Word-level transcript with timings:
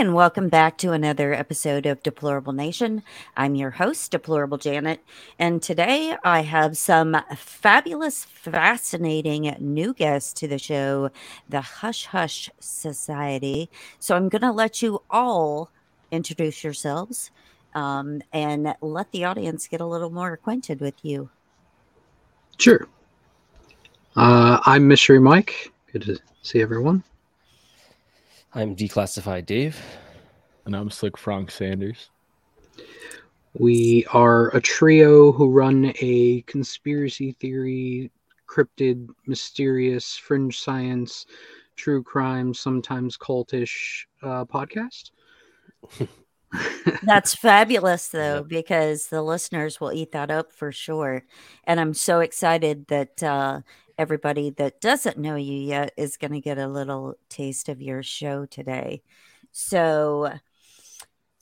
and 0.00 0.14
welcome 0.14 0.48
back 0.48 0.78
to 0.78 0.92
another 0.92 1.34
episode 1.34 1.84
of 1.84 2.02
Deplorable 2.02 2.54
Nation. 2.54 3.02
I'm 3.36 3.54
your 3.54 3.68
host, 3.68 4.10
Deplorable 4.10 4.56
Janet, 4.56 5.04
and 5.38 5.62
today 5.62 6.16
I 6.24 6.40
have 6.40 6.78
some 6.78 7.14
fabulous, 7.36 8.24
fascinating 8.24 9.54
new 9.60 9.92
guests 9.92 10.32
to 10.40 10.48
the 10.48 10.58
show, 10.58 11.10
the 11.50 11.60
Hush 11.60 12.06
Hush 12.06 12.48
Society. 12.60 13.68
So 13.98 14.16
I'm 14.16 14.30
going 14.30 14.40
to 14.40 14.52
let 14.52 14.80
you 14.80 15.02
all 15.10 15.70
introduce 16.10 16.64
yourselves 16.64 17.30
um, 17.74 18.22
and 18.32 18.74
let 18.80 19.12
the 19.12 19.26
audience 19.26 19.68
get 19.68 19.82
a 19.82 19.86
little 19.86 20.08
more 20.08 20.32
acquainted 20.32 20.80
with 20.80 20.94
you. 21.02 21.28
Sure. 22.56 22.88
Uh, 24.16 24.60
I'm 24.64 24.88
Mystery 24.88 25.20
Mike. 25.20 25.70
Good 25.92 26.04
to 26.04 26.18
see 26.40 26.62
everyone. 26.62 27.04
I'm 28.52 28.74
Declassified 28.74 29.46
Dave. 29.46 29.80
And 30.66 30.74
I'm 30.74 30.90
Slick 30.90 31.16
Frank 31.16 31.52
Sanders. 31.52 32.10
We 33.54 34.04
are 34.12 34.48
a 34.48 34.60
trio 34.60 35.30
who 35.30 35.50
run 35.50 35.92
a 36.00 36.42
conspiracy 36.48 37.36
theory, 37.38 38.10
cryptid, 38.48 39.08
mysterious, 39.26 40.16
fringe 40.16 40.58
science, 40.58 41.26
true 41.76 42.02
crime, 42.02 42.52
sometimes 42.52 43.16
cultish 43.16 44.06
uh, 44.22 44.44
podcast. 44.46 45.12
That's 47.04 47.34
fabulous, 47.34 48.08
though, 48.08 48.42
because 48.42 49.06
the 49.06 49.22
listeners 49.22 49.80
will 49.80 49.92
eat 49.92 50.10
that 50.10 50.32
up 50.32 50.52
for 50.52 50.72
sure. 50.72 51.24
And 51.64 51.78
I'm 51.78 51.94
so 51.94 52.18
excited 52.18 52.88
that 52.88 53.22
uh, 53.22 53.60
everybody 54.00 54.48
that 54.48 54.80
doesn't 54.80 55.18
know 55.18 55.36
you 55.36 55.58
yet 55.58 55.92
is 55.94 56.16
going 56.16 56.32
to 56.32 56.40
get 56.40 56.56
a 56.56 56.66
little 56.66 57.16
taste 57.28 57.68
of 57.68 57.82
your 57.82 58.02
show 58.02 58.46
today. 58.46 59.02
So, 59.52 60.32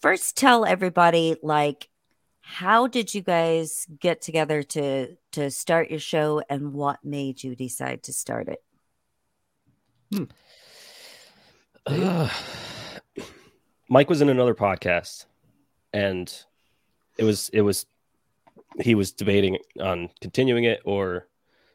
first, 0.02 0.36
tell 0.36 0.64
everybody 0.64 1.36
like, 1.40 1.88
how 2.40 2.88
did 2.88 3.14
you 3.14 3.22
guys 3.22 3.86
get 4.00 4.20
together 4.20 4.64
to 4.64 5.14
to 5.32 5.50
start 5.52 5.88
your 5.88 6.00
show, 6.00 6.42
and 6.50 6.72
what 6.72 7.04
made 7.04 7.44
you 7.44 7.54
decide 7.54 8.02
to 8.04 8.12
start 8.12 8.48
it? 8.48 8.64
Hmm. 10.12 10.24
Mike 13.88 14.10
was 14.10 14.20
in 14.20 14.30
another 14.30 14.54
podcast, 14.56 15.26
and 15.92 16.28
it 17.18 17.22
was 17.22 17.50
it 17.50 17.60
was 17.60 17.86
he 18.80 18.96
was 18.96 19.12
debating 19.12 19.58
on 19.80 20.10
continuing 20.20 20.64
it 20.64 20.80
or 20.84 21.27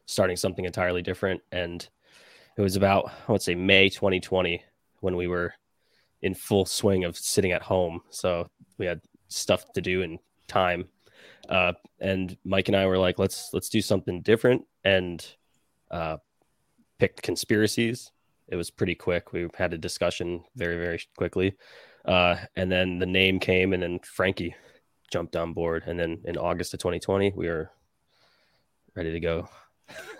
starting 0.05 0.35
something 0.35 0.65
entirely 0.65 1.01
different. 1.01 1.41
And 1.51 1.87
it 2.57 2.61
was 2.61 2.75
about, 2.75 3.11
I 3.27 3.31
would 3.31 3.41
say, 3.41 3.55
May 3.55 3.89
2020 3.89 4.63
when 4.99 5.15
we 5.15 5.27
were 5.27 5.53
in 6.21 6.33
full 6.33 6.65
swing 6.65 7.03
of 7.03 7.17
sitting 7.17 7.51
at 7.51 7.61
home. 7.61 8.01
So 8.09 8.49
we 8.77 8.85
had 8.85 9.01
stuff 9.27 9.71
to 9.73 9.81
do 9.81 10.01
and 10.01 10.19
time. 10.47 10.87
Uh, 11.49 11.73
and 11.99 12.37
Mike 12.45 12.69
and 12.69 12.77
I 12.77 12.85
were 12.85 12.97
like, 12.97 13.19
let's 13.19 13.49
let's 13.53 13.69
do 13.69 13.81
something 13.81 14.21
different 14.21 14.65
and 14.83 15.25
uh, 15.91 16.17
picked 16.99 17.21
conspiracies. 17.21 18.11
It 18.47 18.55
was 18.55 18.71
pretty 18.71 18.95
quick. 18.95 19.33
We 19.33 19.47
had 19.57 19.73
a 19.73 19.77
discussion 19.77 20.43
very 20.55 20.77
very 20.77 21.01
quickly, 21.17 21.55
uh, 22.05 22.37
and 22.55 22.71
then 22.71 22.99
the 22.99 23.05
name 23.05 23.39
came, 23.39 23.73
and 23.73 23.83
then 23.83 23.99
Frankie 23.99 24.55
jumped 25.11 25.35
on 25.35 25.53
board. 25.53 25.83
And 25.85 25.99
then 25.99 26.21
in 26.25 26.37
August 26.37 26.73
of 26.73 26.79
2020, 26.79 27.33
we 27.35 27.47
were 27.47 27.69
ready 28.95 29.11
to 29.11 29.19
go. 29.19 29.49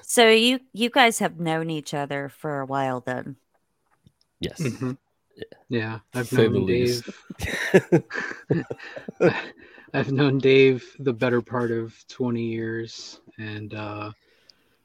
So 0.02 0.30
you 0.30 0.60
you 0.74 0.90
guys 0.90 1.20
have 1.20 1.40
known 1.40 1.70
each 1.70 1.94
other 1.94 2.30
for 2.30 2.60
a 2.60 2.66
while 2.66 3.02
then. 3.02 3.36
Yes. 4.40 4.60
Mm-hmm. 4.60 4.92
Yeah. 5.36 5.44
yeah. 5.70 6.00
I've 6.14 6.28
Say 6.28 6.48
known 6.48 6.66
Dave. 6.66 7.10
I've 9.94 10.12
known 10.12 10.38
Dave 10.40 10.86
the 11.00 11.14
better 11.14 11.42
part 11.42 11.72
of 11.72 11.96
20 12.08 12.44
years 12.44 13.22
and 13.38 13.74
uh 13.74 14.12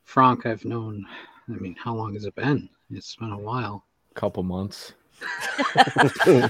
Frank 0.05 0.47
I've 0.47 0.65
known 0.65 1.05
I 1.49 1.53
mean 1.57 1.77
how 1.79 1.95
long 1.95 2.15
has 2.15 2.25
it 2.25 2.35
been? 2.35 2.69
It's 2.91 3.17
been 3.17 3.33
a 3.33 3.39
while. 3.39 3.85
A 4.13 4.15
couple 4.15 4.43
months. 4.43 4.95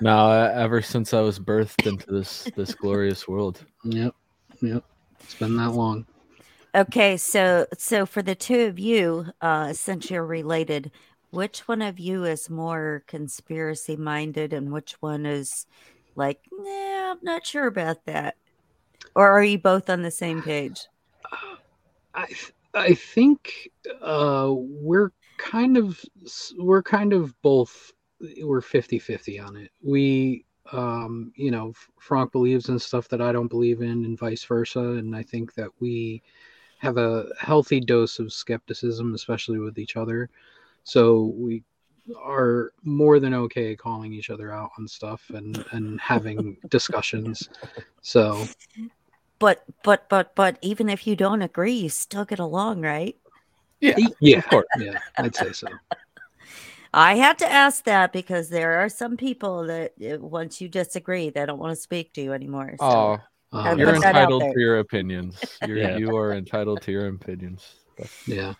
no, 0.00 0.30
ever 0.30 0.82
since 0.82 1.14
I 1.14 1.20
was 1.20 1.38
birthed 1.38 1.86
into 1.86 2.10
this 2.12 2.50
this 2.56 2.74
glorious 2.74 3.28
world. 3.28 3.64
Yep. 3.84 4.14
Yep. 4.60 4.84
It's 5.20 5.34
been 5.36 5.56
that 5.56 5.70
long. 5.70 6.06
Okay, 6.72 7.16
so 7.16 7.66
so 7.76 8.06
for 8.06 8.22
the 8.22 8.36
two 8.36 8.66
of 8.66 8.78
you, 8.78 9.26
uh, 9.40 9.72
since 9.72 10.08
you're 10.08 10.24
related, 10.24 10.92
which 11.30 11.66
one 11.66 11.82
of 11.82 11.98
you 11.98 12.24
is 12.24 12.48
more 12.48 13.02
conspiracy 13.08 13.96
minded, 13.96 14.52
and 14.52 14.70
which 14.70 14.92
one 15.00 15.26
is 15.26 15.66
like, 16.14 16.40
nah, 16.52 17.12
I'm 17.12 17.18
not 17.22 17.44
sure 17.44 17.66
about 17.66 18.04
that, 18.06 18.36
or 19.16 19.28
are 19.28 19.42
you 19.42 19.58
both 19.58 19.90
on 19.90 20.02
the 20.02 20.12
same 20.12 20.42
page? 20.42 20.86
I 22.14 22.28
I 22.72 22.94
think 22.94 23.70
uh, 24.00 24.52
we're 24.54 25.10
kind 25.38 25.76
of 25.76 26.00
we're 26.56 26.84
kind 26.84 27.12
of 27.12 27.34
both 27.42 27.92
we're 28.42 28.60
50-50 28.60 29.44
on 29.44 29.56
it. 29.56 29.72
We 29.82 30.44
um, 30.72 31.32
you 31.34 31.50
know, 31.50 31.72
Frank 31.98 32.30
believes 32.30 32.68
in 32.68 32.78
stuff 32.78 33.08
that 33.08 33.20
I 33.20 33.32
don't 33.32 33.48
believe 33.48 33.80
in, 33.82 34.04
and 34.04 34.16
vice 34.16 34.44
versa, 34.44 34.80
and 34.80 35.16
I 35.16 35.24
think 35.24 35.54
that 35.54 35.70
we 35.80 36.22
have 36.80 36.96
a 36.96 37.26
healthy 37.38 37.78
dose 37.78 38.18
of 38.18 38.32
skepticism, 38.32 39.14
especially 39.14 39.58
with 39.58 39.78
each 39.78 39.96
other. 39.96 40.30
So 40.84 41.34
we 41.36 41.62
are 42.16 42.72
more 42.82 43.20
than 43.20 43.34
okay 43.34 43.76
calling 43.76 44.12
each 44.12 44.30
other 44.30 44.52
out 44.52 44.70
on 44.78 44.88
stuff 44.88 45.30
and 45.30 45.64
and 45.72 46.00
having 46.00 46.56
discussions. 46.68 47.50
So 48.00 48.46
but 49.38 49.64
but 49.84 50.08
but 50.08 50.34
but 50.34 50.58
even 50.62 50.88
if 50.88 51.06
you 51.06 51.16
don't 51.16 51.42
agree, 51.42 51.74
you 51.74 51.88
still 51.90 52.24
get 52.24 52.38
along, 52.38 52.80
right? 52.80 53.16
Yeah. 53.80 53.96
Yeah, 54.20 54.38
of 54.38 54.46
course. 54.46 54.66
Yeah, 54.78 54.98
I'd 55.18 55.36
say 55.36 55.52
so. 55.52 55.68
I 56.92 57.14
had 57.14 57.38
to 57.38 57.50
ask 57.50 57.84
that 57.84 58.12
because 58.12 58.48
there 58.48 58.80
are 58.80 58.88
some 58.88 59.16
people 59.16 59.64
that 59.66 59.92
uh, 60.02 60.18
once 60.18 60.60
you 60.60 60.68
disagree, 60.68 61.30
they 61.30 61.46
don't 61.46 61.58
want 61.58 61.74
to 61.74 61.80
speak 61.80 62.12
to 62.14 62.22
you 62.22 62.32
anymore. 62.32 62.74
So. 62.78 62.84
Oh, 62.84 63.18
um, 63.52 63.78
you're 63.78 63.94
entitled 63.94 64.42
to 64.42 64.60
your 64.60 64.78
opinions. 64.78 65.42
You're, 65.66 65.78
yeah. 65.78 65.96
You 65.96 66.16
are 66.16 66.32
entitled 66.32 66.82
to 66.82 66.92
your 66.92 67.08
opinions. 67.08 67.74
Yeah. 68.26 68.54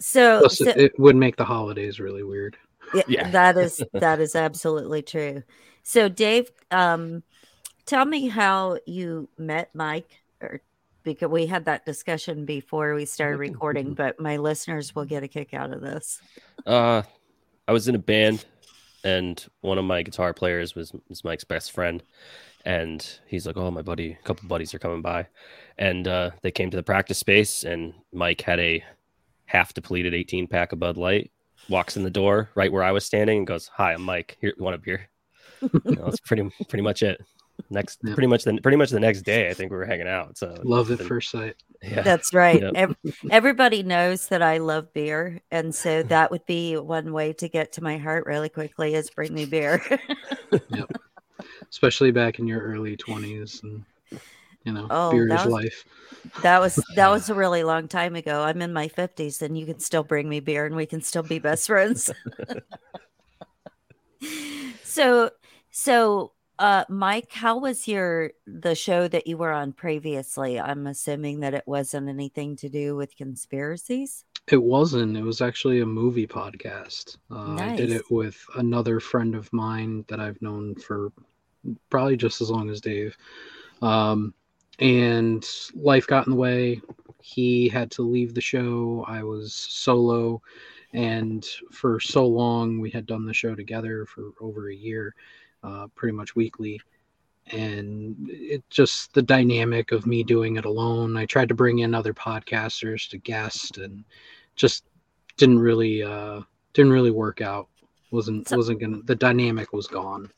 So, 0.00 0.40
Plus, 0.40 0.58
so, 0.58 0.68
it 0.68 0.98
would 0.98 1.16
make 1.16 1.36
the 1.36 1.44
holidays 1.44 1.98
really 1.98 2.22
weird. 2.22 2.56
Yeah, 2.94 3.02
yeah. 3.08 3.30
that 3.30 3.56
is 3.56 3.82
that 3.92 4.20
is 4.20 4.34
absolutely 4.34 5.02
true. 5.02 5.42
So, 5.82 6.08
Dave, 6.08 6.50
um, 6.70 7.22
tell 7.84 8.04
me 8.04 8.28
how 8.28 8.78
you 8.86 9.28
met 9.36 9.74
Mike, 9.74 10.22
or 10.40 10.62
because 11.02 11.28
we 11.28 11.46
had 11.46 11.64
that 11.64 11.84
discussion 11.84 12.44
before 12.44 12.94
we 12.94 13.04
started 13.04 13.38
recording, 13.38 13.94
but 13.94 14.20
my 14.20 14.36
listeners 14.36 14.94
will 14.94 15.04
get 15.04 15.22
a 15.22 15.28
kick 15.28 15.54
out 15.54 15.72
of 15.72 15.80
this. 15.80 16.20
Uh, 16.66 17.02
I 17.66 17.72
was 17.72 17.88
in 17.88 17.94
a 17.94 17.98
band, 17.98 18.44
and 19.04 19.44
one 19.60 19.78
of 19.78 19.84
my 19.84 20.02
guitar 20.02 20.34
players 20.34 20.74
was, 20.74 20.92
was 21.08 21.24
Mike's 21.24 21.44
best 21.44 21.72
friend, 21.72 22.02
and 22.64 23.06
he's 23.26 23.46
like, 23.46 23.56
"Oh, 23.56 23.70
my 23.70 23.82
buddy, 23.82 24.12
a 24.12 24.24
couple 24.24 24.48
buddies 24.48 24.74
are 24.74 24.78
coming 24.78 25.02
by," 25.02 25.26
and 25.78 26.06
uh, 26.06 26.30
they 26.42 26.50
came 26.50 26.70
to 26.70 26.76
the 26.76 26.82
practice 26.82 27.18
space, 27.18 27.64
and 27.64 27.94
Mike 28.12 28.40
had 28.40 28.60
a 28.60 28.82
half 29.46 29.74
depleted 29.74 30.14
18 30.14 30.46
pack 30.46 30.72
of 30.72 30.78
Bud 30.78 30.96
Light. 30.96 31.30
Walks 31.68 31.96
in 31.96 32.02
the 32.02 32.10
door 32.10 32.50
right 32.54 32.72
where 32.72 32.82
I 32.82 32.92
was 32.92 33.04
standing 33.04 33.38
and 33.38 33.46
goes, 33.46 33.68
"Hi, 33.74 33.92
I'm 33.92 34.02
Mike. 34.02 34.36
Here, 34.40 34.54
want 34.58 34.74
a 34.74 34.78
beer?" 34.78 35.08
you 35.62 35.70
know, 35.84 36.04
that's 36.04 36.20
pretty 36.20 36.48
pretty 36.68 36.82
much 36.82 37.02
it. 37.02 37.20
Next, 37.70 37.98
yeah. 38.04 38.14
pretty 38.14 38.28
much 38.28 38.44
the 38.44 38.58
pretty 38.62 38.76
much 38.76 38.90
the 38.90 39.00
next 39.00 39.22
day, 39.22 39.50
I 39.50 39.54
think 39.54 39.72
we 39.72 39.76
were 39.76 39.84
hanging 39.84 40.06
out. 40.06 40.38
So 40.38 40.56
love 40.62 40.90
at 40.90 41.00
first 41.00 41.30
sight. 41.30 41.56
Yeah, 41.82 42.02
that's 42.02 42.32
right. 42.32 42.60
Yep. 42.60 42.96
everybody 43.30 43.82
knows 43.82 44.28
that 44.28 44.42
I 44.42 44.58
love 44.58 44.92
beer, 44.92 45.40
and 45.50 45.74
so 45.74 46.02
that 46.04 46.30
would 46.30 46.46
be 46.46 46.76
one 46.76 47.12
way 47.12 47.32
to 47.34 47.48
get 47.48 47.72
to 47.72 47.82
my 47.82 47.98
heart 47.98 48.26
really 48.26 48.48
quickly 48.48 48.94
is 48.94 49.10
bring 49.10 49.34
me 49.34 49.44
beer. 49.44 49.82
yep 50.70 50.90
especially 51.70 52.10
back 52.10 52.38
in 52.38 52.46
your 52.46 52.60
early 52.60 52.96
20s 52.96 53.62
and 53.62 53.84
you 54.64 54.72
know 54.72 54.86
oh, 54.90 55.10
beer 55.10 55.32
is 55.32 55.46
life 55.46 55.84
that 56.42 56.60
was 56.60 56.82
that 56.96 57.08
was 57.08 57.30
a 57.30 57.34
really 57.34 57.62
long 57.62 57.88
time 57.88 58.14
ago 58.14 58.42
i'm 58.42 58.60
in 58.60 58.72
my 58.72 58.88
50s 58.88 59.42
and 59.42 59.56
you 59.56 59.66
can 59.66 59.78
still 59.78 60.02
bring 60.02 60.28
me 60.28 60.40
beer 60.40 60.66
and 60.66 60.76
we 60.76 60.86
can 60.86 61.00
still 61.00 61.22
be 61.22 61.38
best 61.38 61.66
friends 61.66 62.10
so 64.82 65.30
so 65.70 66.32
uh 66.58 66.84
mike 66.88 67.30
how 67.30 67.56
was 67.56 67.86
your 67.86 68.32
the 68.46 68.74
show 68.74 69.06
that 69.06 69.26
you 69.26 69.36
were 69.36 69.52
on 69.52 69.72
previously 69.72 70.58
i'm 70.58 70.86
assuming 70.86 71.40
that 71.40 71.54
it 71.54 71.64
wasn't 71.66 72.08
anything 72.08 72.56
to 72.56 72.68
do 72.68 72.96
with 72.96 73.16
conspiracies 73.16 74.24
it 74.50 74.62
wasn't. 74.62 75.16
It 75.16 75.22
was 75.22 75.42
actually 75.42 75.80
a 75.80 75.86
movie 75.86 76.26
podcast. 76.26 77.18
Uh, 77.30 77.48
nice. 77.48 77.72
I 77.72 77.76
did 77.76 77.92
it 77.92 78.10
with 78.10 78.42
another 78.56 78.98
friend 78.98 79.34
of 79.34 79.52
mine 79.52 80.04
that 80.08 80.20
I've 80.20 80.40
known 80.40 80.74
for 80.74 81.12
probably 81.90 82.16
just 82.16 82.40
as 82.40 82.50
long 82.50 82.70
as 82.70 82.80
Dave. 82.80 83.16
Um, 83.82 84.34
and 84.78 85.46
life 85.74 86.06
got 86.06 86.26
in 86.26 86.32
the 86.32 86.38
way. 86.38 86.80
He 87.22 87.68
had 87.68 87.90
to 87.92 88.02
leave 88.02 88.34
the 88.34 88.40
show. 88.40 89.04
I 89.08 89.22
was 89.22 89.52
solo. 89.54 90.40
and 90.92 91.46
for 91.70 92.00
so 92.00 92.26
long 92.26 92.78
we 92.80 92.90
had 92.90 93.06
done 93.06 93.26
the 93.26 93.34
show 93.34 93.54
together 93.54 94.06
for 94.06 94.32
over 94.40 94.70
a 94.70 94.74
year, 94.74 95.14
uh, 95.62 95.86
pretty 95.94 96.16
much 96.16 96.34
weekly, 96.34 96.80
and 97.52 98.16
it 98.30 98.62
just 98.70 99.12
the 99.14 99.22
dynamic 99.22 99.92
of 99.92 100.06
me 100.06 100.22
doing 100.22 100.56
it 100.56 100.64
alone. 100.64 101.16
I 101.16 101.26
tried 101.26 101.48
to 101.48 101.54
bring 101.54 101.80
in 101.80 101.94
other 101.94 102.14
podcasters 102.14 103.08
to 103.10 103.18
guest, 103.18 103.78
and 103.78 104.04
just 104.56 104.84
didn't 105.36 105.58
really 105.58 106.02
uh, 106.02 106.40
didn't 106.72 106.92
really 106.92 107.10
work 107.10 107.40
out. 107.40 107.68
wasn't 108.10 108.50
wasn't 108.52 108.80
gonna 108.80 109.02
the 109.04 109.14
dynamic 109.14 109.72
was 109.72 109.86
gone. 109.86 110.30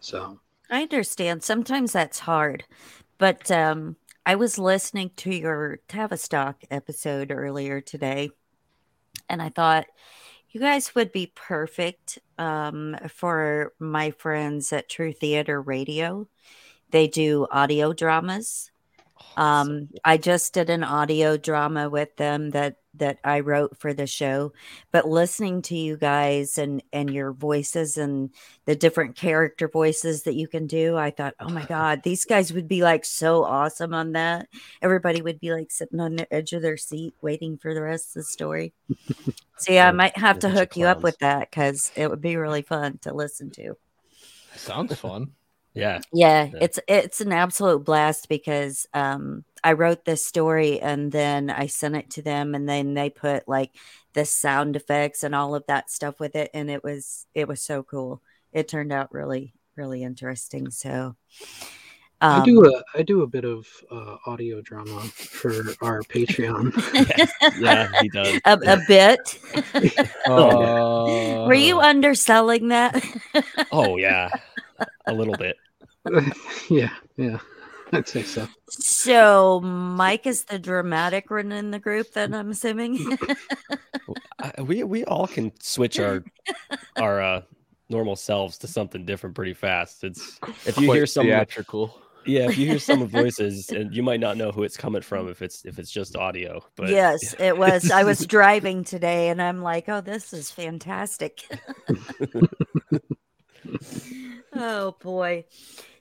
So 0.00 0.40
I 0.72 0.82
understand. 0.82 1.42
Sometimes 1.42 1.92
that's 1.92 2.20
hard, 2.20 2.64
but 3.18 3.50
um, 3.50 3.96
I 4.24 4.36
was 4.36 4.58
listening 4.58 5.10
to 5.16 5.30
your 5.30 5.80
Tavistock 5.86 6.62
episode 6.70 7.30
earlier 7.30 7.82
today, 7.82 8.30
and 9.28 9.42
I 9.42 9.50
thought 9.50 9.84
you 10.50 10.60
guys 10.60 10.94
would 10.94 11.12
be 11.12 11.30
perfect 11.34 12.20
um, 12.38 12.96
for 13.10 13.74
my 13.78 14.12
friends 14.12 14.72
at 14.72 14.88
True 14.88 15.12
Theater 15.12 15.60
Radio. 15.60 16.26
They 16.88 17.06
do 17.06 17.46
audio 17.50 17.92
dramas. 17.92 18.70
Oh, 19.36 19.42
um, 19.42 19.90
I 20.06 20.16
just 20.16 20.54
did 20.54 20.70
an 20.70 20.84
audio 20.84 21.36
drama 21.36 21.90
with 21.90 22.16
them 22.16 22.48
that 22.52 22.76
that 22.94 23.18
I 23.24 23.40
wrote 23.40 23.78
for 23.78 23.92
the 23.92 24.06
show, 24.06 24.52
but 24.90 25.08
listening 25.08 25.62
to 25.62 25.76
you 25.76 25.96
guys 25.96 26.58
and 26.58 26.82
and 26.92 27.10
your 27.10 27.32
voices 27.32 27.96
and 27.96 28.30
the 28.64 28.76
different 28.76 29.16
character 29.16 29.68
voices 29.68 30.24
that 30.24 30.34
you 30.34 30.48
can 30.48 30.66
do, 30.66 30.96
I 30.96 31.10
thought, 31.10 31.34
oh 31.40 31.48
my 31.48 31.64
god, 31.68 32.02
these 32.02 32.24
guys 32.24 32.52
would 32.52 32.68
be 32.68 32.82
like 32.82 33.04
so 33.04 33.44
awesome 33.44 33.94
on 33.94 34.12
that. 34.12 34.48
Everybody 34.80 35.22
would 35.22 35.40
be 35.40 35.52
like 35.52 35.70
sitting 35.70 36.00
on 36.00 36.16
the 36.16 36.32
edge 36.32 36.52
of 36.52 36.62
their 36.62 36.76
seat 36.76 37.14
waiting 37.22 37.56
for 37.58 37.74
the 37.74 37.82
rest 37.82 38.08
of 38.08 38.22
the 38.22 38.24
story. 38.24 38.72
so 39.58 39.72
yeah, 39.72 39.88
I 39.88 39.92
might 39.92 40.16
have 40.16 40.38
to 40.40 40.48
hook 40.48 40.76
you 40.76 40.86
up 40.86 41.02
with 41.02 41.18
that 41.18 41.50
because 41.50 41.90
it 41.96 42.08
would 42.10 42.20
be 42.20 42.36
really 42.36 42.62
fun 42.62 42.98
to 43.02 43.14
listen 43.14 43.50
to. 43.52 43.76
Sounds 44.56 44.94
fun. 44.94 45.32
Yeah. 45.74 46.00
yeah. 46.12 46.50
Yeah, 46.50 46.58
it's 46.60 46.78
it's 46.86 47.20
an 47.20 47.32
absolute 47.32 47.84
blast 47.84 48.28
because 48.28 48.86
um 48.94 49.44
I 49.64 49.72
wrote 49.72 50.04
this 50.04 50.24
story 50.26 50.80
and 50.80 51.12
then 51.12 51.50
I 51.50 51.66
sent 51.66 51.96
it 51.96 52.10
to 52.10 52.22
them 52.22 52.54
and 52.54 52.68
then 52.68 52.94
they 52.94 53.10
put 53.10 53.48
like 53.48 53.70
the 54.12 54.24
sound 54.24 54.76
effects 54.76 55.22
and 55.22 55.34
all 55.34 55.54
of 55.54 55.64
that 55.68 55.90
stuff 55.90 56.20
with 56.20 56.36
it 56.36 56.50
and 56.52 56.70
it 56.70 56.84
was 56.84 57.26
it 57.34 57.48
was 57.48 57.62
so 57.62 57.82
cool. 57.82 58.22
It 58.52 58.68
turned 58.68 58.92
out 58.92 59.12
really 59.12 59.54
really 59.76 60.02
interesting. 60.02 60.70
So 60.70 61.16
um, 62.22 62.42
I 62.42 62.44
do 62.44 62.64
a 62.64 62.82
I 62.94 63.02
do 63.02 63.22
a 63.22 63.26
bit 63.26 63.44
of 63.44 63.66
uh, 63.90 64.16
audio 64.26 64.60
drama 64.60 65.00
for 65.00 65.52
our 65.82 66.02
Patreon. 66.02 66.72
yeah, 67.60 67.88
he 68.00 68.08
does 68.10 68.40
a, 68.44 68.52
a 68.52 68.78
bit. 68.86 69.40
uh, 70.28 71.44
Were 71.48 71.54
you 71.54 71.80
underselling 71.80 72.68
that? 72.68 73.04
oh 73.72 73.96
yeah, 73.96 74.30
a 75.06 75.12
little 75.12 75.36
bit. 75.36 75.56
yeah, 76.70 76.90
yeah. 77.16 77.38
I'd 77.92 78.08
say 78.08 78.22
so. 78.22 78.48
So 78.70 79.60
Mike 79.60 80.26
is 80.26 80.44
the 80.44 80.58
dramatic 80.58 81.30
one 81.30 81.52
in 81.52 81.70
the 81.70 81.78
group, 81.78 82.12
then 82.14 82.34
I'm 82.34 82.50
assuming. 82.50 83.18
we 84.64 84.82
we 84.82 85.04
all 85.04 85.26
can 85.26 85.52
switch 85.60 86.00
our 86.00 86.24
our 86.96 87.20
uh, 87.20 87.42
normal 87.90 88.16
selves 88.16 88.58
to 88.58 88.66
something 88.66 89.04
different 89.04 89.36
pretty 89.36 89.54
fast. 89.54 90.04
It's 90.04 90.38
if 90.66 90.78
you 90.78 90.86
Quite 90.86 90.96
hear 90.96 91.06
some 91.06 91.26
theatrical. 91.26 91.98
Yeah, 92.24 92.48
if 92.48 92.56
you 92.56 92.66
hear 92.66 92.78
some 92.78 93.06
voices, 93.08 93.68
and 93.70 93.92
you 93.94 94.02
might 94.02 94.20
not 94.20 94.36
know 94.36 94.52
who 94.52 94.62
it's 94.62 94.76
coming 94.76 95.02
from 95.02 95.28
if 95.28 95.42
it's 95.42 95.64
if 95.64 95.78
it's 95.78 95.90
just 95.90 96.16
audio. 96.16 96.64
But 96.76 96.90
yes, 96.90 97.34
it 97.38 97.58
was. 97.58 97.90
I 97.90 98.04
was 98.04 98.26
driving 98.26 98.84
today, 98.84 99.28
and 99.28 99.42
I'm 99.42 99.60
like, 99.60 99.88
"Oh, 99.88 100.00
this 100.00 100.32
is 100.32 100.50
fantastic." 100.50 101.42
Oh 104.54 104.96
boy. 105.00 105.44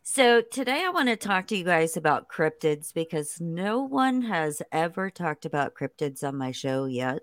So, 0.04 0.42
today 0.42 0.84
I 0.86 0.90
want 0.90 1.10
to 1.10 1.16
talk 1.16 1.48
to 1.48 1.58
you 1.58 1.64
guys 1.64 1.96
about 1.96 2.28
cryptids 2.28 2.94
because 2.94 3.40
no 3.40 3.84
one 3.84 4.24
has 4.24 4.62
ever 4.72 5.10
talked 5.10 5.46
about 5.46 5.76
cryptids 5.76 6.24
on 6.24 6.38
my 6.38 6.52
show 6.52 6.86
yet. 6.86 7.20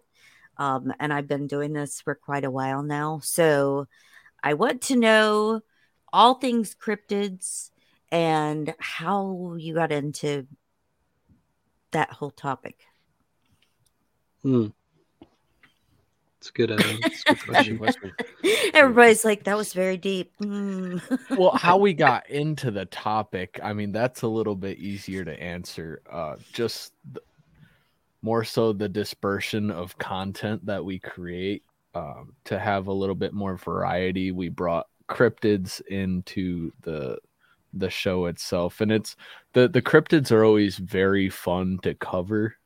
Um, 0.57 0.93
and 0.99 1.13
I've 1.13 1.29
been 1.29 1.47
doing 1.47 1.73
this 1.73 2.01
for 2.01 2.15
quite 2.15 2.45
a 2.45 2.51
while 2.51 2.83
now. 2.83 3.21
So, 3.23 3.87
I 4.43 4.55
want 4.55 4.83
to 4.83 4.97
know 4.97 5.61
all 6.13 6.35
things 6.35 6.75
cryptids 6.75 7.71
and 8.11 8.75
how 8.79 9.57
you 9.59 9.75
got 9.75 9.93
into 9.93 10.47
that 11.91 12.11
whole 12.11 12.31
topic. 12.31 12.81
Hmm. 14.43 14.69
It's 16.39 16.53
good. 16.53 16.71
Uh, 16.71 16.77
it's 16.79 17.25
good 17.25 17.39
question. 17.79 18.13
Everybody's 18.73 19.25
like, 19.25 19.45
that 19.45 19.57
was 19.57 19.73
very 19.73 19.97
deep. 19.97 20.33
Mm. 20.41 21.37
well, 21.37 21.51
how 21.55 21.79
we 21.79 21.93
got 21.93 22.31
into 22.31 22.71
the 22.71 22.85
topic, 22.87 23.59
I 23.63 23.73
mean, 23.73 23.91
that's 23.91 24.23
a 24.23 24.29
little 24.29 24.55
bit 24.55 24.79
easier 24.79 25.25
to 25.25 25.43
answer. 25.43 26.01
Uh, 26.11 26.37
just 26.53 26.93
th- 27.13 27.25
more 28.23 28.45
so 28.45 28.73
the 28.73 28.89
dispersion 28.89 29.71
of 29.71 29.99
content 29.99 30.65
that 30.67 30.85
we 30.85 31.01
create 31.01 31.65
um, 31.95 32.35
to 32.45 32.59
have 32.59 32.87
a 32.87 32.93
little 32.93 33.15
bit 33.17 33.33
more 33.33 33.57
variety. 33.57 34.31
We 34.31 34.49
brought 34.49 34.87
cryptids 35.09 35.81
into 35.87 36.73
the 36.83 37.19
the 37.75 37.91
show 37.91 38.27
itself, 38.27 38.81
and 38.81 38.91
it's 38.91 39.15
the 39.53 39.69
the 39.69 39.83
cryptids 39.83 40.33
are 40.33 40.45
always 40.45 40.77
very 40.79 41.29
fun 41.29 41.79
to 41.83 41.95
cover 41.95 42.57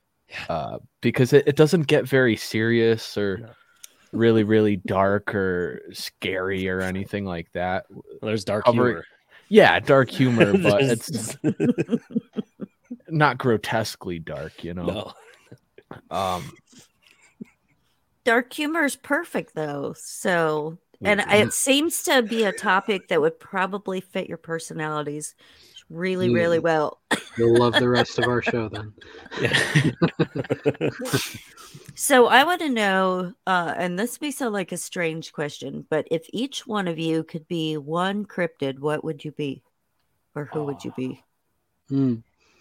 uh, 0.48 0.78
because 1.00 1.32
it, 1.32 1.46
it 1.46 1.56
doesn't 1.56 1.86
get 1.86 2.06
very 2.06 2.36
serious 2.36 3.16
or. 3.16 3.38
Yeah 3.40 3.54
really 4.12 4.44
really 4.44 4.76
dark 4.76 5.34
or 5.34 5.80
scary 5.92 6.68
or 6.68 6.80
anything 6.80 7.24
like 7.24 7.50
that. 7.52 7.86
Well, 7.90 8.02
there's 8.22 8.44
dark 8.44 8.64
Cover, 8.64 8.86
humor. 8.86 9.04
Yeah, 9.48 9.80
dark 9.80 10.10
humor, 10.10 10.56
but 10.58 10.82
it's 10.82 11.36
not 13.08 13.38
grotesquely 13.38 14.18
dark, 14.18 14.64
you 14.64 14.74
know. 14.74 15.12
No. 16.10 16.16
Um 16.16 16.52
dark 18.24 18.52
humor 18.52 18.84
is 18.84 18.96
perfect 18.96 19.54
though. 19.54 19.94
So 19.98 20.78
and 21.04 21.20
it 21.20 21.52
seems 21.52 22.04
to 22.04 22.22
be 22.22 22.44
a 22.44 22.52
topic 22.52 23.08
that 23.08 23.20
would 23.20 23.40
probably 23.40 24.00
fit 24.00 24.28
your 24.28 24.38
personalities 24.38 25.34
really, 25.92 26.28
yeah. 26.28 26.34
really 26.34 26.58
well. 26.58 27.00
You'll 27.36 27.56
love 27.56 27.74
the 27.74 27.88
rest 27.88 28.18
of 28.18 28.26
our 28.26 28.42
show 28.50 28.68
then. 28.68 28.92
Yeah. 29.40 30.90
so 31.94 32.26
I 32.26 32.44
want 32.44 32.60
to 32.60 32.68
know, 32.68 33.32
uh, 33.46 33.74
and 33.76 33.98
this 33.98 34.20
may 34.20 34.30
sound 34.30 34.52
like 34.52 34.72
a 34.72 34.76
strange 34.76 35.32
question, 35.32 35.86
but 35.88 36.06
if 36.10 36.26
each 36.32 36.66
one 36.66 36.88
of 36.88 36.98
you 36.98 37.24
could 37.24 37.46
be 37.48 37.76
one 37.76 38.24
cryptid, 38.24 38.78
what 38.78 39.04
would 39.04 39.24
you 39.24 39.32
be? 39.32 39.62
Or 40.34 40.46
who 40.46 40.60
oh. 40.60 40.64
would 40.64 40.84
you 40.84 40.92
be? 40.96 41.22
Hmm. 41.88 42.16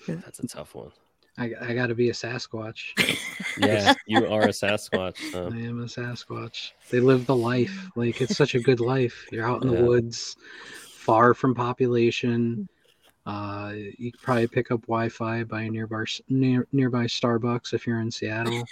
That's 0.07 0.39
a 0.39 0.47
tough 0.47 0.75
one. 0.75 0.91
I, 1.37 1.51
I 1.61 1.73
got 1.73 1.87
to 1.87 1.95
be 1.95 2.09
a 2.09 2.13
Sasquatch. 2.13 2.91
yeah, 3.57 3.93
you 4.05 4.27
are 4.27 4.43
a 4.43 4.49
Sasquatch. 4.49 5.17
So. 5.31 5.45
I 5.45 5.57
am 5.57 5.81
a 5.81 5.85
Sasquatch. 5.85 6.71
They 6.89 6.99
live 6.99 7.25
the 7.25 7.35
life. 7.35 7.89
Like 7.95 8.21
it's 8.21 8.35
such 8.35 8.55
a 8.55 8.59
good 8.59 8.79
life. 8.79 9.25
You're 9.31 9.45
out 9.45 9.63
in 9.63 9.71
yeah. 9.71 9.79
the 9.79 9.85
woods, 9.85 10.35
far 10.89 11.33
from 11.33 11.55
population. 11.55 12.67
Uh, 13.25 13.73
you 13.97 14.11
could 14.11 14.21
probably 14.21 14.47
pick 14.47 14.71
up 14.71 14.81
Wi-Fi 14.81 15.43
by 15.43 15.61
a 15.61 15.69
nearby 15.69 16.05
near, 16.29 16.67
nearby 16.71 17.05
Starbucks 17.05 17.73
if 17.73 17.85
you're 17.85 17.99
in 17.99 18.09
Seattle. 18.09 18.63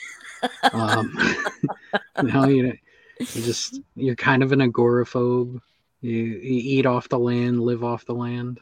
um, 0.74 1.16
you 2.24 2.32
know, 2.32 2.48
you 2.48 2.74
you 3.20 3.42
just 3.44 3.82
you're 3.96 4.16
kind 4.16 4.42
of 4.42 4.52
an 4.52 4.60
agoraphobe. 4.60 5.62
You, 6.02 6.12
you 6.12 6.78
eat 6.80 6.86
off 6.86 7.10
the 7.10 7.20
land, 7.20 7.62
live 7.62 7.84
off 7.84 8.06
the 8.06 8.16
land. 8.16 8.60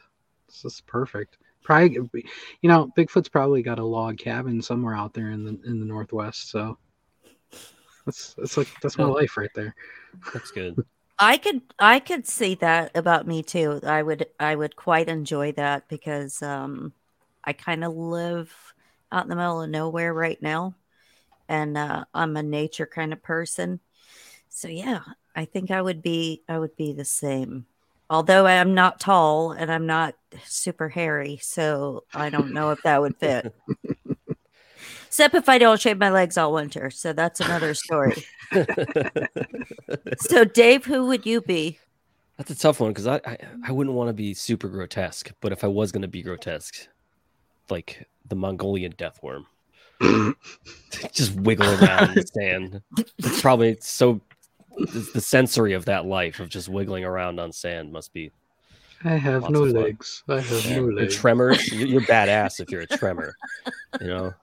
It's 0.48 0.62
just 0.62 0.86
perfect. 0.86 1.38
Probably, 1.62 1.98
you 2.62 2.68
know, 2.68 2.90
Bigfoot's 2.96 3.28
probably 3.28 3.62
got 3.62 3.78
a 3.78 3.84
log 3.84 4.18
cabin 4.18 4.60
somewhere 4.60 4.94
out 4.94 5.14
there 5.14 5.30
in 5.30 5.44
the 5.44 5.58
in 5.66 5.80
the 5.80 5.86
northwest. 5.86 6.50
So 6.50 6.78
that's 8.04 8.34
that's 8.34 8.56
like 8.56 8.68
that's 8.82 8.98
my 8.98 9.04
life 9.04 9.36
right 9.36 9.50
there. 9.54 9.74
That's 10.32 10.50
good. 10.50 10.84
I 11.18 11.36
could 11.38 11.62
I 11.78 11.98
could 12.00 12.26
see 12.26 12.54
that 12.56 12.96
about 12.96 13.26
me 13.26 13.42
too. 13.42 13.80
I 13.84 14.02
would 14.02 14.26
I 14.38 14.54
would 14.54 14.76
quite 14.76 15.08
enjoy 15.08 15.52
that 15.52 15.88
because 15.88 16.42
um 16.42 16.92
I 17.44 17.52
kind 17.52 17.84
of 17.84 17.94
live 17.94 18.54
out 19.10 19.24
in 19.24 19.30
the 19.30 19.36
middle 19.36 19.62
of 19.62 19.70
nowhere 19.70 20.12
right 20.14 20.40
now 20.42 20.74
and 21.48 21.78
uh 21.78 22.04
I'm 22.14 22.36
a 22.36 22.42
nature 22.42 22.86
kind 22.86 23.12
of 23.12 23.22
person. 23.22 23.80
So 24.48 24.68
yeah, 24.68 25.02
I 25.36 25.44
think 25.46 25.70
I 25.70 25.82
would 25.82 26.02
be 26.02 26.44
I 26.48 26.58
would 26.58 26.76
be 26.76 26.92
the 26.94 27.04
same. 27.06 27.66
Although 28.10 28.46
I'm 28.46 28.74
not 28.74 29.00
tall 29.00 29.52
and 29.52 29.72
I'm 29.72 29.86
not 29.86 30.14
super 30.46 30.88
hairy, 30.90 31.38
so 31.42 32.04
I 32.14 32.30
don't 32.30 32.52
know 32.54 32.70
if 32.72 32.82
that 32.84 33.02
would 33.02 33.16
fit. 33.18 33.46
Except 35.08 35.34
if 35.34 35.48
I 35.48 35.56
don't 35.56 35.80
shave 35.80 35.96
my 35.96 36.10
legs 36.10 36.36
all 36.36 36.52
winter. 36.52 36.90
So 36.90 37.14
that's 37.14 37.40
another 37.40 37.72
story. 37.72 38.24
so, 40.18 40.44
Dave, 40.44 40.84
who 40.84 41.06
would 41.06 41.24
you 41.24 41.40
be? 41.40 41.78
That's 42.36 42.50
a 42.50 42.54
tough 42.54 42.78
one 42.78 42.90
because 42.90 43.06
I, 43.06 43.16
I, 43.24 43.38
I 43.66 43.72
wouldn't 43.72 43.96
want 43.96 44.08
to 44.08 44.12
be 44.12 44.34
super 44.34 44.68
grotesque, 44.68 45.32
but 45.40 45.50
if 45.50 45.64
I 45.64 45.66
was 45.66 45.92
going 45.92 46.02
to 46.02 46.08
be 46.08 46.22
grotesque, 46.22 46.88
like 47.70 48.06
the 48.28 48.36
Mongolian 48.36 48.92
death 48.98 49.18
worm. 49.22 49.46
just 51.12 51.34
wiggle 51.36 51.66
around 51.82 52.10
in 52.10 52.14
the 52.16 52.26
sand. 52.26 52.82
It's 53.16 53.40
probably 53.40 53.78
so 53.80 54.20
the 54.76 55.10
the 55.14 55.20
sensory 55.20 55.72
of 55.72 55.86
that 55.86 56.04
life 56.04 56.38
of 56.38 56.50
just 56.50 56.68
wiggling 56.68 57.04
around 57.04 57.40
on 57.40 57.50
sand 57.50 57.90
must 57.90 58.12
be 58.12 58.30
I 59.04 59.16
have 59.16 59.48
no 59.50 59.62
legs. 59.62 60.22
I 60.28 60.40
have 60.40 60.64
yeah. 60.66 60.80
no 60.80 60.86
legs. 60.86 61.16
tremors. 61.16 61.72
You're 61.72 61.88
you're 61.88 62.00
badass 62.02 62.60
if 62.60 62.70
you're 62.70 62.82
a 62.82 62.86
tremor, 62.86 63.34
you 64.00 64.08
know. 64.08 64.34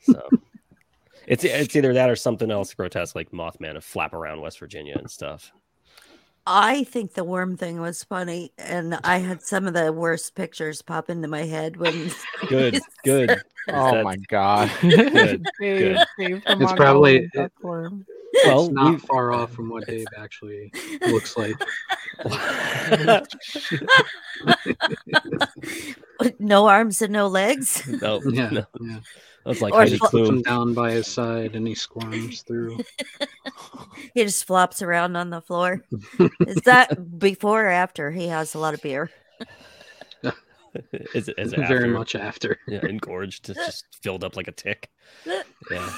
So 0.00 0.28
it's 1.26 1.44
it's 1.44 1.76
either 1.76 1.92
that 1.94 2.08
or 2.10 2.16
something 2.16 2.50
else 2.50 2.72
grotesque 2.74 3.14
like 3.14 3.30
Mothman 3.32 3.70
and 3.70 3.84
flap 3.84 4.12
around 4.14 4.40
West 4.40 4.58
Virginia 4.58 4.96
and 4.98 5.10
stuff. 5.10 5.52
I 6.50 6.84
think 6.84 7.12
the 7.12 7.24
worm 7.24 7.58
thing 7.58 7.78
was 7.78 8.02
funny, 8.04 8.52
and 8.56 8.98
I 9.04 9.18
had 9.18 9.42
some 9.42 9.66
of 9.66 9.74
the 9.74 9.92
worst 9.92 10.34
pictures 10.34 10.80
pop 10.80 11.10
into 11.10 11.28
my 11.28 11.42
head 11.44 11.76
when. 11.76 12.10
Good, 12.48 12.80
good. 13.04 13.30
Oh 13.70 13.84
That's- 13.90 14.04
my 14.04 14.16
god. 14.28 14.70
Good, 14.80 15.46
good. 15.60 15.98
It's 16.18 16.72
probably- 16.72 17.28
it- 17.34 17.52
Well, 17.62 18.02
it's 18.32 18.70
not 18.72 18.92
we- 18.94 18.98
far 19.00 19.30
off 19.34 19.52
from 19.52 19.68
what 19.68 19.86
Dave 19.86 20.06
actually 20.16 20.72
looks 21.06 21.36
like. 21.36 21.52
no 26.38 26.66
arms 26.66 27.02
and 27.02 27.12
no 27.12 27.26
legs. 27.28 27.86
no, 28.00 28.20
Yeah, 28.30 28.48
no. 28.50 28.64
yeah. 28.80 28.98
That's 29.48 29.62
like 29.62 29.72
Or 29.72 29.78
Heidi 29.78 29.92
just 29.96 30.02
Puts 30.02 30.28
him 30.28 30.42
Klum. 30.42 30.44
down 30.44 30.74
by 30.74 30.92
his 30.92 31.06
side 31.06 31.56
and 31.56 31.66
he 31.66 31.74
squirms 31.74 32.42
through. 32.42 32.78
He 34.14 34.22
just 34.24 34.44
flops 34.46 34.80
around 34.82 35.16
on 35.16 35.30
the 35.30 35.40
floor. 35.40 35.82
Is 36.46 36.56
that 36.64 37.18
before 37.18 37.64
or 37.64 37.70
after 37.70 38.10
he 38.10 38.28
has 38.28 38.54
a 38.54 38.58
lot 38.58 38.74
of 38.74 38.82
beer? 38.82 39.10
Is 41.14 41.28
it, 41.28 41.34
is 41.38 41.52
it 41.52 41.56
Very 41.66 41.84
after? 41.84 41.86
much 41.88 42.14
after. 42.14 42.58
Yeah, 42.68 42.84
engorged. 42.86 43.48
It's 43.50 43.58
just 43.58 43.84
filled 44.02 44.22
up 44.24 44.36
like 44.36 44.48
a 44.48 44.52
tick. 44.52 44.90
Yeah. 45.70 45.90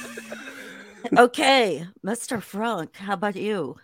Okay, 1.16 1.86
Mr. 2.06 2.40
Frank, 2.42 2.96
how 2.96 3.14
about 3.14 3.36
you? 3.36 3.76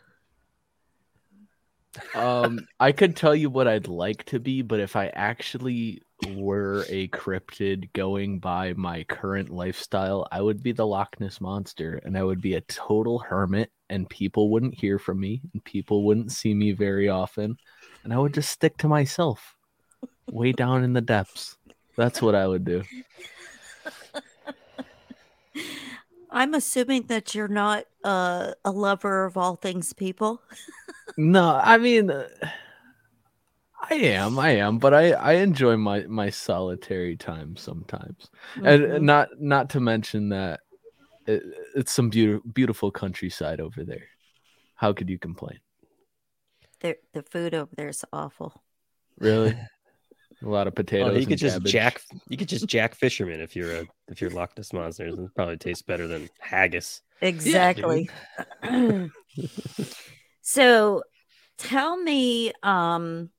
um, 2.15 2.67
I 2.79 2.93
could 2.93 3.17
tell 3.17 3.35
you 3.35 3.51
what 3.51 3.67
I'd 3.69 3.89
like 3.89 4.25
to 4.27 4.39
be, 4.39 4.63
but 4.63 4.81
if 4.81 4.97
I 4.97 5.09
actually 5.09 6.03
were 6.35 6.85
a 6.89 7.09
cryptid 7.09 7.93
going 7.93 8.39
by 8.39 8.73
my 8.75 9.05
current 9.05 9.51
lifestyle, 9.51 10.27
I 10.33 10.41
would 10.41 10.63
be 10.63 10.73
the 10.73 10.87
Loch 10.87 11.21
Ness 11.21 11.41
monster, 11.41 12.01
and 12.05 12.17
I 12.17 12.25
would 12.25 12.41
be 12.41 12.55
a 12.55 12.61
total 12.63 13.19
hermit, 13.19 13.71
and 13.91 14.09
people 14.09 14.51
wouldn't 14.51 14.75
hear 14.75 14.99
from 14.99 15.21
me, 15.21 15.43
and 15.53 15.63
people 15.65 16.05
wouldn't 16.05 16.33
see 16.33 16.55
me 16.55 16.73
very 16.73 17.09
often, 17.09 17.57
and 18.05 18.13
I 18.13 18.19
would 18.19 18.35
just 18.35 18.51
stick 18.51 18.77
to 18.79 18.89
myself, 18.89 19.57
way 20.31 20.53
down 20.53 20.85
in 20.85 20.93
the 20.93 21.01
depths. 21.01 21.57
That's 21.97 22.21
what 22.23 22.35
I 22.35 22.47
would 22.47 22.65
do. 22.65 22.83
I'm 26.31 26.55
assuming 26.55 27.05
that 27.07 27.35
you're 27.35 27.49
not 27.49 27.85
uh, 28.05 28.53
a 28.65 28.71
lover 28.71 29.25
of 29.25 29.37
all 29.37 29.57
things 29.57 29.93
people. 29.93 30.43
No, 31.17 31.59
I 31.63 31.79
mean, 31.79 32.11
uh, 32.11 32.29
I 33.79 33.95
am, 33.95 34.39
I 34.39 34.51
am, 34.53 34.79
but 34.79 34.95
I 34.95 35.13
I 35.13 35.33
enjoy 35.35 35.77
my 35.77 36.01
my 36.07 36.31
solitary 36.31 37.17
time 37.17 37.57
sometimes, 37.57 38.31
and 38.57 38.83
Mhm. 38.83 39.03
not 39.03 39.29
not 39.39 39.71
to 39.71 39.81
mention 39.81 40.31
that 40.31 40.61
it, 41.27 41.43
it's 41.75 41.93
some 41.93 42.09
beautiful 42.11 42.51
beautiful 42.53 42.91
countryside 42.91 43.61
over 43.61 43.85
there. 43.85 44.09
How 44.75 44.93
could 44.93 45.09
you 45.11 45.19
complain? 45.19 45.61
the, 46.81 46.97
the 47.13 47.23
food 47.23 47.55
over 47.55 47.75
there 47.77 47.89
is 47.89 48.05
awful. 48.13 48.63
Really, 49.19 49.51
a 50.43 50.49
lot 50.49 50.67
of 50.67 50.75
potatoes. 50.75 51.09
Oh, 51.09 51.13
you 51.13 51.19
and 51.21 51.29
could 51.29 51.39
just 51.39 51.57
cabbage. 51.57 51.73
jack. 51.73 52.03
You 52.29 52.37
could 52.37 52.49
just 52.49 52.67
jack 52.67 52.95
fisherman 52.95 53.41
if 53.41 53.57
you're 53.57 53.71
a 53.73 53.87
if 54.09 54.21
you're 54.21 54.31
Loch 54.31 54.57
Ness 54.57 54.73
monsters. 54.73 55.15
It 55.19 55.35
probably 55.35 55.57
tastes 55.57 55.83
better 55.83 56.07
than 56.07 56.29
haggis. 56.41 57.03
Exactly. 57.21 58.09
so 60.43 61.03
tell 61.59 61.97
me 61.97 62.53
um 62.63 63.31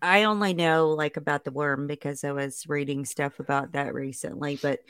I 0.00 0.24
only 0.24 0.54
know 0.54 0.90
like 0.90 1.16
about 1.16 1.44
the 1.44 1.50
worm 1.50 1.86
because 1.86 2.22
I 2.24 2.32
was 2.32 2.64
reading 2.68 3.04
stuff 3.04 3.40
about 3.40 3.72
that 3.72 3.94
recently, 3.94 4.56
but 4.60 4.80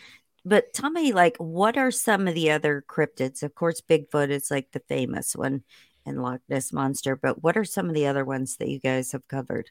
but 0.45 0.73
tell 0.73 0.91
me 0.91 1.13
like 1.13 1.37
what 1.39 1.77
are 1.77 1.91
some 1.91 2.29
of 2.29 2.35
the 2.35 2.51
other 2.51 2.85
cryptids? 2.89 3.43
Of 3.43 3.55
course 3.55 3.81
Bigfoot 3.81 4.31
is 4.31 4.51
like 4.51 4.73
the 4.73 4.81
famous 4.81 5.35
one 5.35 5.63
and 6.05 6.23
Loch 6.23 6.41
Ness 6.49 6.73
monster, 6.73 7.17
but 7.17 7.43
what 7.43 7.57
are 7.57 7.65
some 7.65 7.89
of 7.89 7.95
the 7.95 8.07
other 8.07 8.25
ones 8.25 8.57
that 8.59 8.69
you 8.69 8.79
guys 8.79 9.13
have 9.13 9.27
covered? 9.29 9.71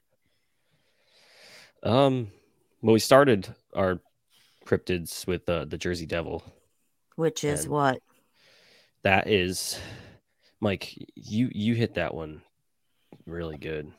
Um, 1.84 2.32
well, 2.82 2.94
we 2.94 3.00
started 3.00 3.48
our 3.74 4.02
cryptids 4.66 5.28
with 5.28 5.48
uh, 5.48 5.66
the 5.66 5.78
Jersey 5.78 6.06
Devil. 6.08 6.44
Which 7.16 7.44
is 7.44 7.64
And- 7.64 7.72
what? 7.72 8.00
That 9.04 9.28
is, 9.30 9.80
Mike. 10.60 10.96
You 11.14 11.50
you 11.54 11.76
hit 11.76 11.94
that 11.94 12.16
one 12.16 12.42
really 13.28 13.58
good. 13.60 13.92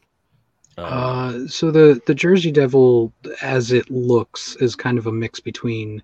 Um, 0.76 0.84
Uh, 0.84 1.46
so 1.48 1.70
the 1.70 2.00
the 2.06 2.14
Jersey 2.14 2.52
Devil, 2.52 3.12
as 3.42 3.72
it 3.72 3.90
looks, 3.90 4.56
is 4.56 4.76
kind 4.76 4.98
of 4.98 5.06
a 5.06 5.12
mix 5.12 5.40
between 5.40 6.02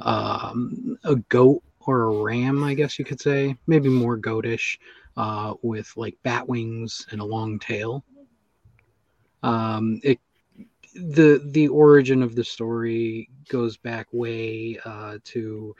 um, 0.00 0.98
a 1.04 1.16
goat 1.16 1.62
or 1.80 2.02
a 2.04 2.22
ram, 2.22 2.64
I 2.64 2.74
guess 2.74 2.98
you 2.98 3.04
could 3.04 3.20
say, 3.20 3.56
maybe 3.66 3.88
more 3.88 4.16
goatish, 4.18 4.78
uh, 5.16 5.54
with 5.62 5.92
like 5.96 6.16
bat 6.22 6.48
wings 6.48 7.06
and 7.10 7.20
a 7.20 7.24
long 7.24 7.58
tail. 7.58 8.04
Um, 9.42 10.00
it 10.02 10.18
the 10.94 11.42
the 11.52 11.68
origin 11.68 12.22
of 12.22 12.34
the 12.34 12.44
story 12.44 13.28
goes 13.48 13.76
back 13.76 14.06
way 14.12 14.78
uh, 14.84 15.18
to 15.24 15.74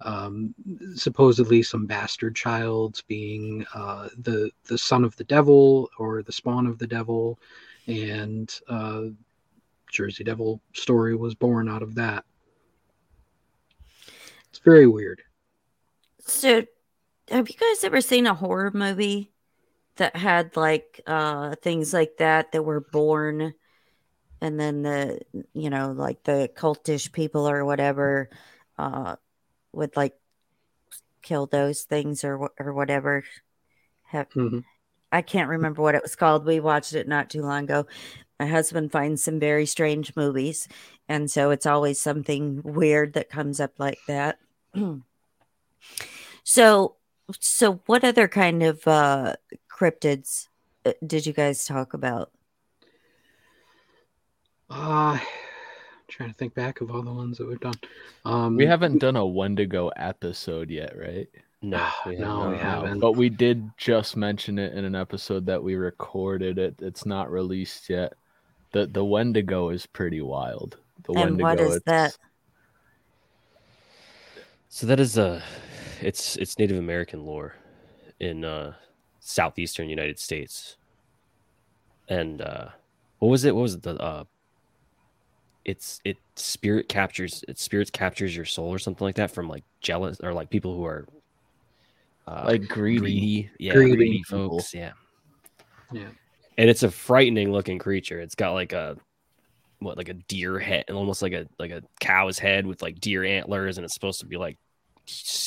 um, 0.00 0.54
supposedly 0.94 1.62
some 1.62 1.86
bastard 1.86 2.36
child 2.36 3.02
being 3.08 3.64
uh, 3.74 4.08
the 4.18 4.50
the 4.64 4.78
son 4.78 5.04
of 5.04 5.16
the 5.16 5.24
devil 5.24 5.90
or 5.98 6.22
the 6.22 6.32
spawn 6.32 6.66
of 6.66 6.78
the 6.78 6.86
devil, 6.86 7.38
and 7.86 8.60
uh, 8.68 9.02
Jersey 9.90 10.24
Devil 10.24 10.60
story 10.74 11.16
was 11.16 11.34
born 11.34 11.68
out 11.68 11.82
of 11.82 11.94
that. 11.94 12.24
It's 14.50 14.58
very 14.58 14.86
weird. 14.86 15.22
So, 16.20 16.64
have 17.30 17.48
you 17.48 17.56
guys 17.56 17.84
ever 17.84 18.00
seen 18.00 18.26
a 18.26 18.34
horror 18.34 18.70
movie 18.72 19.32
that 19.96 20.16
had 20.16 20.56
like 20.56 21.00
uh 21.06 21.54
things 21.62 21.92
like 21.92 22.18
that 22.18 22.52
that 22.52 22.62
were 22.62 22.80
born 22.80 23.54
and 24.40 24.60
then 24.60 24.82
the 24.82 25.20
you 25.54 25.70
know 25.70 25.92
like 25.92 26.22
the 26.24 26.50
cultish 26.54 27.10
people 27.12 27.48
or 27.48 27.64
whatever 27.64 28.28
uh 28.78 29.16
would 29.76 29.96
like 29.96 30.14
kill 31.22 31.46
those 31.46 31.82
things 31.82 32.24
or 32.24 32.50
or 32.58 32.72
whatever. 32.72 33.24
Have, 34.04 34.28
Mhm. 34.30 34.64
I 35.12 35.22
can't 35.22 35.48
remember 35.48 35.82
what 35.82 35.94
it 35.94 36.02
was 36.02 36.16
called. 36.16 36.46
We 36.46 36.60
watched 36.60 36.94
it 36.94 37.08
not 37.08 37.30
too 37.30 37.42
long 37.42 37.64
ago. 37.64 37.86
My 38.38 38.46
husband 38.46 38.92
finds 38.92 39.22
some 39.24 39.40
very 39.40 39.66
strange 39.66 40.14
movies, 40.16 40.68
and 41.08 41.30
so 41.30 41.50
it's 41.50 41.66
always 41.66 42.00
something 42.00 42.62
weird 42.62 43.14
that 43.14 43.30
comes 43.30 43.60
up 43.60 43.72
like 43.78 43.98
that. 44.08 44.38
so, 46.44 46.96
so 47.40 47.80
what 47.86 48.04
other 48.04 48.28
kind 48.28 48.62
of 48.62 48.86
uh, 48.86 49.36
cryptids 49.70 50.48
uh, 50.84 50.92
did 51.06 51.26
you 51.26 51.32
guys 51.32 51.64
talk 51.64 51.94
about? 51.94 52.30
Uh, 54.68 55.18
trying 56.08 56.30
to 56.30 56.34
think 56.34 56.54
back 56.54 56.80
of 56.80 56.90
all 56.90 57.02
the 57.02 57.12
ones 57.12 57.38
that 57.38 57.46
we've 57.48 57.60
done. 57.60 57.74
Um, 58.24 58.56
We 58.56 58.66
haven't 58.66 58.98
done 58.98 59.16
a 59.16 59.26
Wendigo 59.26 59.88
episode 59.96 60.70
yet, 60.70 60.96
right? 60.98 61.28
no, 61.62 61.88
we 62.06 62.16
no, 62.16 62.42
have 62.42 62.50
we 62.50 62.56
not. 62.56 62.60
haven't. 62.62 63.00
But 63.00 63.12
we 63.12 63.28
did 63.28 63.70
just 63.76 64.16
mention 64.16 64.58
it 64.58 64.74
in 64.74 64.84
an 64.84 64.94
episode 64.94 65.46
that 65.46 65.62
we 65.62 65.74
recorded. 65.74 66.58
It 66.58 66.76
it's 66.80 67.06
not 67.06 67.30
released 67.30 67.88
yet. 67.90 68.14
The 68.72 68.86
the 68.86 69.04
Wendigo 69.04 69.70
is 69.70 69.86
pretty 69.86 70.20
wild. 70.20 70.76
The 71.04 71.12
And 71.14 71.40
what 71.40 71.60
is 71.60 71.80
that? 71.86 72.16
So 74.68 74.86
that 74.86 75.00
is 75.00 75.16
a, 75.16 75.42
it's 76.02 76.36
it's 76.36 76.58
Native 76.58 76.76
American 76.76 77.24
lore 77.24 77.54
in 78.20 78.44
uh, 78.44 78.74
southeastern 79.20 79.88
United 79.88 80.18
States. 80.18 80.76
And 82.08 82.42
uh, 82.42 82.68
what 83.18 83.28
was 83.28 83.44
it? 83.44 83.54
What 83.54 83.62
was 83.62 83.74
it? 83.74 83.82
The 83.82 83.94
uh, 83.96 84.24
it's 85.66 86.00
it 86.04 86.16
spirit 86.36 86.88
captures 86.88 87.44
it 87.48 87.58
spirits 87.58 87.90
captures 87.90 88.34
your 88.34 88.44
soul 88.46 88.68
or 88.72 88.78
something 88.78 89.04
like 89.04 89.16
that 89.16 89.30
from 89.32 89.48
like 89.48 89.64
jealous 89.80 90.18
or 90.22 90.32
like 90.32 90.48
people 90.48 90.74
who 90.74 90.84
are 90.86 91.04
uh, 92.28 92.44
Like 92.46 92.66
greedy. 92.68 93.50
yeah, 93.58 93.74
Greedy 93.74 93.96
greedy, 93.96 94.18
people. 94.18 94.48
folks, 94.58 94.72
yeah. 94.74 94.92
Yeah. 95.92 96.08
And 96.58 96.70
it's 96.70 96.82
a 96.82 96.90
frightening 96.90 97.52
looking 97.52 97.78
creature. 97.78 98.20
It's 98.20 98.34
got 98.34 98.52
like 98.52 98.72
a 98.72 98.96
what 99.80 99.96
like 99.98 100.08
a 100.08 100.14
deer 100.14 100.58
head 100.58 100.84
and 100.88 100.96
almost 100.96 101.20
like 101.20 101.32
a 101.34 101.46
like 101.58 101.70
a 101.70 101.82
cow's 102.00 102.38
head 102.38 102.66
with 102.66 102.80
like 102.80 102.98
deer 103.00 103.24
antlers 103.24 103.76
and 103.78 103.84
it's 103.84 103.92
supposed 103.94 104.20
to 104.20 104.26
be 104.26 104.36
like 104.38 104.56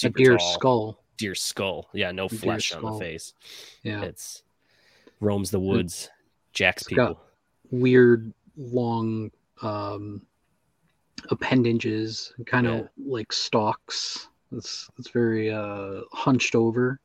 a 0.04 0.10
deer 0.10 0.38
tall 0.38 0.54
skull. 0.54 1.04
deer 1.18 1.34
skull. 1.36 1.90
Yeah, 1.94 2.12
no 2.12 2.28
Deer 2.28 2.40
flesh 2.40 2.74
on 2.74 2.84
the 2.84 3.00
face. 3.00 3.34
Yeah, 3.84 4.04
It's 4.04 4.44
roams 5.20 5.50
the 5.52 5.60
woods, 5.60 6.10
jacks 6.54 6.84
it's 6.84 6.94
got- 6.96 7.08
people. 7.10 7.24
weird 7.72 8.34
long 8.56 9.32
um 9.62 10.26
appendages, 11.32 12.34
kind 12.46 12.68
of 12.68 12.76
Yeah. 12.76 12.88
like 12.98 13.32
stalks. 13.32 14.28
It's 14.52 14.90
it's 14.98 15.10
very 15.10 15.52
uh 15.52 16.02
hunched 16.12 16.56
over. 16.56 17.00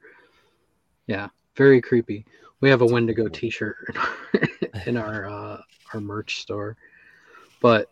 Yeah, 1.06 1.28
very 1.56 1.80
creepy. 1.80 2.24
We 2.60 2.70
have 2.70 2.80
a 2.80 2.86
Wendigo 2.86 3.28
T-shirt 3.28 3.96
in 4.32 4.46
our, 4.74 4.80
in 4.86 4.96
our 4.96 5.28
uh, 5.28 5.60
our 5.92 6.00
merch 6.00 6.40
store, 6.40 6.76
but 7.60 7.90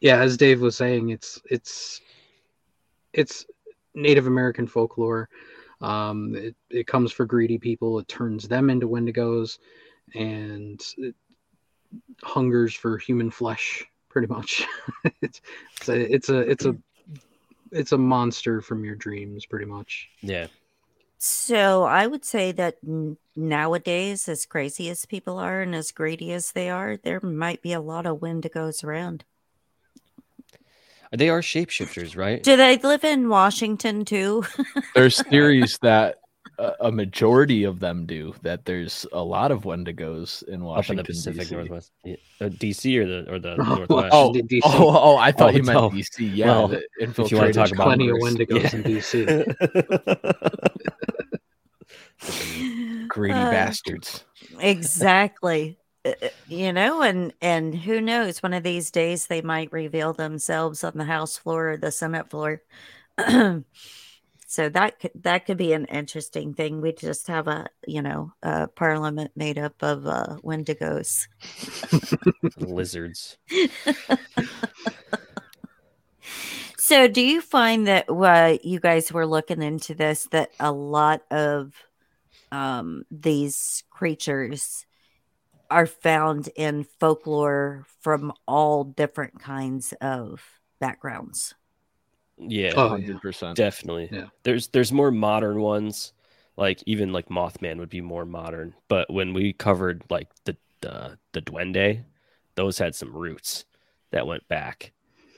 yeah, 0.00 0.18
as 0.20 0.36
Dave 0.36 0.60
was 0.60 0.76
saying, 0.76 1.08
it's 1.08 1.42
it's 1.50 2.00
it's 3.12 3.46
Native 3.94 4.26
American 4.26 4.66
folklore. 4.66 5.28
Um, 5.80 6.34
it, 6.36 6.54
it 6.70 6.86
comes 6.86 7.10
for 7.12 7.24
greedy 7.26 7.58
people. 7.58 7.98
It 7.98 8.06
turns 8.08 8.46
them 8.46 8.70
into 8.70 8.88
Wendigos, 8.88 9.58
and 10.14 10.80
it 10.98 11.14
hungers 12.22 12.74
for 12.74 12.98
human 12.98 13.30
flesh. 13.30 13.84
Pretty 14.14 14.32
much, 14.32 14.64
it's, 15.22 15.40
it's 15.76 15.88
a 15.88 16.14
it's 16.14 16.28
a 16.28 16.38
it's 16.38 16.64
a 16.64 16.76
it's 17.72 17.90
a 17.90 17.98
monster 17.98 18.60
from 18.60 18.84
your 18.84 18.94
dreams. 18.94 19.44
Pretty 19.44 19.66
much. 19.66 20.08
Yeah. 20.22 20.46
So 21.18 21.82
I 21.82 22.06
would 22.06 22.24
say 22.24 22.52
that 22.52 22.76
nowadays, 23.34 24.28
as 24.28 24.46
crazy 24.46 24.88
as 24.88 25.04
people 25.04 25.38
are 25.38 25.62
and 25.62 25.74
as 25.74 25.90
greedy 25.90 26.32
as 26.32 26.52
they 26.52 26.70
are, 26.70 26.96
there 26.96 27.20
might 27.20 27.60
be 27.60 27.72
a 27.72 27.80
lot 27.80 28.06
of 28.06 28.20
Wendigos 28.20 28.84
around. 28.84 29.24
They 31.10 31.28
are 31.28 31.40
shapeshifters, 31.40 32.16
right? 32.16 32.40
Do 32.40 32.56
they 32.56 32.76
live 32.78 33.02
in 33.02 33.28
Washington 33.28 34.04
too? 34.04 34.44
There's 34.94 35.20
theories 35.22 35.76
that 35.82 36.18
a, 36.58 36.72
a 36.80 36.90
majority 36.92 37.64
of 37.64 37.80
them 37.80 38.06
do. 38.06 38.34
That 38.42 38.64
there's 38.64 39.06
a 39.12 39.22
lot 39.22 39.50
of 39.52 39.62
Wendigos 39.64 40.42
in 40.44 40.54
Up 40.54 40.58
in 40.58 40.64
Washington, 40.64 40.96
the 40.98 41.04
Pacific 41.04 41.48
DC. 41.48 41.52
Northwest. 41.52 41.92
Yeah. 42.04 42.16
Uh, 42.40 42.48
DC 42.48 42.96
or 42.98 43.06
the 43.06 43.30
or 43.32 43.38
the 43.38 43.52
Oh, 43.58 43.74
Northwest. 43.76 44.08
Oh, 44.12 44.28
Washington, 44.28 44.58
DC. 44.58 44.60
oh, 44.64 44.98
oh, 45.02 45.16
I 45.16 45.32
thought 45.32 45.54
Oh, 45.54 45.56
you 45.56 45.62
meant 45.62 45.78
no. 45.80 45.90
DC. 45.90 46.30
Yeah, 46.34 46.46
Well, 46.46 46.68
the 46.68 46.82
if 46.98 47.18
you 47.30 47.36
wanna 47.38 47.52
talk 47.52 47.70
infiltrated 47.70 47.72
about 47.72 47.86
Plenty 47.86 48.08
of 48.10 48.18
Congress. 48.20 48.34
Wendigos 48.34 48.74
in 48.74 48.82
DC. 48.82 49.06
greedy 53.08 53.34
Uh, 53.34 53.50
bastards. 53.50 54.24
exactly. 54.60 55.78
Uh, 56.04 56.12
uh, 56.22 56.28
You 56.48 56.72
know, 56.72 57.02
and 57.02 57.32
and 57.40 57.74
who 57.74 58.00
knows? 58.00 58.42
One 58.42 58.54
of 58.54 58.62
these 58.62 58.90
days, 58.90 59.26
they 59.26 59.42
might 59.42 59.72
reveal 59.72 60.12
themselves 60.12 60.84
on 60.84 60.92
the 60.96 61.04
House 61.04 61.36
floor 61.38 61.72
or 61.72 61.76
the 61.76 61.90
Senate 61.90 62.30
floor. 62.30 62.62
so 64.54 64.68
that 64.68 65.00
could 65.00 65.10
that 65.22 65.46
could 65.46 65.56
be 65.56 65.72
an 65.72 65.86
interesting 65.86 66.54
thing. 66.54 66.80
We 66.80 66.92
just 66.92 67.26
have 67.26 67.48
a 67.48 67.66
you 67.88 68.02
know 68.02 68.32
a 68.40 68.68
parliament 68.68 69.32
made 69.34 69.58
up 69.58 69.82
of 69.82 70.06
uh, 70.06 70.36
Wendigos. 70.44 71.26
Lizards. 72.58 73.36
So, 76.76 77.08
do 77.08 77.22
you 77.22 77.40
find 77.40 77.86
that 77.86 78.10
uh, 78.10 78.58
you 78.62 78.78
guys 78.78 79.10
were 79.10 79.26
looking 79.26 79.62
into 79.62 79.94
this 79.94 80.28
that 80.32 80.50
a 80.60 80.70
lot 80.70 81.22
of 81.30 81.72
um, 82.52 83.04
these 83.10 83.84
creatures 83.88 84.84
are 85.70 85.86
found 85.86 86.50
in 86.56 86.84
folklore 87.00 87.86
from 88.02 88.34
all 88.46 88.84
different 88.84 89.40
kinds 89.40 89.94
of 90.02 90.42
backgrounds? 90.78 91.54
Yeah. 92.38 92.72
Oh, 92.76 92.88
Hundred 92.88 93.20
percent. 93.20 93.56
Definitely. 93.56 94.08
Yeah. 94.12 94.26
There's 94.42 94.68
there's 94.68 94.92
more 94.92 95.10
modern 95.10 95.60
ones, 95.60 96.12
like 96.56 96.82
even 96.86 97.12
like 97.12 97.28
Mothman 97.28 97.78
would 97.78 97.90
be 97.90 98.00
more 98.00 98.24
modern. 98.24 98.74
But 98.88 99.12
when 99.12 99.34
we 99.34 99.52
covered 99.52 100.02
like 100.10 100.28
the 100.44 100.56
the 100.80 101.18
the 101.32 101.42
Duende, 101.42 102.04
those 102.56 102.78
had 102.78 102.94
some 102.94 103.12
roots 103.14 103.64
that 104.10 104.26
went 104.26 104.46
back, 104.48 104.92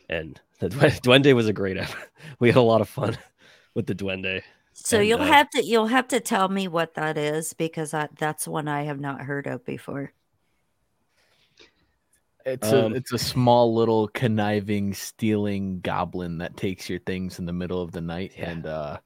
and 0.09 0.41
the 0.61 0.69
Duen- 0.69 1.01
Duende 1.01 1.35
was 1.35 1.49
a 1.49 1.53
great. 1.53 1.77
ep- 1.77 1.91
We 2.41 2.49
had 2.49 2.57
a 2.57 2.63
lot 2.63 2.81
of 2.81 2.89
fun 2.89 3.17
with 3.75 3.87
the 3.87 3.95
Duende. 3.95 4.43
So 4.75 4.99
And, 4.99 5.09
you'll 5.09 5.21
uh, 5.23 5.27
have 5.27 5.51
to 5.51 5.65
you'll 5.65 5.87
have 5.87 6.09
to 6.09 6.21
tell 6.21 6.49
me 6.49 6.69
what 6.69 6.95
that 6.95 7.17
is 7.19 7.53
because 7.53 7.95
I, 7.95 8.09
that's 8.19 8.47
one 8.49 8.69
I 8.69 8.83
have 8.85 9.01
not 9.01 9.23
heard 9.23 9.47
of 9.47 9.65
before. 9.65 10.13
It's 12.47 12.73
Um, 12.73 12.93
a 12.93 12.97
it's 12.97 13.13
a 13.13 13.19
small 13.19 13.75
little 13.75 14.09
conniving, 14.09 14.95
stealing 14.95 15.81
goblin 15.81 16.39
that 16.39 16.57
takes 16.57 16.89
your 16.89 17.01
things 17.01 17.39
in 17.41 17.45
the 17.47 17.53
middle 17.53 17.83
of 17.83 17.91
the 17.93 18.01
night, 18.01 18.33
Yeah. 18.39 18.51
and 18.51 18.67
uh, 18.67 18.99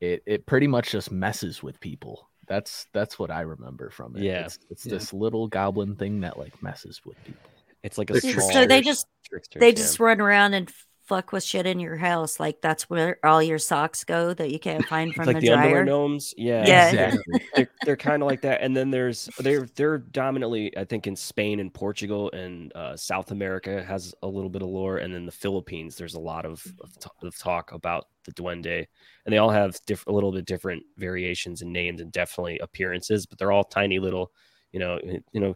it 0.00 0.22
it 0.26 0.44
pretty 0.46 0.66
much 0.66 0.90
just 0.90 1.12
messes 1.12 1.62
with 1.62 1.78
people. 1.80 2.28
That's 2.48 2.86
that's 2.92 3.18
what 3.18 3.30
I 3.30 3.42
remember 3.42 3.90
from 3.90 4.16
it. 4.16 4.22
Yeah. 4.24 4.44
it's, 4.46 4.58
it's 4.70 4.86
Yeah. 4.86 4.94
this 4.94 5.12
little 5.12 5.46
goblin 5.48 5.96
thing 5.96 6.20
that 6.22 6.36
like 6.38 6.62
messes 6.62 7.00
with 7.04 7.16
people. 7.24 7.48
It's 7.84 7.96
like 7.96 8.10
a 8.10 8.14
They're 8.14 8.32
small. 8.32 8.52
So 8.52 8.66
they 8.66 8.80
just 8.82 9.06
tricksters, 9.24 9.60
they 9.60 9.68
yeah. 9.68 9.74
just 9.74 10.00
run 10.00 10.20
around 10.20 10.54
and 10.54 10.70
fuck 11.04 11.32
with 11.32 11.44
shit 11.44 11.66
in 11.66 11.78
your 11.78 11.96
house 11.96 12.40
like 12.40 12.62
that's 12.62 12.88
where 12.88 13.18
all 13.24 13.42
your 13.42 13.58
socks 13.58 14.04
go 14.04 14.32
that 14.32 14.50
you 14.50 14.58
can't 14.58 14.84
find 14.86 15.08
It's 15.08 15.16
from 15.16 15.26
like 15.26 15.40
the, 15.40 15.48
the, 15.48 15.52
underwear 15.52 15.84
gnomes. 15.84 16.32
Yeah. 16.38 16.64
Yeah. 16.66 16.88
Exactly. 16.88 17.42
they're, 17.54 17.70
they're 17.84 17.96
kind 17.96 18.22
of 18.22 18.28
like 18.28 18.40
that 18.40 18.62
and 18.62 18.74
then 18.74 18.90
there's 18.90 19.28
they're 19.38 19.66
they're 19.74 19.98
dominantly 19.98 20.76
i 20.78 20.84
think 20.84 21.06
in 21.06 21.14
spain 21.14 21.60
and 21.60 21.72
portugal 21.74 22.30
and 22.32 22.74
uh, 22.74 22.96
south 22.96 23.32
america 23.32 23.84
has 23.84 24.14
a 24.22 24.26
little 24.26 24.48
bit 24.48 24.62
of 24.62 24.68
lore 24.68 24.98
and 24.98 25.14
then 25.14 25.26
the 25.26 25.32
philippines 25.32 25.96
there's 25.96 26.14
a 26.14 26.20
lot 26.20 26.46
of, 26.46 26.64
of, 26.80 26.98
t- 26.98 27.10
of 27.22 27.38
talk 27.38 27.72
about 27.72 28.06
the 28.24 28.32
duende 28.32 28.86
and 29.26 29.32
they 29.32 29.38
all 29.38 29.50
have 29.50 29.78
diff- 29.86 30.06
a 30.06 30.12
little 30.12 30.32
bit 30.32 30.46
different 30.46 30.82
variations 30.96 31.60
and 31.60 31.70
names 31.70 32.00
and 32.00 32.12
definitely 32.12 32.58
appearances 32.60 33.26
but 33.26 33.38
they're 33.38 33.52
all 33.52 33.64
tiny 33.64 33.98
little 33.98 34.32
you 34.72 34.80
know 34.80 34.98
you 35.32 35.40
know 35.40 35.54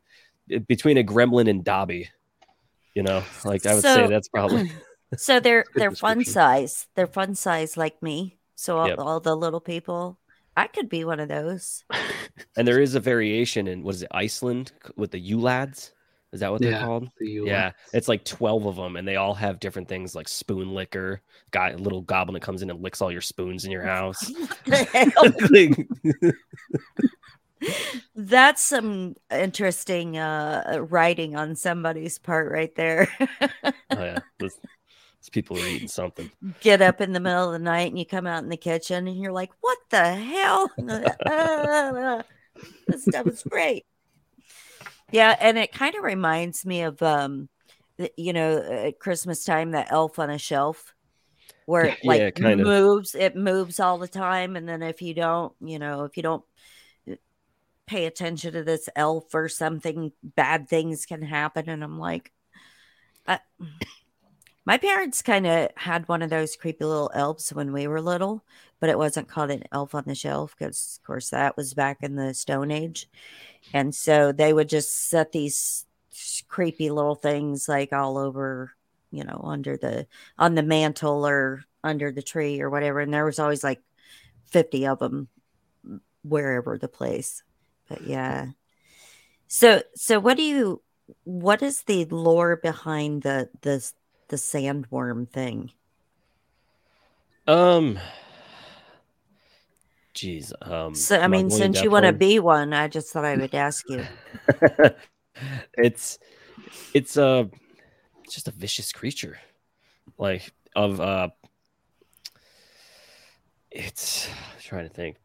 between 0.66 0.98
a 0.98 1.04
gremlin 1.04 1.48
and 1.48 1.64
dobby 1.64 2.08
you 2.94 3.02
know 3.02 3.22
like 3.44 3.64
i 3.64 3.74
would 3.74 3.82
say 3.82 4.06
that's 4.06 4.28
probably 4.28 4.70
So 5.16 5.40
they're 5.40 5.64
they're 5.74 5.90
fun 5.90 6.24
size. 6.24 6.86
They're 6.94 7.06
fun 7.06 7.34
size 7.34 7.76
like 7.76 8.02
me. 8.02 8.38
So 8.54 8.78
all, 8.78 8.88
Yep. 8.88 8.98
all 8.98 9.20
the 9.20 9.36
little 9.36 9.60
people, 9.60 10.18
I 10.56 10.66
could 10.66 10.88
be 10.88 11.04
one 11.04 11.20
of 11.20 11.28
those. 11.28 11.84
and 12.56 12.66
there 12.66 12.80
is 12.80 12.94
a 12.94 13.00
variation 13.00 13.68
in 13.68 13.82
what 13.82 13.94
is 13.94 14.02
it 14.02 14.08
iceland 14.10 14.72
with 14.96 15.12
the 15.12 15.18
Yule 15.18 15.42
Lads 15.42 15.92
is 16.32 16.40
that 16.40 16.50
what 16.52 16.60
they're 16.60 16.78
called 16.78 17.08
The 17.18 17.40
Yeah, 17.46 17.72
it's 17.94 18.08
like 18.08 18.24
twelve 18.24 18.66
of 18.66 18.76
them, 18.76 18.96
and 18.96 19.08
they 19.08 19.16
all 19.16 19.34
have 19.34 19.60
different 19.60 19.88
things 19.88 20.14
like 20.14 20.28
spoon 20.28 20.74
licker. 20.74 21.22
Guy, 21.52 21.74
little 21.74 22.02
goblin 22.02 22.34
that 22.34 22.42
comes 22.42 22.60
in 22.60 22.68
and 22.68 22.82
licks 22.82 23.00
all 23.00 23.10
your 23.10 23.22
spoons 23.22 23.64
in 23.64 23.70
your 23.70 23.82
house. 23.94 24.30
The 24.66 24.84
hell? 24.84 25.32
That's 28.14 28.62
some 28.62 29.14
interesting 29.30 30.18
uh 30.18 30.84
writing 30.90 31.34
on 31.34 31.56
somebody's 31.56 32.18
part 32.18 32.52
right 32.52 32.74
there. 32.74 33.08
oh 33.40 33.48
yeah, 33.90 34.20
those, 34.38 34.56
those 34.56 34.58
people 35.28 35.56
are 35.58 35.66
eating 35.66 35.88
something. 35.88 36.30
Get 36.60 36.82
up 36.82 37.00
in 37.00 37.12
the 37.12 37.20
middle 37.20 37.46
of 37.46 37.52
the 37.52 37.58
night 37.58 37.88
and 37.88 37.98
you 37.98 38.06
come 38.06 38.26
out 38.26 38.42
in 38.42 38.48
the 38.48 38.56
kitchen 38.56 39.08
and 39.08 39.18
you're 39.18 39.32
like, 39.32 39.50
"What 39.60 39.78
the 39.90 40.14
hell?" 40.14 40.70
this 42.88 43.04
stuff 43.04 43.26
is 43.28 43.44
great. 43.48 43.84
Yeah, 45.12 45.34
and 45.40 45.58
it 45.58 45.72
kind 45.72 45.94
of 45.94 46.04
reminds 46.04 46.64
me 46.66 46.82
of 46.82 47.02
um 47.02 47.48
the- 47.96 48.12
you 48.16 48.32
know, 48.32 48.58
at 48.58 49.00
Christmas 49.00 49.44
time 49.44 49.72
that 49.72 49.90
elf 49.90 50.18
on 50.18 50.30
a 50.30 50.38
shelf 50.38 50.94
where 51.66 51.84
it 51.86 51.98
Yeah, 52.04 52.08
like 52.08 52.40
of. 52.42 52.58
moves, 52.60 53.14
it 53.14 53.36
moves 53.36 53.80
all 53.80 53.98
the 53.98 54.08
time 54.08 54.56
and 54.56 54.68
then 54.68 54.82
if 54.82 55.02
you 55.02 55.14
don't, 55.14 55.52
you 55.60 55.78
know, 55.78 56.04
if 56.04 56.16
you 56.16 56.22
don't 56.22 56.44
uh, 57.10 57.16
pay 57.86 58.06
attention 58.06 58.52
to 58.54 58.64
this 58.64 58.88
elf 58.96 59.34
or 59.34 59.48
something 59.48 60.12
bad 60.22 60.68
things 60.68 61.06
can 61.06 61.22
happen 61.22 61.68
and 61.68 61.84
I'm 61.84 61.98
like 61.98 62.32
I, 63.26 63.40
my 64.68 64.76
parents 64.76 65.22
kind 65.22 65.46
of 65.46 65.70
had 65.76 66.06
one 66.10 66.20
of 66.20 66.28
those 66.28 66.54
creepy 66.54 66.84
little 66.84 67.10
elves 67.14 67.54
when 67.54 67.72
we 67.72 67.86
were 67.86 68.02
little, 68.02 68.44
but 68.80 68.90
it 68.90 68.98
wasn't 68.98 69.26
called 69.26 69.50
an 69.50 69.62
elf 69.72 69.94
on 69.94 70.04
the 70.06 70.14
shelf 70.14 70.54
because, 70.58 70.98
of 71.00 71.06
course, 71.06 71.30
that 71.30 71.56
was 71.56 71.72
back 71.72 71.96
in 72.02 72.16
the 72.16 72.34
Stone 72.34 72.70
Age. 72.70 73.08
And 73.72 73.94
so 73.94 74.30
they 74.30 74.52
would 74.52 74.68
just 74.68 75.08
set 75.08 75.32
these 75.32 75.86
creepy 76.48 76.90
little 76.90 77.14
things 77.14 77.66
like 77.66 77.94
all 77.94 78.18
over, 78.18 78.74
you 79.10 79.24
know, 79.24 79.40
under 79.42 79.78
the 79.78 80.06
on 80.38 80.54
the 80.54 80.62
mantle 80.62 81.26
or 81.26 81.64
under 81.82 82.12
the 82.12 82.20
tree 82.20 82.60
or 82.60 82.68
whatever. 82.68 83.00
And 83.00 83.14
there 83.14 83.24
was 83.24 83.38
always 83.38 83.64
like 83.64 83.80
50 84.50 84.86
of 84.86 84.98
them 84.98 85.28
wherever 86.22 86.76
the 86.76 86.88
place. 86.88 87.42
But 87.88 88.06
yeah. 88.06 88.48
So 89.46 89.80
so 89.94 90.20
what 90.20 90.36
do 90.36 90.42
you 90.42 90.82
what 91.24 91.62
is 91.62 91.84
the 91.84 92.04
lore 92.04 92.56
behind 92.56 93.22
the 93.22 93.48
the 93.62 93.90
the 94.28 94.36
sandworm 94.36 95.28
thing? 95.28 95.72
Um, 97.46 97.98
jeez. 100.14 100.52
Um, 100.60 100.94
So 100.94 101.18
I 101.18 101.28
mean, 101.28 101.50
since 101.50 101.82
you 101.82 101.90
want 101.90 102.04
to 102.06 102.12
be 102.12 102.38
one, 102.38 102.72
I 102.72 102.88
just 102.88 103.12
thought 103.12 103.24
I 103.24 103.36
would 103.36 103.54
ask 103.54 103.88
you. 103.88 104.04
it's 105.78 106.18
it's 106.94 107.16
a 107.16 107.50
it's 108.24 108.34
just 108.34 108.48
a 108.48 108.52
vicious 108.52 108.92
creature, 108.92 109.38
like 110.18 110.52
of 110.76 111.00
uh. 111.00 111.28
It's 113.70 114.28
I'm 114.28 114.60
trying 114.60 114.88
to 114.88 114.94
think. 114.94 115.16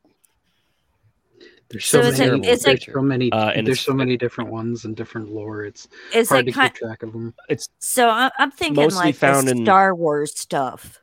There's 1.74 1.86
so, 1.86 2.02
So 2.04 2.08
is 2.08 2.20
it- 2.20 2.32
many. 2.32 2.48
is 2.48 2.62
there's 2.64 2.88
it- 2.88 2.92
so 2.94 3.02
many. 3.02 3.32
Uh, 3.32 3.50
and 3.50 3.66
there's 3.68 3.82
so 3.82 3.94
many 3.94 4.16
different 4.16 4.52
ones 4.52 4.86
and 4.86 4.96
different 4.96 5.32
lore. 5.32 5.66
It's 5.66 5.88
Is 6.14 6.30
hard 6.30 6.44
it 6.48 6.52
to 6.52 6.58
kind? 6.58 6.72
keep 6.74 6.80
track 6.88 7.02
of 7.04 7.12
them. 7.12 7.34
It's 7.50 7.68
So 7.80 8.10
I- 8.10 8.30
I'm 8.38 8.52
thinking 8.52 8.84
Mostly 8.84 9.06
like 9.08 9.16
found 9.16 9.48
the 9.48 9.54
in- 9.54 9.66
Star 9.66 9.96
Wars 9.96 10.40
stuff. 10.40 11.00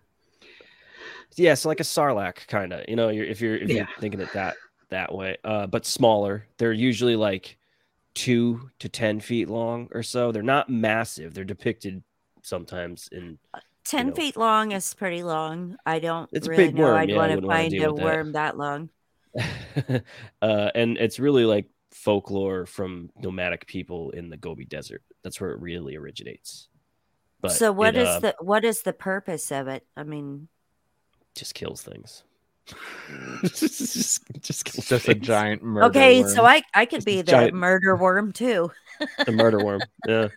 yeah, 1.37 1.55
so 1.55 1.69
like 1.69 1.81
a 1.81 1.85
sarlacc 1.85 2.47
kind 2.47 2.73
of. 2.73 2.85
You 2.89 2.97
know, 2.97 3.09
you're, 3.09 3.25
if 3.27 3.41
you're 3.41 3.57
if 3.57 3.69
Yeah. 3.69 3.75
you're 3.79 3.89
thinking 3.99 4.21
it 4.21 4.33
that 4.33 4.57
that 4.91 5.15
way, 5.15 5.37
uh, 5.45 5.67
but 5.67 5.85
smaller. 5.87 6.47
They're 6.59 6.73
usually 6.73 7.17
like 7.17 7.57
two 8.15 8.71
to 8.79 8.89
ten 8.89 9.19
feet 9.21 9.49
long 9.49 9.89
or 9.93 10.03
so. 10.05 10.31
They're 10.33 10.43
not 10.43 10.69
massive. 10.71 11.35
They're 11.35 11.45
depicted 11.45 12.03
sometimes 12.43 13.09
in 13.13 13.39
Ten 13.85 14.09
know. 14.09 14.15
feet 14.15 14.37
long 14.37 14.71
is 14.73 14.95
pretty 14.95 15.23
long. 15.25 15.77
I 15.87 15.99
don't 15.99 16.29
It's 16.33 16.47
a 16.47 16.51
really 16.51 16.67
big 16.67 16.75
know. 16.77 16.85
worm, 16.85 16.97
I'd 16.97 17.09
yeah, 17.09 17.15
I 17.15 17.19
want 17.19 17.31
to 17.31 17.35
wouldn't 17.37 17.49
wanna 17.49 17.61
find 17.61 17.75
a 17.75 17.87
with 17.93 17.97
that. 17.97 18.05
worm 18.05 18.33
that 18.33 18.57
long. 18.59 18.91
uh, 20.43 20.71
and 20.75 20.99
it's 20.99 21.19
really 21.19 21.45
like 21.45 21.67
folklore 21.91 22.67
from 22.67 23.11
nomadic 23.17 23.67
people 23.67 24.11
in 24.11 24.31
the 24.31 24.37
Gobi 24.37 24.65
Desert. 24.65 25.03
That's 25.23 25.41
where 25.41 25.51
it 25.51 25.61
really 25.61 25.97
originates. 25.97 26.69
But 27.41 27.53
so 27.53 27.73
what 27.73 27.97
it, 27.97 28.03
is 28.03 28.09
uh, 28.09 28.21
the 28.21 28.35
what 28.41 28.65
is 28.65 28.83
the 28.83 28.93
purpose 28.93 29.51
of 29.51 29.69
it? 29.69 29.87
I 29.97 30.03
mean, 30.03 30.49
just 31.35 31.55
kills 31.55 31.83
things. 31.83 32.25
just, 33.43 33.61
just, 33.95 34.23
just 34.41 34.65
kills 34.65 34.89
just 34.89 35.09
a 35.09 35.15
giant 35.15 35.63
murder. 35.63 35.87
okay, 35.87 36.23
so. 36.25 36.45
I 36.45 36.63
I 36.75 36.85
could 36.85 36.99
Just 36.99 37.07
be 37.07 37.17
the 37.17 37.23
giant- 37.31 37.55
murder 37.55 37.97
worm 37.97 38.33
too. 38.33 38.71
the 39.25 39.33
murder 39.33 39.65
worm. 39.65 39.81
Yeah, 40.07 40.29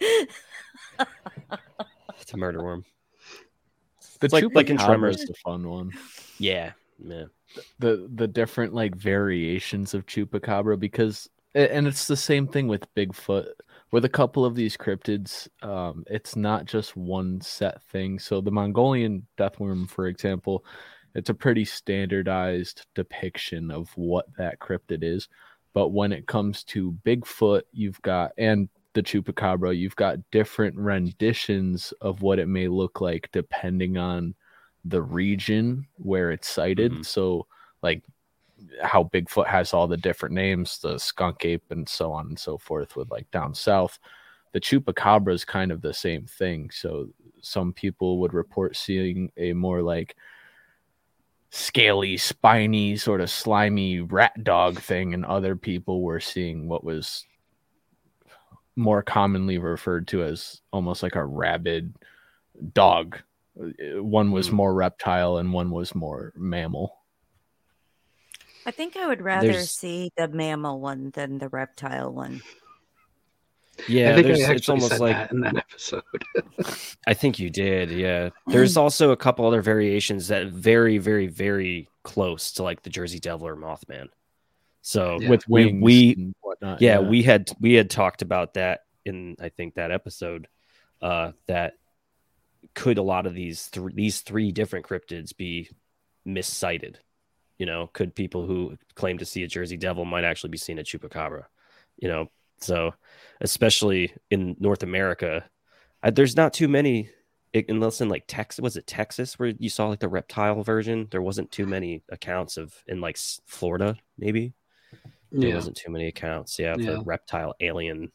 it's 0.00 2.32
a 2.32 2.36
murder 2.36 2.62
worm. 2.62 2.84
the 4.20 4.26
it's 4.26 4.32
like- 4.34 4.44
like 4.54 4.70
in 4.70 4.76
Tremors. 4.76 5.20
is 5.20 5.28
the 5.28 5.34
fun 5.34 5.68
one. 5.68 5.92
Yeah, 6.38 6.72
yeah. 7.04 7.24
the 7.78 8.08
the 8.14 8.28
different 8.28 8.74
like 8.74 8.94
variations 8.94 9.94
of 9.94 10.06
chupacabra 10.06 10.78
because 10.78 11.28
and 11.54 11.86
it's 11.86 12.06
the 12.06 12.16
same 12.16 12.46
thing 12.46 12.68
with 12.68 12.92
bigfoot. 12.94 13.48
With 13.92 14.04
a 14.04 14.08
couple 14.08 14.44
of 14.44 14.54
these 14.54 14.76
cryptids 14.76 15.48
um 15.62 16.04
it's 16.06 16.36
not 16.36 16.64
just 16.64 16.96
one 16.96 17.40
set 17.40 17.82
thing. 17.84 18.18
So 18.18 18.40
the 18.40 18.50
mongolian 18.50 19.26
deathworm 19.38 19.88
for 19.88 20.06
example 20.06 20.64
it's 21.14 21.30
a 21.30 21.34
pretty 21.34 21.64
standardized 21.64 22.86
depiction 22.94 23.70
of 23.70 23.90
what 23.96 24.26
that 24.38 24.60
cryptid 24.60 25.02
is. 25.02 25.28
But 25.72 25.88
when 25.88 26.12
it 26.12 26.26
comes 26.26 26.64
to 26.64 26.96
bigfoot 27.04 27.62
you've 27.72 28.00
got 28.02 28.32
and 28.38 28.68
the 28.92 29.02
chupacabra 29.02 29.76
you've 29.76 29.96
got 29.96 30.18
different 30.30 30.76
renditions 30.76 31.92
of 32.00 32.22
what 32.22 32.38
it 32.38 32.46
may 32.46 32.68
look 32.68 33.00
like 33.00 33.28
depending 33.32 33.96
on 33.96 34.34
the 34.84 35.02
region 35.02 35.86
where 35.96 36.30
it's 36.30 36.48
sighted 36.48 36.92
Mhm. 36.92 37.04
so 37.06 37.46
like 37.82 38.02
how 38.82 39.04
Bigfoot 39.04 39.46
has 39.46 39.72
all 39.72 39.86
the 39.88 39.96
different 39.96 40.34
names, 40.34 40.78
the 40.78 40.98
skunk 40.98 41.44
ape 41.44 41.70
and 41.70 41.88
so 41.88 42.12
on 42.12 42.26
and 42.28 42.38
so 42.38 42.58
forth 42.58 42.94
with 42.96 43.10
like 43.10 43.30
down 43.30 43.54
south. 43.54 43.98
The 44.52 44.60
chupacabra 44.60 45.32
is 45.32 45.44
kind 45.44 45.72
of 45.72 45.80
the 45.80 45.94
same 45.94 46.26
thing. 46.26 46.70
So 46.70 47.08
some 47.40 47.72
people 47.72 48.18
would 48.20 48.34
report 48.34 48.76
seeing 48.76 49.32
a 49.36 49.52
more 49.54 49.80
like 49.82 50.14
scaly, 51.50 52.16
spiny, 52.16 52.96
sort 52.96 53.20
of 53.20 53.30
slimy 53.30 54.00
rat 54.00 54.44
dog 54.44 54.78
thing, 54.78 55.14
and 55.14 55.24
other 55.24 55.56
people 55.56 56.02
were 56.02 56.20
seeing 56.20 56.68
what 56.68 56.84
was 56.84 57.26
more 58.76 59.02
commonly 59.02 59.58
referred 59.58 60.06
to 60.08 60.22
as 60.22 60.60
almost 60.72 61.02
like 61.02 61.16
a 61.16 61.24
rabid 61.24 61.94
dog. 62.72 63.18
Uh, 63.58 64.02
One 64.02 64.30
was 64.32 64.48
Hmm. 64.48 64.56
more 64.56 64.74
reptile 64.74 65.36
and 65.38 65.52
one 65.52 65.70
was 65.70 65.94
more 65.94 66.32
mammal. 66.36 66.96
I 68.66 68.70
think 68.70 68.96
I 68.96 69.06
would 69.06 69.22
rather 69.22 69.48
There's- 69.48 69.70
see 69.70 70.10
the 70.16 70.28
mammal 70.28 70.80
one 70.80 71.10
than 71.10 71.38
the 71.38 71.48
reptile 71.48 72.12
one. 72.12 72.42
Yeah, 73.88 74.12
I 74.12 74.14
think 74.14 74.26
I 74.26 74.30
actually 74.40 74.56
it's 74.56 74.68
almost 74.68 74.90
said 74.90 75.00
like 75.00 75.16
that 75.16 75.32
in 75.32 75.40
that 75.40 75.56
episode. 75.56 76.02
I 77.06 77.14
think 77.14 77.38
you 77.38 77.48
did. 77.48 77.90
Yeah. 77.90 78.28
There's 78.46 78.76
also 78.76 79.10
a 79.10 79.16
couple 79.16 79.46
other 79.46 79.62
variations 79.62 80.28
that 80.28 80.48
very, 80.48 80.98
very, 80.98 81.28
very 81.28 81.88
close 82.02 82.52
to 82.52 82.62
like 82.62 82.82
the 82.82 82.90
Jersey 82.90 83.18
Devil 83.18 83.46
or 83.46 83.56
Mothman. 83.56 84.08
So 84.82 85.18
Yeah. 85.20 85.30
with 85.30 85.48
we- 85.48 85.64
wings 85.66 85.82
we- 85.82 86.14
and 86.14 86.34
whatnot. 86.42 86.82
yeah, 86.82 86.98
we 87.00 87.22
had 87.22 87.50
we 87.58 87.72
had 87.74 87.88
talked 87.88 88.20
about 88.20 88.54
that 88.54 88.80
in 89.06 89.36
I 89.40 89.48
think 89.48 89.74
that 89.74 89.90
episode. 89.90 90.46
Uh, 91.00 91.32
that 91.46 91.74
could 92.74 92.98
a 92.98 93.02
lot 93.02 93.26
of 93.26 93.34
these 93.34 93.66
three 93.66 93.92
these 93.94 94.20
three 94.20 94.52
different 94.52 94.86
cryptids 94.86 95.36
be 95.36 95.68
missighted? 96.24 96.98
You 97.58 97.66
know, 97.66 97.88
could 97.92 98.14
people 98.14 98.46
who 98.46 98.76
claim 98.94 99.18
to 99.18 99.24
see 99.26 99.42
a 99.42 99.48
Jersey 99.48 99.76
Devil 99.76 100.04
might 100.04 100.24
actually 100.24 100.50
be 100.50 100.58
seeing 100.58 100.78
a 100.78 100.82
chupacabra? 100.82 101.44
You 101.98 102.08
know, 102.08 102.30
so 102.60 102.94
especially 103.40 104.12
in 104.30 104.56
North 104.58 104.82
America, 104.82 105.44
I, 106.02 106.10
there's 106.10 106.36
not 106.36 106.52
too 106.52 106.68
many. 106.68 107.10
Unless 107.52 108.00
in 108.00 108.08
like 108.08 108.24
Texas, 108.28 108.62
was 108.62 108.76
it 108.76 108.86
Texas 108.86 109.36
where 109.36 109.52
you 109.58 109.68
saw 109.68 109.88
like 109.88 109.98
the 109.98 110.08
reptile 110.08 110.62
version? 110.62 111.08
There 111.10 111.20
wasn't 111.20 111.50
too 111.50 111.66
many 111.66 112.00
accounts 112.08 112.56
of 112.56 112.72
in 112.86 113.00
like 113.00 113.18
Florida, 113.44 113.96
maybe 114.16 114.52
there 115.32 115.48
yeah, 115.48 115.54
wasn't 115.54 115.76
too 115.76 115.90
many 115.90 116.06
accounts. 116.06 116.58
Yeah, 116.58 116.74
of 116.74 116.80
Yeah. 116.80 116.92
the 116.92 117.02
reptile 117.02 117.54
alien 117.60 118.10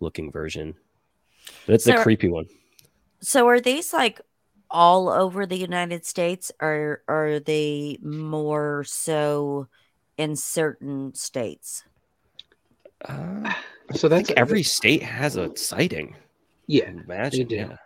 looking 0.00 0.30
version. 0.32 0.74
But 1.66 1.74
it's 1.74 1.84
So- 1.84 1.94
a 1.96 2.02
creepy 2.02 2.28
one. 2.28 2.46
So 3.20 3.48
are 3.48 3.60
these 3.60 3.92
like 3.92 4.20
all 4.70 5.08
over 5.08 5.46
the 5.46 5.56
United 5.58 6.06
States 6.06 6.52
or 6.60 7.02
are 7.08 7.40
they 7.40 7.98
more 8.02 8.84
so 8.84 9.68
in 10.16 10.36
certain 10.36 11.14
states? 11.14 11.84
Uh, 13.04 13.52
so 13.94 14.08
I 14.08 14.10
think 14.10 14.28
that's 14.28 14.38
every 14.38 14.62
state 14.62 15.02
has 15.02 15.36
a 15.36 15.54
sighting. 15.56 16.14
yeah. 16.66 16.88
Imagine, 16.88 17.48
do. 17.48 17.56
yeah. 17.56 17.76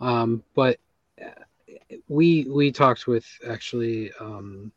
Um, 0.00 0.42
but 0.54 0.78
uh, 1.20 1.30
we 2.08 2.46
we 2.48 2.72
talked 2.72 3.06
with 3.06 3.26
actually 3.48 4.12
um, 4.20 4.72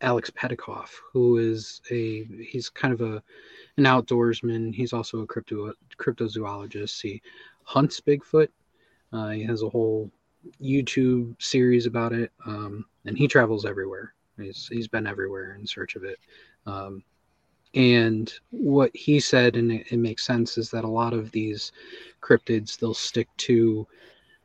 Alex 0.00 0.30
Petikoff, 0.30 0.90
who 1.12 1.38
is 1.38 1.80
a 1.90 2.24
he's 2.24 2.68
kind 2.68 2.92
of 2.92 3.00
a 3.00 3.22
an 3.76 3.84
outdoorsman. 3.84 4.74
He's 4.74 4.92
also 4.92 5.20
a 5.20 5.26
crypto 5.26 5.72
cryptozoologist. 5.98 7.00
He 7.00 7.22
hunts 7.64 8.00
Bigfoot. 8.00 8.48
Uh, 9.12 9.28
he 9.30 9.44
has 9.44 9.62
a 9.62 9.68
whole 9.68 10.10
YouTube 10.62 11.34
series 11.40 11.86
about 11.86 12.12
it, 12.12 12.30
um, 12.46 12.84
and 13.04 13.16
he 13.16 13.26
travels 13.28 13.64
everywhere. 13.64 14.14
He's 14.38 14.68
he's 14.70 14.88
been 14.88 15.06
everywhere 15.06 15.56
in 15.58 15.66
search 15.66 15.96
of 15.96 16.04
it. 16.04 16.18
Um, 16.66 17.02
and 17.74 18.32
what 18.50 18.90
he 18.94 19.20
said, 19.20 19.56
and 19.56 19.70
it, 19.72 19.86
it 19.90 19.98
makes 19.98 20.24
sense, 20.26 20.56
is 20.58 20.70
that 20.70 20.84
a 20.84 20.88
lot 20.88 21.12
of 21.12 21.30
these 21.32 21.72
cryptids 22.22 22.78
they'll 22.78 22.94
stick 22.94 23.28
to 23.38 23.86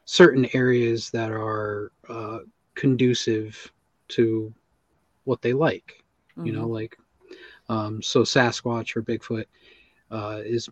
certain 0.05 0.47
areas 0.53 1.09
that 1.11 1.31
are 1.31 1.91
uh, 2.09 2.39
conducive 2.75 3.71
to 4.09 4.53
what 5.25 5.41
they 5.41 5.53
like. 5.53 6.03
You 6.43 6.53
know, 6.53 6.67
Mhm. 6.67 6.67
like 6.67 6.97
um, 7.69 8.01
so 8.01 8.21
Sasquatch 8.23 8.95
or 8.95 9.01
Bigfoot 9.01 9.45
uh, 10.11 10.41
is 10.43 10.69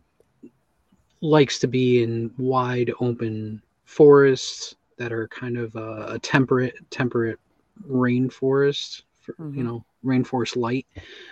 likes 1.21 1.59
to 1.59 1.67
be 1.67 2.01
in 2.03 2.31
wide 2.37 2.91
open 2.99 3.61
forests 3.89 4.75
that 4.97 5.11
are 5.11 5.27
kind 5.29 5.57
of 5.57 5.75
uh, 5.75 6.05
a 6.09 6.19
temperate 6.19 6.75
temperate 6.91 7.39
rainforest. 7.87 9.01
For, 9.19 9.33
Mhm. 9.33 9.57
You 9.57 9.63
know, 9.63 9.85
rainforest 10.05 10.55
light, 10.55 10.87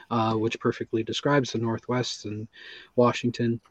uh, 0.09 0.33
which 0.33 0.59
perfectly 0.59 1.03
describes 1.03 1.51
the 1.51 1.59
Northwest 1.59 2.25
and 2.25 2.47
Washington. 2.95 3.61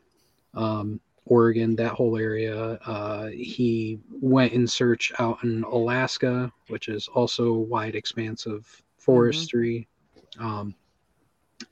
Um, 0.55 1.01
Oregon, 1.27 1.75
that 1.77 1.92
whole 1.92 2.16
area. 2.16 2.79
Uh, 2.87 3.27
he 3.27 3.99
went 4.20 4.53
in 4.53 4.64
search 4.68 5.12
out 5.18 5.42
in 5.42 5.64
Alaska, 5.64 6.53
which 6.68 6.87
is 6.88 7.09
also 7.09 7.55
a 7.55 7.61
wide 7.61 7.96
expanse 7.96 8.46
of 8.46 8.64
forestry. 8.99 9.88
Um, 10.38 10.77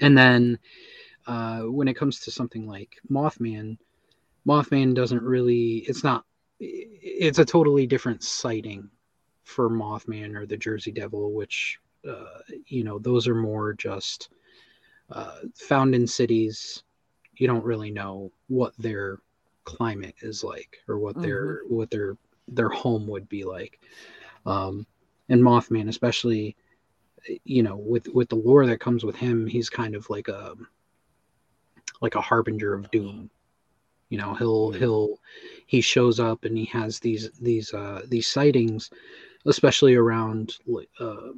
and 0.00 0.18
then 0.18 0.58
uh, 1.28 1.60
when 1.60 1.86
it 1.86 1.94
comes 1.94 2.18
to 2.20 2.32
something 2.32 2.66
like 2.66 2.96
Mothman, 3.08 3.78
Mothman 4.44 4.92
doesn't 4.92 5.22
really, 5.22 5.84
it's 5.88 6.02
not, 6.02 6.24
it's 6.60 7.38
a 7.38 7.44
totally 7.44 7.86
different 7.86 8.22
sighting 8.22 8.88
for 9.44 9.68
Mothman 9.68 10.34
or 10.34 10.46
the 10.46 10.56
Jersey 10.56 10.92
Devil, 10.92 11.32
which, 11.32 11.78
uh, 12.08 12.38
you 12.66 12.84
know, 12.84 12.98
those 12.98 13.28
are 13.28 13.34
more 13.34 13.74
just 13.74 14.30
uh, 15.10 15.40
found 15.54 15.94
in 15.94 16.06
cities. 16.06 16.82
You 17.36 17.46
don't 17.46 17.64
really 17.64 17.90
know 17.90 18.30
what 18.48 18.72
their 18.78 19.18
climate 19.64 20.14
is 20.22 20.44
like 20.44 20.78
or 20.88 20.98
what 20.98 21.20
their 21.20 21.62
what 21.68 21.90
their 21.90 22.18
their 22.48 22.68
home 22.68 23.06
would 23.06 23.28
be 23.28 23.44
like. 23.44 23.80
Um 24.44 24.86
and 25.28 25.42
mothman 25.42 25.88
especially 25.88 26.56
you 27.44 27.62
know 27.62 27.76
with 27.76 28.08
with 28.08 28.28
the 28.28 28.34
lore 28.34 28.66
that 28.66 28.80
comes 28.80 29.04
with 29.04 29.16
him 29.16 29.46
he's 29.46 29.70
kind 29.70 29.94
of 29.94 30.08
like 30.10 30.28
a 30.28 30.54
like 32.00 32.14
a 32.14 32.20
harbinger 32.20 32.74
of 32.74 32.90
doom 32.90 33.30
you 34.14 34.20
know 34.20 34.32
he'll 34.34 34.70
he'll 34.70 35.18
he 35.66 35.80
shows 35.80 36.20
up 36.20 36.44
and 36.44 36.56
he 36.56 36.66
has 36.66 37.00
these 37.00 37.30
these 37.40 37.74
uh 37.74 38.02
these 38.06 38.28
sightings 38.28 38.90
especially 39.46 39.96
around 39.96 40.58
uh, 41.00 41.32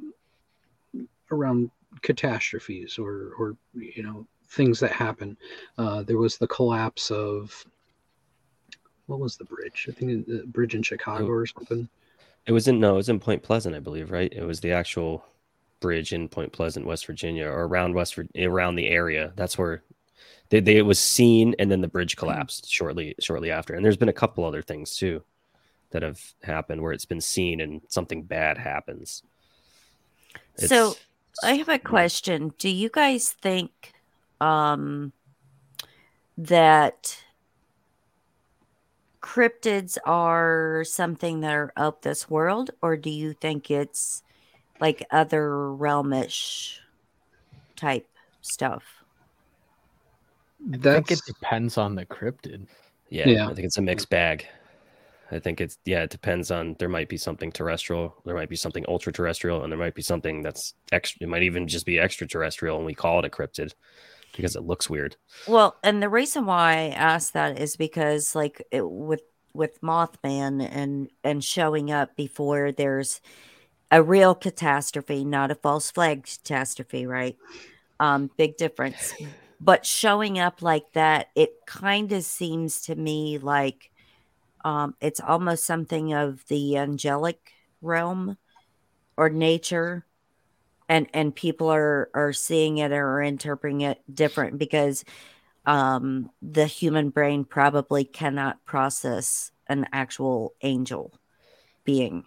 around 1.31 1.71
catastrophes 2.03 2.99
or 2.99 3.31
or 3.39 3.57
you 3.73 4.03
know 4.03 4.27
things 4.49 4.79
that 4.79 4.91
happen. 4.91 5.35
Uh, 5.79 6.03
there 6.03 6.19
was 6.19 6.37
the 6.37 6.47
collapse 6.47 7.09
of 7.09 7.65
what 9.07 9.19
was 9.19 9.37
the 9.37 9.45
bridge? 9.45 9.87
I 9.89 9.93
think 9.93 10.27
the 10.27 10.43
bridge 10.45 10.75
in 10.75 10.83
Chicago 10.83 11.25
or 11.25 11.47
something. 11.47 11.89
It 12.45 12.51
was 12.51 12.67
in 12.67 12.79
no, 12.79 12.93
it 12.93 12.97
was 12.97 13.09
in 13.09 13.19
Point 13.19 13.41
Pleasant, 13.41 13.75
I 13.75 13.79
believe, 13.79 14.11
right? 14.11 14.31
It 14.31 14.43
was 14.43 14.59
the 14.59 14.71
actual 14.71 15.25
bridge 15.79 16.13
in 16.13 16.29
Point 16.29 16.53
Pleasant, 16.53 16.85
West 16.85 17.07
Virginia, 17.07 17.47
or 17.47 17.65
around 17.65 17.95
West 17.95 18.19
around 18.37 18.75
the 18.75 18.87
area. 18.87 19.33
That's 19.35 19.57
where 19.57 19.81
they, 20.49 20.59
they 20.59 20.77
it 20.77 20.85
was 20.85 20.99
seen, 20.99 21.55
and 21.59 21.69
then 21.69 21.81
the 21.81 21.87
bridge 21.87 22.15
mm-hmm. 22.15 22.27
collapsed 22.27 22.69
shortly 22.69 23.15
shortly 23.19 23.51
after. 23.51 23.75
And 23.75 23.83
there's 23.83 23.97
been 23.97 24.09
a 24.09 24.13
couple 24.13 24.43
other 24.45 24.61
things 24.61 24.95
too 24.95 25.23
that 25.91 26.03
have 26.03 26.21
happened 26.43 26.81
where 26.81 26.91
it's 26.91 27.05
been 27.05 27.21
seen 27.21 27.61
and 27.61 27.81
something 27.87 28.23
bad 28.23 28.57
happens. 28.57 29.23
It's, 30.57 30.67
so 30.67 30.95
I 31.43 31.53
have 31.53 31.69
a 31.69 31.79
question. 31.79 32.53
Do 32.57 32.69
you 32.69 32.89
guys 32.89 33.31
think 33.31 33.93
um, 34.41 35.13
that 36.37 37.23
cryptids 39.21 39.97
are 40.05 40.83
something 40.85 41.41
that 41.41 41.53
are 41.53 41.73
of 41.75 42.01
this 42.01 42.29
world, 42.29 42.71
or 42.81 42.97
do 42.97 43.09
you 43.09 43.33
think 43.33 43.69
it's 43.71 44.23
like 44.79 45.05
other 45.11 45.49
realmish 45.49 46.79
type 47.75 48.07
stuff? 48.41 48.96
I 50.73 50.77
think 50.77 51.11
it 51.11 51.21
depends 51.25 51.77
on 51.77 51.95
the 51.95 52.05
cryptid. 52.05 52.67
Yeah, 53.09 53.29
yeah, 53.29 53.47
I 53.47 53.53
think 53.53 53.65
it's 53.65 53.77
a 53.77 53.81
mixed 53.81 54.09
bag. 54.09 54.45
I 55.31 55.39
think 55.39 55.59
it's 55.59 55.77
yeah, 55.85 56.03
it 56.03 56.09
depends 56.09 56.51
on 56.51 56.75
there 56.79 56.89
might 56.89 57.09
be 57.09 57.17
something 57.17 57.51
terrestrial, 57.51 58.15
there 58.25 58.35
might 58.35 58.49
be 58.49 58.55
something 58.55 58.85
ultra 58.87 59.11
terrestrial, 59.11 59.63
and 59.63 59.71
there 59.71 59.79
might 59.79 59.95
be 59.95 60.01
something 60.01 60.41
that's 60.41 60.73
extra 60.91 61.25
it 61.25 61.29
might 61.29 61.43
even 61.43 61.67
just 61.67 61.85
be 61.85 61.99
extraterrestrial 61.99 62.77
and 62.77 62.85
we 62.85 62.93
call 62.93 63.19
it 63.19 63.25
a 63.25 63.29
cryptid 63.29 63.73
because 64.35 64.55
it 64.55 64.63
looks 64.63 64.89
weird. 64.89 65.15
Well, 65.47 65.75
and 65.83 66.01
the 66.01 66.09
reason 66.09 66.45
why 66.45 66.73
I 66.73 66.89
asked 66.89 67.33
that 67.33 67.59
is 67.59 67.75
because 67.75 68.35
like 68.35 68.65
it, 68.71 68.87
with 68.89 69.21
with 69.53 69.81
Mothman 69.81 70.67
and 70.71 71.09
and 71.23 71.43
showing 71.43 71.91
up 71.91 72.15
before 72.15 72.71
there's 72.71 73.21
a 73.91 74.01
real 74.01 74.35
catastrophe, 74.35 75.25
not 75.25 75.51
a 75.51 75.55
false 75.55 75.91
flag 75.91 76.23
catastrophe, 76.23 77.05
right? 77.05 77.37
Um, 77.99 78.29
big 78.37 78.57
difference. 78.57 79.13
But 79.59 79.85
showing 79.85 80.39
up 80.39 80.61
like 80.61 80.91
that, 80.93 81.27
it 81.35 81.65
kind 81.65 82.11
of 82.11 82.23
seems 82.23 82.81
to 82.83 82.95
me 82.95 83.37
like 83.37 83.89
um, 84.63 84.95
it's 85.01 85.19
almost 85.19 85.65
something 85.65 86.13
of 86.13 86.45
the 86.47 86.77
angelic 86.77 87.53
realm 87.81 88.37
or 89.15 89.29
nature 89.29 90.05
and 90.89 91.07
and 91.13 91.35
people 91.35 91.69
are 91.69 92.09
are 92.13 92.33
seeing 92.33 92.77
it 92.77 92.91
or 92.91 93.21
interpreting 93.21 93.81
it 93.81 94.01
different 94.13 94.57
because 94.57 95.03
um, 95.65 96.29
the 96.41 96.65
human 96.65 97.09
brain 97.09 97.43
probably 97.43 98.05
cannot 98.05 98.63
process 98.65 99.51
an 99.67 99.85
actual 99.91 100.53
angel 100.61 101.13
being. 101.83 102.23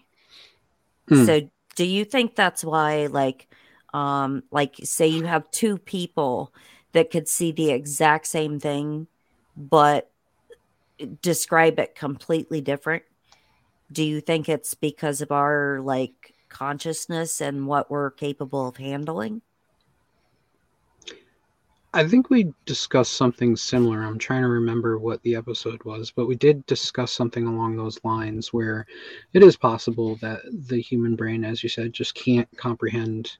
Hmm. 1.09 1.25
So 1.25 1.51
do 1.75 1.85
you 1.85 2.05
think 2.05 2.35
that's 2.35 2.64
why 2.64 3.07
like 3.07 3.49
um 3.95 4.43
like 4.51 4.77
say 4.85 5.09
you 5.09 5.25
have 5.25 5.51
two 5.51 5.79
people 5.79 6.53
that 6.92 7.11
could 7.11 7.29
see 7.29 7.53
the 7.53 7.70
exact 7.70 8.26
same 8.26 8.59
thing 8.59 9.07
but 9.57 10.11
describe 11.22 11.79
it 11.79 11.94
completely 11.94 12.61
different? 12.61 13.03
Do 13.92 14.05
you 14.05 14.20
think 14.20 14.48
it's 14.48 14.74
because 14.74 15.20
of 15.20 15.33
our 15.33 15.81
like 15.81 16.35
consciousness 16.48 17.40
and 17.40 17.66
what 17.66 17.90
we're 17.90 18.11
capable 18.11 18.68
of 18.68 18.76
handling? 18.76 19.42
I 21.92 22.07
think 22.07 22.31
we 22.31 22.53
discussed 22.66 23.14
something 23.14 23.57
similar. 23.57 24.05
I'm 24.05 24.18
trying 24.18 24.42
to 24.42 24.48
remember 24.48 24.98
what 24.98 25.20
the 25.22 25.35
episode 25.35 25.83
was, 25.83 26.12
but 26.12 26.26
we 26.26 26.37
did 26.37 26.64
discuss 26.66 27.11
something 27.11 27.48
along 27.48 27.76
those 27.76 27.98
lines 28.05 28.53
where 28.53 28.87
it 29.33 29.42
is 29.42 29.57
possible 29.57 30.14
that 30.16 30.40
the 30.68 30.81
human 30.81 31.16
brain, 31.16 31.44
as 31.44 31.64
you 31.64 31.68
said, 31.68 31.92
just 31.92 32.14
can't 32.14 32.48
comprehend 32.57 33.37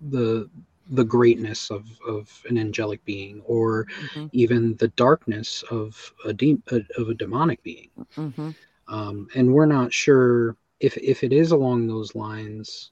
the 0.00 0.48
the 0.90 1.04
greatness 1.04 1.70
of, 1.70 1.84
of 2.06 2.42
an 2.48 2.58
angelic 2.58 3.04
being 3.04 3.42
or 3.44 3.86
mm-hmm. 3.86 4.26
even 4.32 4.76
the 4.76 4.88
darkness 4.88 5.64
of 5.70 6.12
a, 6.24 6.32
de- 6.32 6.62
of 6.70 7.08
a 7.08 7.14
demonic 7.14 7.62
being. 7.62 7.90
Mm-hmm. 8.16 8.50
Um, 8.88 9.28
and 9.34 9.52
we're 9.52 9.66
not 9.66 9.92
sure 9.92 10.56
if 10.78 10.96
if 10.98 11.24
it 11.24 11.32
is 11.32 11.50
along 11.50 11.86
those 11.86 12.14
lines, 12.14 12.90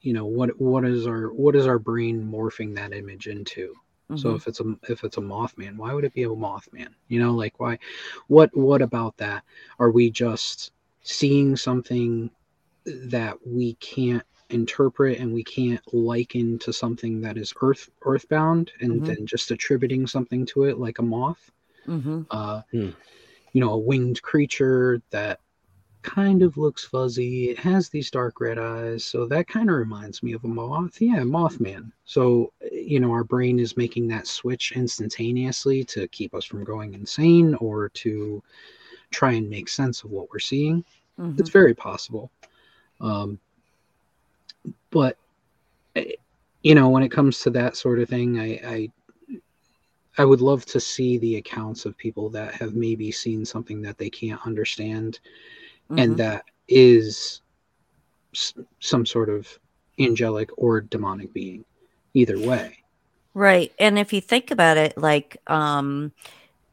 you 0.00 0.12
know, 0.12 0.26
what 0.26 0.60
what 0.60 0.84
is 0.84 1.06
our 1.06 1.32
what 1.32 1.56
is 1.56 1.66
our 1.66 1.78
brain 1.78 2.22
morphing 2.22 2.74
that 2.76 2.92
image 2.92 3.26
into? 3.26 3.74
Mm-hmm. 4.10 4.16
So 4.16 4.34
if 4.34 4.46
it's 4.46 4.60
a 4.60 4.74
if 4.88 5.04
it's 5.04 5.16
a 5.16 5.22
Mothman, 5.22 5.76
why 5.76 5.94
would 5.94 6.04
it 6.04 6.14
be 6.14 6.24
a 6.24 6.28
Mothman? 6.28 6.88
You 7.08 7.20
know, 7.20 7.32
like 7.32 7.58
why? 7.58 7.78
What 8.26 8.54
what 8.56 8.82
about 8.82 9.16
that? 9.18 9.44
Are 9.78 9.90
we 9.90 10.10
just 10.10 10.72
seeing 11.02 11.56
something 11.56 12.30
that 12.84 13.36
we 13.46 13.74
can't 13.74 14.24
interpret 14.52 15.18
and 15.18 15.32
we 15.32 15.44
can't 15.44 15.80
liken 15.94 16.58
to 16.58 16.72
something 16.72 17.20
that 17.20 17.36
is 17.36 17.54
earth 17.62 17.90
earthbound 18.02 18.72
and 18.80 18.92
mm-hmm. 18.92 19.04
then 19.04 19.26
just 19.26 19.50
attributing 19.50 20.06
something 20.06 20.44
to 20.46 20.64
it 20.64 20.78
like 20.78 20.98
a 20.98 21.02
moth 21.02 21.50
mm-hmm. 21.86 22.22
uh, 22.30 22.62
hmm. 22.70 22.90
you 23.52 23.60
know 23.60 23.72
a 23.72 23.78
winged 23.78 24.20
creature 24.22 25.00
that 25.10 25.40
kind 26.02 26.42
of 26.42 26.56
looks 26.56 26.84
fuzzy 26.84 27.50
it 27.50 27.58
has 27.58 27.90
these 27.90 28.10
dark 28.10 28.40
red 28.40 28.58
eyes 28.58 29.04
so 29.04 29.26
that 29.26 29.46
kind 29.46 29.68
of 29.68 29.76
reminds 29.76 30.22
me 30.22 30.32
of 30.32 30.42
a 30.44 30.48
moth 30.48 31.00
yeah 31.00 31.20
mothman 31.20 31.92
so 32.04 32.52
you 32.72 32.98
know 32.98 33.10
our 33.12 33.24
brain 33.24 33.58
is 33.58 33.76
making 33.76 34.08
that 34.08 34.26
switch 34.26 34.72
instantaneously 34.72 35.84
to 35.84 36.08
keep 36.08 36.34
us 36.34 36.44
from 36.44 36.64
going 36.64 36.94
insane 36.94 37.54
or 37.56 37.90
to 37.90 38.42
try 39.10 39.32
and 39.32 39.50
make 39.50 39.68
sense 39.68 40.02
of 40.02 40.10
what 40.10 40.30
we're 40.32 40.38
seeing 40.38 40.82
mm-hmm. 41.18 41.38
it's 41.38 41.50
very 41.50 41.74
possible 41.74 42.30
um, 43.00 43.38
but 44.90 45.16
eh, 45.96 46.12
you 46.62 46.74
know 46.74 46.88
when 46.88 47.02
it 47.02 47.10
comes 47.10 47.40
to 47.40 47.50
that 47.50 47.76
sort 47.76 47.98
of 47.98 48.08
thing 48.08 48.38
I, 48.38 48.60
I 48.64 48.88
i 50.18 50.24
would 50.24 50.40
love 50.40 50.66
to 50.66 50.80
see 50.80 51.18
the 51.18 51.36
accounts 51.36 51.84
of 51.84 51.96
people 51.96 52.28
that 52.30 52.54
have 52.54 52.74
maybe 52.74 53.10
seen 53.10 53.44
something 53.44 53.82
that 53.82 53.98
they 53.98 54.10
can't 54.10 54.44
understand 54.46 55.20
mm-hmm. 55.90 55.98
and 55.98 56.16
that 56.16 56.44
is 56.68 57.40
some 58.32 59.04
sort 59.04 59.28
of 59.28 59.58
angelic 59.98 60.50
or 60.56 60.80
demonic 60.80 61.32
being 61.32 61.64
either 62.14 62.38
way 62.38 62.78
right 63.34 63.72
and 63.78 63.98
if 63.98 64.12
you 64.12 64.20
think 64.20 64.50
about 64.50 64.76
it 64.76 64.96
like 64.96 65.36
um 65.46 66.12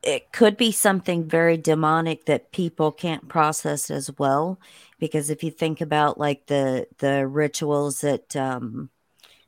it 0.07 0.31
could 0.31 0.55
be 0.55 0.71
something 0.71 1.27
very 1.27 1.57
demonic 1.57 2.25
that 2.27 2.53
people 2.53 2.93
can't 2.93 3.27
process 3.27 3.91
as 3.91 4.09
well 4.17 4.57
because 4.99 5.29
if 5.29 5.43
you 5.43 5.51
think 5.51 5.81
about 5.81 6.17
like 6.17 6.47
the 6.47 6.87
the 6.99 7.27
rituals 7.27 7.99
that 8.01 8.33
um 8.37 8.89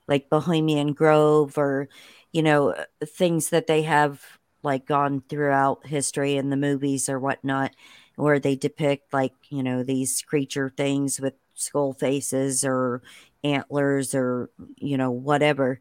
like 0.08 0.30
bohemian 0.30 0.93
grove 0.93 1.58
or 1.58 1.89
you 2.34 2.43
know 2.43 2.76
things 3.06 3.50
that 3.50 3.67
they 3.67 3.84
have 3.84 4.24
like 4.63 4.86
gone 4.86 5.24
throughout 5.30 5.88
history 5.88 6.36
in 6.38 6.50
the 6.50 6.58
movies 6.58 7.10
or 7.10 7.19
whatnot 7.19 7.72
where 8.17 8.39
they 8.39 8.56
depict 8.56 9.13
like 9.13 9.34
you 9.50 9.63
know 9.63 9.84
these 9.84 10.22
creature 10.24 10.69
things 10.76 11.19
with 11.22 11.36
skull 11.56 11.93
faces 11.93 12.65
or 12.65 13.02
antlers 13.43 14.13
or 14.15 14.50
you 14.78 14.98
know 14.98 15.12
whatever 15.12 15.80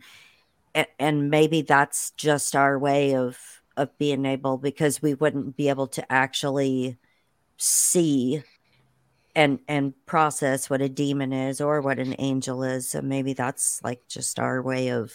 and 0.98 1.30
maybe 1.30 1.62
that's 1.62 2.12
just 2.12 2.54
our 2.54 2.78
way 2.78 3.16
of 3.16 3.57
of 3.78 3.96
being 3.96 4.26
able 4.26 4.58
because 4.58 5.00
we 5.00 5.14
wouldn't 5.14 5.56
be 5.56 5.68
able 5.68 5.86
to 5.86 6.12
actually 6.12 6.98
see 7.56 8.42
and 9.34 9.60
and 9.68 9.94
process 10.04 10.68
what 10.68 10.82
a 10.82 10.88
demon 10.88 11.32
is 11.32 11.60
or 11.60 11.80
what 11.80 11.98
an 11.98 12.14
angel 12.18 12.62
is 12.64 12.90
so 12.90 13.00
maybe 13.00 13.32
that's 13.32 13.80
like 13.84 14.00
just 14.08 14.38
our 14.38 14.60
way 14.60 14.88
of 14.88 15.14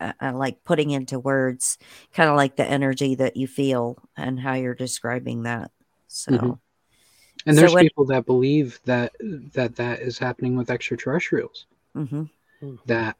uh, 0.00 0.12
uh 0.20 0.32
like 0.32 0.64
putting 0.64 0.90
into 0.90 1.18
words 1.18 1.78
kind 2.14 2.30
of 2.30 2.36
like 2.36 2.56
the 2.56 2.66
energy 2.66 3.14
that 3.14 3.36
you 3.36 3.46
feel 3.46 3.98
and 4.16 4.40
how 4.40 4.54
you're 4.54 4.74
describing 4.74 5.42
that 5.42 5.70
so 6.06 6.32
mm-hmm. 6.32 6.50
and 7.46 7.58
there's 7.58 7.70
so 7.70 7.74
when, 7.74 7.84
people 7.84 8.06
that 8.06 8.24
believe 8.24 8.80
that 8.84 9.12
that 9.20 9.76
that 9.76 10.00
is 10.00 10.18
happening 10.18 10.56
with 10.56 10.70
extraterrestrials 10.70 11.66
mm-hmm. 11.94 12.24
that 12.86 13.16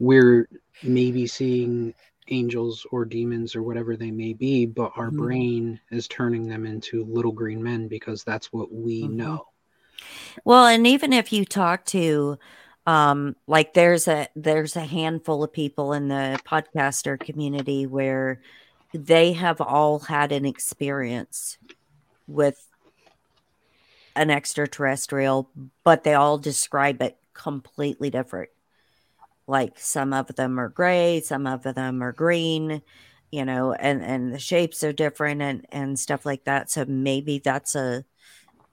we're 0.00 0.48
maybe 0.82 1.26
seeing 1.26 1.94
angels 2.30 2.86
or 2.90 3.04
demons 3.04 3.54
or 3.56 3.62
whatever 3.62 3.96
they 3.96 4.10
may 4.10 4.32
be, 4.32 4.66
but 4.66 4.92
our 4.96 5.08
mm-hmm. 5.08 5.18
brain 5.18 5.80
is 5.90 6.08
turning 6.08 6.46
them 6.46 6.66
into 6.66 7.04
little 7.04 7.32
green 7.32 7.62
men 7.62 7.88
because 7.88 8.24
that's 8.24 8.52
what 8.52 8.72
we 8.72 9.02
mm-hmm. 9.02 9.16
know. 9.16 9.46
Well, 10.44 10.66
and 10.66 10.86
even 10.86 11.12
if 11.12 11.32
you 11.32 11.44
talk 11.44 11.84
to 11.86 12.38
um 12.86 13.36
like 13.46 13.74
there's 13.74 14.08
a 14.08 14.28
there's 14.34 14.74
a 14.74 14.84
handful 14.84 15.44
of 15.44 15.52
people 15.52 15.92
in 15.92 16.08
the 16.08 16.40
podcaster 16.46 17.20
community 17.20 17.86
where 17.86 18.40
they 18.94 19.32
have 19.32 19.60
all 19.60 19.98
had 19.98 20.32
an 20.32 20.46
experience 20.46 21.58
with 22.26 22.66
an 24.16 24.30
extraterrestrial, 24.30 25.50
but 25.84 26.02
they 26.02 26.14
all 26.14 26.38
describe 26.38 27.00
it 27.02 27.16
completely 27.34 28.10
different. 28.10 28.50
Like 29.48 29.78
some 29.80 30.14
of 30.14 30.28
them 30.36 30.60
are 30.60 30.70
gray, 30.70 31.20
some 31.22 31.46
of 31.48 31.64
them 31.64 32.02
are 32.02 32.12
green, 32.12 32.82
you 33.32 33.44
know, 33.46 33.74
and 33.74 34.02
and 34.04 34.34
the 34.34 34.38
shapes 34.40 34.84
are 34.84 34.92
different 34.92 35.42
and 35.42 35.66
and 35.72 35.98
stuff 36.00 36.26
like 36.26 36.44
that. 36.46 36.70
So 36.70 36.84
maybe 36.86 37.40
that's 37.40 37.74
a 37.76 38.04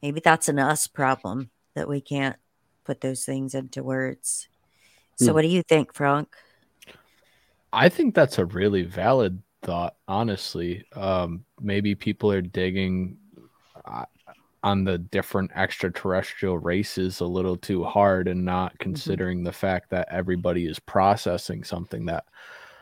maybe 0.01 0.21
that's 0.21 0.49
an 0.49 0.59
us 0.59 0.87
problem 0.87 1.51
that 1.75 1.89
we 1.89 2.01
can't 2.01 2.37
put 2.85 3.01
those 3.01 3.25
things 3.25 3.55
into 3.55 3.83
words. 3.83 4.49
So 5.15 5.33
Hmm. 5.33 5.35
what 5.35 5.43
do 5.43 5.49
you 5.49 5.63
think, 5.63 5.93
Frank? 5.93 6.29
I 7.73 7.89
think 7.89 8.15
that's 8.15 8.37
a 8.39 8.45
really 8.45 8.83
valid 8.83 9.41
thought, 9.63 9.95
honestly. 10.07 10.85
Um, 10.93 11.45
maybe 11.59 11.95
people 11.95 12.31
are 12.31 12.41
digging 12.41 13.17
on 14.65 14.83
the 14.83 14.97
different 14.97 15.51
extraterrestrial 15.53 16.57
races 16.57 17.19
a 17.19 17.25
little 17.25 17.55
too 17.55 17.83
hard 17.83 18.27
and 18.27 18.43
not 18.43 18.77
considering 18.79 19.43
the 19.43 19.51
fact 19.51 19.91
that 19.91 20.07
everybody 20.09 20.65
is 20.65 20.79
processing 20.79 21.63
something 21.63 22.03
that 22.07 22.25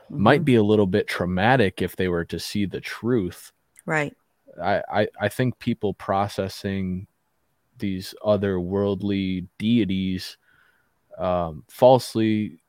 might 0.10 0.42
Mhm. 0.44 0.46
be 0.46 0.56
a 0.56 0.64
little 0.64 0.88
bit 0.88 1.08
traumatic 1.08 1.82
if 1.82 1.98
they 1.98 2.08
were 2.08 2.24
to 2.24 2.40
see 2.40 2.66
the 2.66 2.80
truth. 2.80 3.52
right. 3.86 4.16
I, 4.62 4.82
I, 4.90 5.08
I 5.20 5.30
think 5.30 5.60
people 5.60 5.94
processing 5.96 7.08
these 7.80 8.16
otherworldly 8.24 9.48
deities 9.58 10.38
um, 11.18 11.66
falsely 11.68 12.62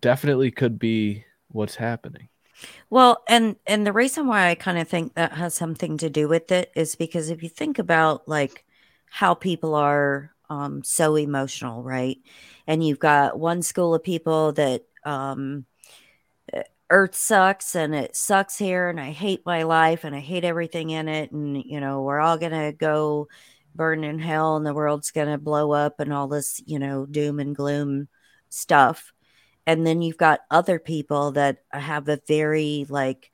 definitely 0.00 0.50
could 0.50 0.78
be 0.78 1.24
what's 1.48 1.76
happening. 1.76 2.28
Well, 2.90 3.22
and 3.28 3.56
and 3.66 3.86
the 3.86 3.92
reason 3.92 4.26
why 4.26 4.48
I 4.50 4.54
kind 4.54 4.78
of 4.78 4.88
think 4.88 5.14
that 5.14 5.32
has 5.32 5.54
something 5.54 5.96
to 5.98 6.10
do 6.10 6.28
with 6.28 6.50
it 6.52 6.72
is 6.74 6.96
because 6.96 7.30
if 7.30 7.42
you 7.42 7.48
think 7.48 7.78
about 7.78 8.28
like 8.28 8.64
how 9.10 9.34
people 9.34 9.74
are 9.74 10.32
um 10.48 10.82
so 10.82 11.14
emotional, 11.16 11.82
right? 11.82 12.18
And 12.66 12.84
you've 12.86 12.98
got 12.98 13.38
one 13.38 13.62
school 13.62 13.94
of 13.94 14.02
people 14.02 14.52
that 14.54 14.82
um 15.04 15.66
uh, 16.54 16.62
earth 16.90 17.16
sucks 17.16 17.76
and 17.76 17.94
it 17.94 18.16
sucks 18.16 18.58
here 18.58 18.88
and 18.90 19.00
I 19.00 19.12
hate 19.12 19.46
my 19.46 19.64
life 19.64 20.04
and 20.04 20.14
I 20.16 20.20
hate 20.20 20.44
everything 20.44 20.90
in 20.90 21.08
it 21.08 21.32
and 21.32 21.62
you 21.64 21.80
know, 21.80 22.02
we're 22.02 22.20
all 22.20 22.38
to 22.52 22.72
go 22.78 23.28
burn 23.74 24.04
in 24.04 24.18
hell 24.20 24.56
and 24.56 24.66
the 24.66 24.74
world's 24.74 25.12
to 25.28 25.38
blow 25.38 25.72
up 25.72 26.00
and 26.00 26.12
all 26.12 26.28
this, 26.28 26.62
you 26.66 26.78
know, 26.78 27.06
doom 27.06 27.40
and 27.40 27.54
gloom 27.56 28.08
stuff 28.50 29.12
and 29.70 29.86
then 29.86 30.02
you've 30.02 30.16
got 30.16 30.40
other 30.50 30.80
people 30.80 31.30
that 31.30 31.58
have 31.70 32.08
a 32.08 32.20
very 32.26 32.86
like 32.88 33.30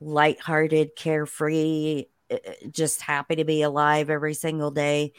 lighthearted, 0.00 0.96
carefree, 0.96 2.06
uh, 2.30 2.36
just 2.70 3.02
happy 3.02 3.36
to 3.36 3.44
be 3.44 3.60
alive 3.60 4.08
every 4.08 4.32
single 4.32 4.70
day. 4.70 5.12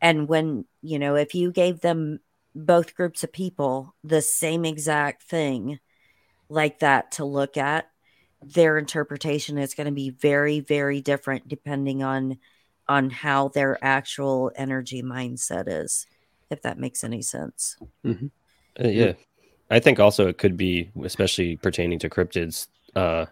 And 0.00 0.26
when, 0.26 0.64
you 0.80 0.98
know, 0.98 1.14
if 1.14 1.34
you 1.34 1.52
gave 1.52 1.80
them 1.80 2.20
both 2.54 2.94
groups 2.94 3.22
of 3.22 3.34
people 3.34 3.94
the 4.02 4.22
same 4.22 4.64
exact 4.64 5.24
thing 5.24 5.78
like 6.48 6.78
that 6.78 7.12
to 7.12 7.26
look 7.26 7.58
at, 7.58 7.90
their 8.40 8.78
interpretation 8.78 9.58
is 9.58 9.74
going 9.74 9.88
to 9.88 9.92
be 9.92 10.08
very, 10.08 10.60
very 10.60 11.02
different 11.02 11.48
depending 11.48 12.02
on 12.02 12.38
on 12.88 13.10
how 13.10 13.48
their 13.48 13.76
actual 13.84 14.50
energy 14.56 15.02
mindset 15.02 15.64
is, 15.66 16.06
if 16.48 16.62
that 16.62 16.78
makes 16.78 17.04
any 17.04 17.20
sense. 17.20 17.76
Uh, 18.82 18.88
yeah. 18.88 19.12
I 19.70 19.80
think 19.80 20.00
also 20.00 20.28
it 20.28 20.38
could 20.38 20.56
be, 20.56 20.90
especially 21.04 21.56
pertaining 21.56 21.98
to 22.00 22.08
cryptids, 22.10 22.68
uh, 22.96 23.26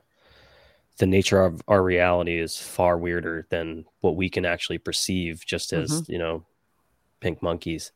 the 0.99 1.07
nature 1.07 1.43
of 1.43 1.61
our 1.69 1.83
reality 1.83 2.39
is 2.39 2.57
far 2.59 2.97
weirder 2.99 3.47
than 3.51 3.85
what 4.01 4.17
we 4.17 4.31
can 4.31 4.47
actually 4.47 4.79
perceive 4.79 5.45
just 5.45 5.73
as, 5.73 6.03
you 6.07 6.19
know, 6.19 6.45
pink 7.21 7.43
monkeys. 7.43 7.93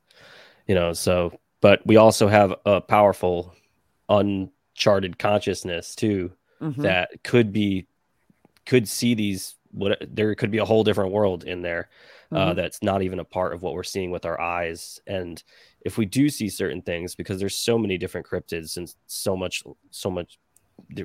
You 0.66 0.74
know, 0.74 0.92
so 0.92 1.38
but 1.60 1.86
we 1.86 1.96
also 1.96 2.28
have 2.28 2.54
a 2.66 2.80
powerful 2.80 3.54
uncharted 4.08 5.18
consciousness 5.18 5.94
too 5.94 6.32
Mhm. 6.60 6.82
that 6.82 7.10
could 7.24 7.52
be 7.52 7.86
could 8.66 8.88
see 8.88 9.14
these 9.14 9.56
what 9.72 9.98
there 10.10 10.34
could 10.34 10.50
be 10.50 10.58
a 10.58 10.64
whole 10.64 10.84
different 10.84 11.12
world 11.12 11.44
in 11.44 11.62
there 11.62 11.88
uh, 12.32 12.52
Mhm. 12.52 12.56
that's 12.56 12.82
not 12.82 13.02
even 13.02 13.18
a 13.20 13.24
part 13.24 13.52
of 13.52 13.62
what 13.62 13.74
we're 13.74 13.82
seeing 13.84 14.10
with 14.10 14.26
our 14.26 14.40
eyes 14.40 15.00
and 15.06 15.42
if 15.82 15.96
we 15.98 16.04
do 16.06 16.28
see 16.28 16.48
certain 16.48 16.82
things 16.82 17.14
because 17.14 17.40
there's 17.40 17.56
so 17.56 17.78
many 17.78 17.96
different 17.98 18.26
cryptids 18.26 18.76
and 18.76 18.94
so 19.06 19.36
much 19.36 19.62
so 19.90 20.10
much 20.10 20.38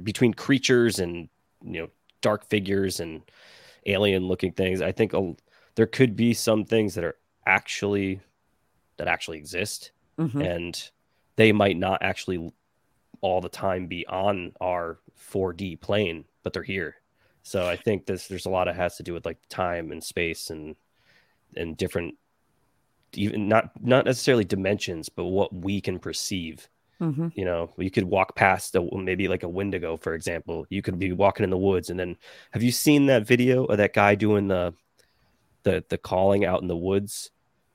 between 0.04 0.34
creatures 0.34 1.00
and 1.00 1.30
you 1.64 1.82
know 1.82 1.90
dark 2.22 2.48
figures 2.50 3.00
and 3.00 3.22
alien 3.86 4.28
looking 4.28 4.52
things 4.52 4.82
i 4.82 4.92
think 4.92 5.14
a, 5.14 5.34
there 5.76 5.86
could 5.86 6.16
be 6.16 6.34
some 6.34 6.66
things 6.66 6.96
that 6.96 7.04
are 7.04 7.16
actually 7.46 8.20
that 8.98 9.08
actually 9.08 9.38
exist 9.38 9.92
Mhm. 10.18 10.46
and 10.56 10.92
they 11.36 11.52
might 11.52 11.78
not 11.78 12.02
actually 12.02 12.52
all 13.22 13.42
the 13.42 13.50
time 13.50 13.88
be 13.88 14.06
on 14.08 14.54
our 14.62 15.00
4D 15.18 15.76
plane, 15.82 16.24
but 16.44 16.54
they're 16.54 16.64
here. 16.64 16.96
So 17.44 17.68
I 17.68 17.76
think 17.76 18.06
this 18.06 18.28
there's 18.28 18.46
a 18.46 18.50
lot 18.50 18.68
of 18.70 18.76
has 18.78 18.96
to 18.98 19.04
do 19.04 19.14
with 19.14 19.26
like 19.26 19.40
time 19.50 19.92
and 19.92 20.02
space 20.04 20.50
and 20.50 20.76
and 21.58 21.76
different 21.76 22.16
even 23.18 23.48
not 23.48 23.72
not 23.82 24.06
necessarily 24.06 24.44
dimensions, 24.46 25.10
but 25.10 25.26
what 25.26 25.54
we 25.54 25.82
can 25.82 26.00
perceive. 26.00 26.68
Mhm. 27.02 27.32
You 27.36 27.44
know, 27.46 27.74
you 27.78 27.92
could 27.92 28.06
walk 28.06 28.36
past 28.36 28.76
a, 28.76 28.82
maybe 28.96 29.28
like 29.28 29.44
a 29.44 29.50
Wendigo, 29.50 29.98
for 29.98 30.14
example. 30.14 30.66
You 30.70 30.82
could 30.82 30.98
be 30.98 31.12
walking 31.12 31.44
in 31.44 31.50
the 31.50 31.58
woods, 31.58 31.90
and 31.90 32.00
then 32.00 32.16
have 32.52 32.64
you 32.64 32.72
seen 32.72 33.08
that 33.08 33.28
video 33.28 33.66
of 33.66 33.78
that 33.78 33.94
guy 33.94 34.16
doing 34.16 34.48
the 34.48 34.74
the 35.64 35.84
the 35.90 35.98
calling 35.98 36.46
out 36.46 36.62
in 36.62 36.68
the 36.68 36.78
woods? 36.78 37.32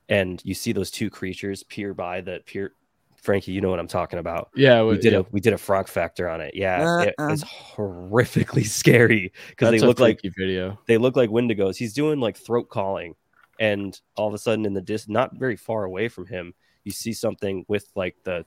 And 0.08 0.40
you 0.44 0.54
see 0.54 0.72
those 0.72 0.90
two 0.90 1.08
creatures 1.10 1.62
peer 1.62 1.94
by 1.94 2.20
that 2.22 2.46
peer. 2.46 2.72
Frankie, 3.16 3.52
you 3.52 3.60
know 3.60 3.68
what 3.68 3.78
I'm 3.78 3.86
talking 3.86 4.18
about 4.18 4.48
Yeah, 4.56 4.80
we 4.82 4.92
we 4.92 4.98
did 4.98 5.12
a 5.12 5.26
we 5.30 5.40
did 5.40 5.52
a 5.52 5.58
frog 5.58 5.88
factor 5.88 6.26
on 6.26 6.40
it. 6.40 6.54
Yeah, 6.54 7.02
it 7.02 7.14
Uh-uh. 7.18 7.32
is 7.32 7.44
horrifically 7.44 8.64
scary 8.80 9.30
because 9.50 9.70
they 9.70 9.78
look 9.80 10.00
like 10.00 10.20
video. 10.38 10.78
they 10.86 10.96
look 10.96 11.16
like 11.16 11.28
Wendigos. 11.28 11.76
He's 11.76 11.92
doing 11.92 12.18
like 12.18 12.38
throat 12.38 12.70
calling, 12.70 13.14
and 13.60 14.00
all 14.16 14.26
of 14.26 14.34
a 14.34 14.38
sudden, 14.38 14.64
in 14.66 14.72
the 14.74 14.80
dis, 14.80 15.08
not 15.08 15.36
very 15.36 15.54
far 15.54 15.84
away 15.84 16.08
from 16.08 16.26
him, 16.26 16.54
you 16.82 16.90
see 16.90 17.12
something 17.12 17.64
with 17.68 17.86
like 17.94 18.16
the 18.24 18.44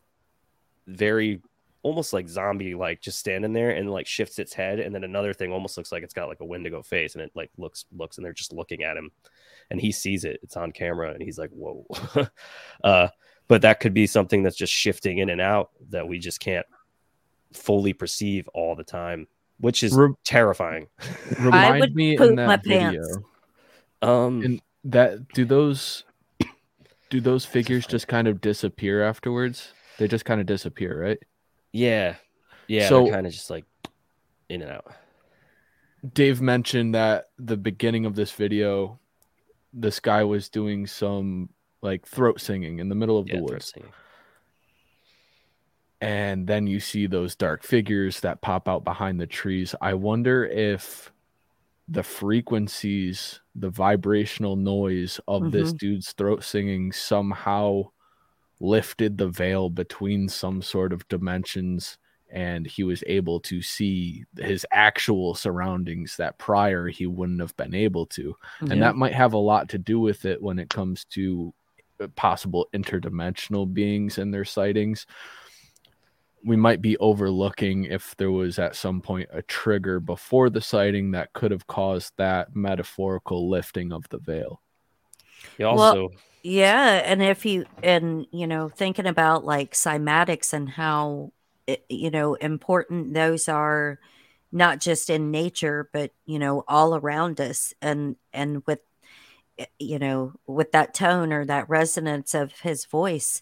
very 0.88 1.42
almost 1.84 2.14
like 2.14 2.30
zombie 2.30 2.74
like 2.76 3.02
just 3.02 3.20
standing 3.20 3.52
there 3.52 3.72
and 3.72 3.92
like 3.92 4.08
shifts 4.08 4.40
its 4.40 4.54
head. 4.54 4.80
And 4.80 4.96
then 4.96 5.04
another 5.04 5.34
thing 5.34 5.52
almost 5.52 5.78
looks 5.78 5.92
like 5.92 6.02
it's 6.02 6.14
got 6.14 6.30
like 6.30 6.40
a 6.40 6.46
wendigo 6.46 6.82
face 6.82 7.14
and 7.14 7.22
it 7.22 7.32
like 7.36 7.52
looks 7.58 7.86
looks 7.96 8.18
and 8.18 8.26
they're 8.26 8.34
just 8.34 8.54
looking 8.54 8.84
at 8.84 8.98
him. 8.98 9.12
And 9.70 9.80
he 9.80 9.92
sees 9.92 10.24
it. 10.24 10.40
It's 10.44 10.58
on 10.58 10.72
camera 10.72 11.12
and 11.12 11.22
he's 11.22 11.38
like 11.38 11.52
whoa. 11.52 11.86
Uh 12.84 13.10
but 13.50 13.62
that 13.62 13.82
could 13.82 13.94
be 13.94 14.08
something 14.08 14.42
that's 14.42 14.56
just 14.56 14.74
shifting 14.74 15.18
in 15.20 15.30
and 15.30 15.42
out 15.42 15.72
that 15.90 16.08
we 16.08 16.18
just 16.20 16.40
can't 16.40 16.66
fully 17.52 17.94
perceive 17.94 18.48
all 18.54 18.76
the 18.76 18.84
time 18.84 19.28
which 19.60 19.84
is 19.84 19.94
Re- 19.94 20.14
terrifying. 20.26 20.88
Remind 21.40 21.94
me 21.94 22.18
in 22.18 22.36
that 22.36 22.48
my 22.48 22.58
video 22.58 22.92
pants. 23.04 23.18
um 24.02 24.42
And- 24.42 24.62
that 24.86 25.28
do 25.30 25.46
those 25.46 26.04
do 27.10 27.22
those 27.22 27.46
figures 27.46 27.86
just 27.86 28.08
kind 28.08 28.28
of 28.28 28.42
disappear 28.42 29.04
afterwards? 29.04 29.72
They 29.98 30.08
just 30.08 30.26
kind 30.26 30.42
of 30.42 30.48
disappear, 30.48 31.02
right? 31.02 31.20
yeah 31.76 32.16
yeah 32.68 32.88
So- 32.88 33.10
kind 33.10 33.26
of 33.26 33.34
just 33.34 33.50
like 33.50 33.66
in 34.50 34.62
and 34.62 34.72
out 34.72 34.94
Dave 36.14 36.42
mentioned 36.42 36.94
that 36.96 37.30
the 37.40 37.56
beginning 37.58 38.06
of 38.06 38.14
this 38.14 38.32
video, 38.32 39.00
this 39.72 40.00
guy 40.02 40.24
was 40.26 40.50
doing 40.50 40.86
some 40.86 41.50
like 41.82 42.06
throat 42.06 42.42
singing 42.42 42.80
in 42.80 42.90
the 42.90 42.96
middle 42.96 43.18
of 43.18 43.28
yeah 43.30 43.38
the 43.38 43.44
woods. 43.44 43.74
And 46.02 46.46
then 46.46 46.68
you 46.68 46.80
see 46.82 47.08
those 47.08 47.36
dark 47.36 47.64
figures 47.64 48.20
that 48.20 48.42
pop 48.42 48.68
out 48.68 48.84
behind 48.84 49.20
the 49.22 49.28
trees. 49.28 49.74
I 49.80 49.94
wonder 49.94 50.44
if 50.46 51.12
the 51.88 52.04
frequencies, 52.04 53.40
the 53.56 53.70
vibrational 53.70 54.56
noise 54.56 55.20
of 55.28 55.52
this 55.52 55.74
dude's 55.74 56.12
throat 56.14 56.44
singing 56.44 56.92
somehow 56.92 57.84
lifted 58.60 59.18
the 59.18 59.28
veil 59.28 59.70
between 59.70 60.28
some 60.30 60.62
sort 60.62 60.94
of 60.94 61.08
dimensions 61.08 61.98
and 62.32 62.66
he 62.66 62.84
was 62.84 63.04
able 63.06 63.40
to 63.40 63.62
see 63.62 64.26
his 64.40 64.66
actual 64.72 65.36
surroundings 65.36 66.18
that 66.18 66.38
prior 66.40 66.88
he 66.88 67.06
wouldn't 67.06 67.42
have 67.42 67.56
been 67.58 67.76
able 67.76 68.08
to. 68.08 68.36
And 68.70 68.82
that 68.82 68.96
might 68.96 69.14
have 69.14 69.34
a 69.34 69.38
lot 69.38 69.70
to 69.70 69.78
do 69.78 70.00
with 70.00 70.26
it 70.26 70.42
when 70.42 70.58
it 70.58 70.70
comes 70.70 71.06
to 71.12 71.54
uh, 72.00 72.08
possible 72.16 72.68
interdimensional 72.74 73.72
beings 73.72 74.18
and 74.18 74.34
their 74.34 74.46
sightings 74.46 75.06
we 76.44 76.56
might 76.56 76.82
be 76.82 76.98
overlooking 76.98 77.86
if 77.86 78.16
there 78.18 78.32
was 78.32 78.60
at 78.60 78.76
some 78.76 79.02
point 79.02 79.30
a 79.32 79.42
trigger 79.44 80.00
before 80.00 80.50
the 80.50 80.62
sighting 80.62 81.12
that 81.12 81.34
could 81.34 81.52
have 81.52 81.68
caused 81.68 82.14
that 82.18 82.56
metaphorical 82.56 83.50
lifting 83.50 83.92
of 83.94 84.08
the 84.10 84.18
veil. 84.18 84.62
You 85.58 85.66
Well- 85.66 86.12
Yeah, 86.44 87.02
and 87.06 87.24
if 87.24 87.46
you 87.46 87.66
and 87.82 88.28
you 88.32 88.48
know 88.48 88.68
thinking 88.68 89.08
about 89.08 89.46
like 89.46 89.72
cymatics 89.72 90.52
and 90.52 90.70
how 90.70 91.32
you 91.88 92.12
know 92.12 92.34
important 92.36 93.14
those 93.14 93.48
are 93.48 94.00
not 94.52 94.82
just 94.82 95.10
in 95.10 95.32
nature 95.32 95.90
but 95.94 96.12
you 96.26 96.38
know 96.40 96.66
all 96.68 96.96
around 96.96 97.40
us 97.40 97.74
and 97.82 98.18
and 98.34 98.62
with 98.68 98.80
eh, 99.58 99.66
you 99.80 100.00
know 100.00 100.34
with 100.46 100.74
that 100.74 100.94
tone 100.94 101.32
or 101.32 101.46
that 101.46 101.70
resonance 101.70 102.34
of 102.34 102.52
his 102.60 102.86
voice 102.86 103.42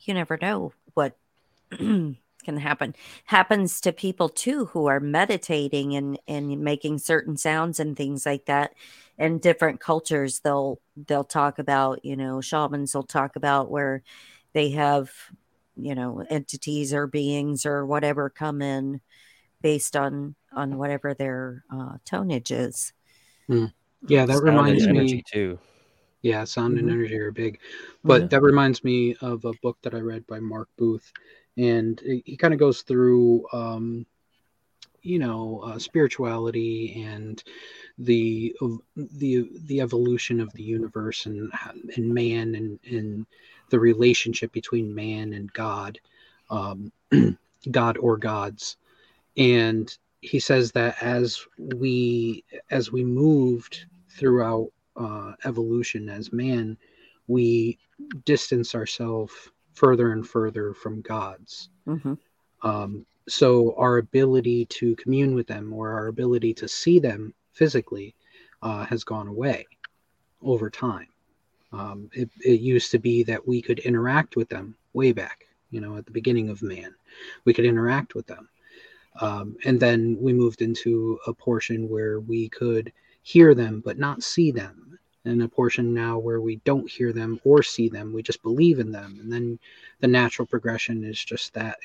you 0.00 0.12
never 0.12 0.36
know 0.36 0.72
what 0.94 1.16
can 2.50 2.60
happen 2.60 2.94
happens 3.26 3.80
to 3.80 3.92
people 3.92 4.28
too 4.28 4.66
who 4.66 4.86
are 4.86 5.00
meditating 5.00 5.94
and 5.94 6.18
and 6.26 6.60
making 6.60 6.98
certain 6.98 7.36
sounds 7.36 7.78
and 7.80 7.96
things 7.96 8.26
like 8.26 8.44
that 8.46 8.72
in 9.18 9.38
different 9.38 9.80
cultures 9.80 10.40
they'll 10.40 10.80
they'll 11.06 11.24
talk 11.24 11.58
about 11.58 12.04
you 12.04 12.16
know 12.16 12.40
shamans 12.40 12.94
will 12.94 13.02
talk 13.04 13.36
about 13.36 13.70
where 13.70 14.02
they 14.52 14.70
have 14.70 15.10
you 15.76 15.94
know 15.94 16.24
entities 16.28 16.92
or 16.92 17.06
beings 17.06 17.64
or 17.64 17.86
whatever 17.86 18.28
come 18.28 18.60
in 18.60 19.00
based 19.62 19.96
on 19.96 20.34
on 20.52 20.76
whatever 20.78 21.14
their 21.14 21.64
uh, 21.72 21.94
tonnage 22.04 22.50
is 22.50 22.92
Hmm. 23.46 23.66
Yeah, 24.06 24.24
that 24.26 24.34
Sound 24.34 24.46
reminds 24.46 24.86
me. 24.88 25.22
too. 25.30 25.58
Yeah, 26.22 26.44
sound 26.44 26.78
and 26.78 26.88
Mhm. 26.88 26.92
energy 26.92 27.18
are 27.18 27.32
big. 27.32 27.58
But 28.04 28.30
that 28.30 28.42
reminds 28.42 28.84
me 28.84 29.16
of 29.20 29.44
a 29.44 29.52
book 29.62 29.78
that 29.82 29.94
I 29.94 30.00
read 30.00 30.26
by 30.26 30.38
Mark 30.40 30.68
Booth. 30.76 31.12
And 31.56 32.00
he 32.24 32.36
kind 32.36 32.54
of 32.54 32.60
goes 32.60 32.82
through, 32.82 33.44
um, 33.52 34.06
you 35.02 35.18
know, 35.18 35.62
uh, 35.64 35.78
spirituality 35.78 37.02
and 37.02 37.42
the 37.98 38.56
the 38.96 39.48
the 39.66 39.80
evolution 39.80 40.40
of 40.40 40.52
the 40.54 40.62
universe 40.62 41.26
and 41.26 41.52
and 41.96 42.14
man 42.14 42.54
and 42.54 42.78
and 42.88 43.26
the 43.70 43.78
relationship 43.78 44.52
between 44.52 44.94
man 44.94 45.32
and 45.32 45.52
God, 45.52 45.98
um, 46.50 46.92
God 47.70 47.98
or 47.98 48.16
gods. 48.16 48.76
And 49.36 49.96
he 50.20 50.38
says 50.38 50.72
that 50.72 51.02
as 51.02 51.40
we 51.58 52.44
as 52.70 52.92
we 52.92 53.04
moved 53.04 53.86
throughout 54.08 54.68
uh, 54.96 55.32
evolution 55.44 56.08
as 56.08 56.32
man, 56.32 56.76
we 57.26 57.78
distance 58.24 58.74
ourselves 58.74 59.32
further 59.80 60.12
and 60.12 60.28
further 60.28 60.74
from 60.74 61.00
gods. 61.00 61.70
hmm 61.86 62.14
Um, 62.62 63.06
so 63.28 63.74
our 63.84 63.96
ability 63.98 64.66
to 64.78 64.94
commune 64.96 65.34
with 65.34 65.46
them 65.46 65.72
or 65.72 65.90
our 65.92 66.08
ability 66.08 66.52
to 66.54 66.68
see 66.68 66.98
them 66.98 67.32
physically 67.52 68.14
uh, 68.60 68.84
has 68.84 69.04
gone 69.04 69.28
away 69.28 69.66
over 70.42 70.68
time. 70.68 71.08
Um, 71.72 72.10
it, 72.12 72.28
it 72.52 72.60
used 72.60 72.90
to 72.90 72.98
be 72.98 73.22
that 73.24 73.46
we 73.46 73.62
could 73.62 73.78
interact 73.78 74.36
with 74.36 74.48
them 74.48 74.74
way 74.92 75.12
back, 75.12 75.46
you 75.70 75.80
know, 75.80 75.96
at 75.96 76.04
the 76.04 76.18
beginning 76.18 76.50
of 76.50 76.62
man. 76.62 76.94
We 77.46 77.54
could 77.54 77.64
interact 77.64 78.14
with 78.14 78.26
them. 78.26 78.48
Um, 79.20 79.56
and 79.64 79.80
then 79.80 80.16
we 80.20 80.32
moved 80.32 80.60
into 80.62 81.18
a 81.26 81.32
portion 81.32 81.88
where 81.88 82.20
we 82.20 82.48
could 82.48 82.92
hear 83.22 83.54
them 83.54 83.82
but 83.84 83.98
not 83.98 84.22
see 84.22 84.50
them. 84.50 84.89
And 85.24 85.42
a 85.42 85.48
portion 85.48 85.92
now 85.92 86.18
where 86.18 86.40
we 86.40 86.56
don't 86.64 86.90
hear 86.90 87.12
them 87.12 87.40
or 87.44 87.62
see 87.62 87.88
them, 87.90 88.12
we 88.12 88.22
just 88.22 88.42
believe 88.42 88.78
in 88.78 88.90
them. 88.90 89.18
And 89.20 89.30
then 89.30 89.58
the 90.00 90.08
natural 90.08 90.46
progression 90.46 91.04
is 91.04 91.22
just 91.22 91.52
that 91.54 91.78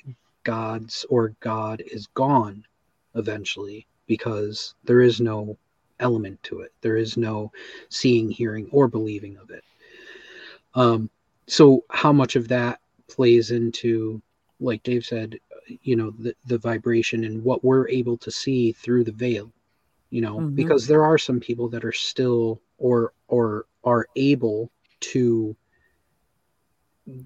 God's 0.43 1.05
or 1.09 1.35
God 1.41 1.83
is 1.91 2.07
gone 2.07 2.65
eventually 3.13 3.87
because 4.07 4.73
there 4.85 5.01
is 5.01 5.19
no 5.19 5.57
element 5.99 6.41
to 6.43 6.61
it. 6.61 6.71
There 6.81 6.95
is 6.97 7.17
no 7.17 7.51
seeing, 7.89 8.29
hearing, 8.29 8.69
or 8.71 8.87
believing 8.87 9.37
of 9.37 9.49
it. 9.49 9.63
Um, 10.73 11.09
so, 11.47 11.83
how 11.89 12.11
much 12.13 12.35
of 12.35 12.47
that 12.49 12.79
plays 13.07 13.51
into, 13.51 14.21
like 14.59 14.83
Dave 14.83 15.05
said, 15.05 15.39
you 15.83 15.95
know, 15.95 16.11
the, 16.19 16.35
the 16.45 16.57
vibration 16.57 17.23
and 17.23 17.43
what 17.43 17.63
we're 17.63 17.87
able 17.89 18.17
to 18.17 18.31
see 18.31 18.71
through 18.71 19.03
the 19.03 19.11
veil? 19.11 19.51
You 20.09 20.21
know, 20.21 20.39
Mhm. 20.39 20.55
because 20.55 20.87
there 20.87 21.03
are 21.03 21.17
some 21.17 21.39
people 21.39 21.67
that 21.69 21.83
are 21.83 21.91
still 21.91 22.61
or 22.77 23.13
or 23.27 23.65
are 23.83 24.07
able 24.15 24.71
to 24.99 25.55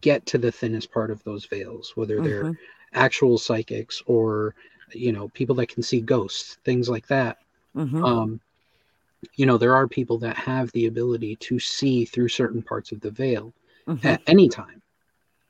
get 0.02 0.26
to 0.28 0.38
the 0.38 0.52
thinnest 0.52 0.92
part 0.92 1.12
of 1.12 1.24
those 1.24 1.46
veils, 1.46 1.94
whether 1.96 2.22
they're 2.22 2.48
Mhm. 2.48 2.58
actual 2.94 3.38
psychics 3.38 4.02
or 4.08 4.56
you 4.94 5.12
know 5.12 5.30
people 5.30 5.56
that 5.56 5.68
can 5.70 5.84
see 5.84 6.02
ghosts 6.02 6.58
things 6.66 6.90
like 6.90 7.06
that 7.08 7.38
Mhm. 7.74 8.10
um 8.10 8.40
you 9.36 9.46
know 9.46 9.58
there 9.58 9.76
are 9.76 9.88
people 9.88 10.18
that 10.18 10.36
have 10.36 10.72
the 10.72 10.88
ability 10.88 11.36
to 11.36 11.60
see 11.60 12.06
through 12.06 12.28
certain 12.28 12.62
parts 12.64 12.92
of 12.92 13.00
the 13.02 13.12
veil 13.12 13.54
Mhm. 13.88 14.18
at 14.18 14.22
any 14.28 14.50
time 14.50 14.82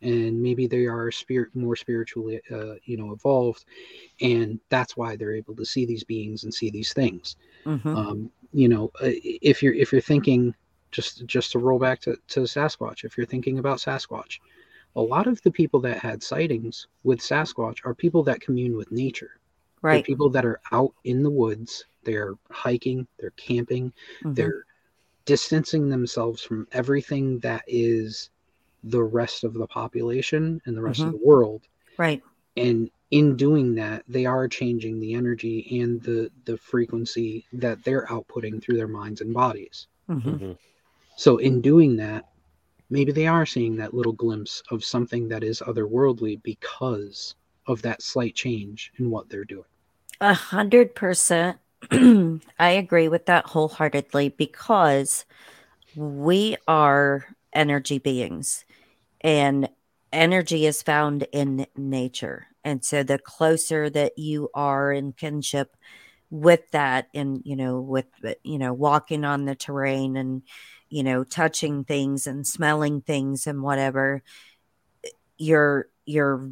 and 0.01 0.41
maybe 0.41 0.67
they 0.67 0.85
are 0.85 1.11
spirit 1.11 1.55
more 1.55 1.75
spiritually 1.75 2.41
uh, 2.51 2.75
you 2.83 2.97
know 2.97 3.13
evolved 3.13 3.65
and 4.21 4.59
that's 4.69 4.97
why 4.97 5.15
they're 5.15 5.35
able 5.35 5.55
to 5.55 5.65
see 5.65 5.85
these 5.85 6.03
beings 6.03 6.43
and 6.43 6.53
see 6.53 6.69
these 6.69 6.93
things 6.93 7.37
Mhm. 7.65 7.95
um, 7.95 8.29
you 8.51 8.67
know 8.67 8.91
uh, 9.01 9.11
if 9.23 9.61
you're 9.61 9.73
if 9.73 9.91
you're 9.91 10.01
thinking 10.01 10.53
just 10.91 11.25
just 11.25 11.51
to 11.51 11.59
roll 11.59 11.77
back 11.77 11.99
to, 12.01 12.15
to 12.27 12.41
sasquatch 12.41 13.03
if 13.03 13.15
you're 13.17 13.25
thinking 13.25 13.59
about 13.59 13.77
sasquatch 13.77 14.39
a 14.95 15.01
lot 15.01 15.27
of 15.27 15.41
the 15.43 15.51
people 15.51 15.79
that 15.81 15.99
had 15.99 16.23
sightings 16.23 16.87
with 17.03 17.19
sasquatch 17.19 17.77
are 17.85 17.93
people 17.93 18.23
that 18.23 18.41
commune 18.41 18.75
with 18.75 18.91
nature. 18.91 19.39
They're 19.81 19.91
right. 19.93 20.05
people 20.05 20.29
that 20.31 20.45
are 20.45 20.59
out 20.71 20.93
in 21.03 21.23
the 21.23 21.29
woods. 21.29 21.85
They're 22.03 22.35
hiking 22.49 23.07
they're 23.19 23.31
camping 23.31 23.93
Mhm. 24.23 24.35
they're 24.35 24.65
distancing 25.25 25.89
themselves 25.89 26.41
from 26.41 26.67
everything 26.71 27.39
that 27.39 27.63
is 27.67 28.31
the 28.83 29.03
rest 29.03 29.43
of 29.43 29.53
the 29.53 29.67
population 29.67 30.61
and 30.65 30.75
the 30.75 30.81
rest 30.81 31.01
of 31.01 31.11
the 31.11 31.25
world. 31.25 31.67
Right. 31.97 32.23
And 32.57 32.89
in 33.12 33.36
doing 33.36 33.76
that 33.76 34.03
they 34.07 34.26
are 34.26 34.47
changing 34.47 34.99
the 34.99 35.14
energy 35.14 35.80
and 35.82 36.01
the 36.03 36.32
the 36.45 36.57
frequency 36.57 37.45
that 37.53 37.84
they're 37.84 38.05
outputting 38.07 38.62
through 38.62 38.78
their 38.78 38.88
minds 38.88 39.22
and 39.22 39.34
bodies 39.34 39.88
Mhm. 40.10 40.39
Mhm. 40.39 40.57
so 41.18 41.38
in 41.38 41.62
doing 41.62 41.95
that 41.97 42.26
maybe 42.89 43.12
they 43.12 43.28
are 43.28 43.45
seeing 43.45 43.76
that 43.78 43.93
little 43.93 44.14
glimpse 44.14 44.64
of 44.72 44.84
something 44.84 45.28
that 45.30 45.43
is 45.43 45.62
otherworldly 45.62 46.41
because 46.43 47.36
of 47.68 47.82
that 47.84 48.01
slight 48.01 48.36
change 48.36 48.91
in 48.99 49.10
what 49.12 49.30
they're 49.30 49.45
doing 49.45 49.66
A 50.22 50.34
hundred 50.34 50.95
percent. 50.95 51.60
I 51.91 52.41
agree 52.72 53.07
with 53.07 53.26
that 53.28 53.47
wholeheartedly 53.47 54.30
because 54.30 55.26
we 55.95 56.57
are 56.68 57.28
energy 57.53 57.99
beings 57.99 58.66
and 59.22 59.70
energy 60.14 60.66
is 60.68 60.84
found 60.84 61.28
in 61.34 61.68
nature. 61.78 62.48
And 62.64 62.84
so 62.84 63.03
the 63.03 63.18
closer 63.18 63.89
that 63.89 64.18
you 64.18 64.49
are 64.53 64.91
in 64.91 65.14
kinship 65.14 65.76
with 66.30 66.70
that 66.72 67.07
and 67.14 67.41
you 67.43 67.55
know 67.55 67.82
with 67.82 68.05
you 68.43 68.60
know 68.60 68.72
walking 68.72 69.26
on 69.26 69.45
the 69.45 69.55
terrain 69.55 70.16
and 70.16 70.43
you 70.89 71.03
know 71.03 71.24
touching 71.24 71.84
things 71.84 72.28
and 72.28 72.45
smelling 72.45 73.01
things 73.01 73.47
and 73.47 73.64
whatever 73.64 74.22
your 75.38 75.88
your 76.05 76.51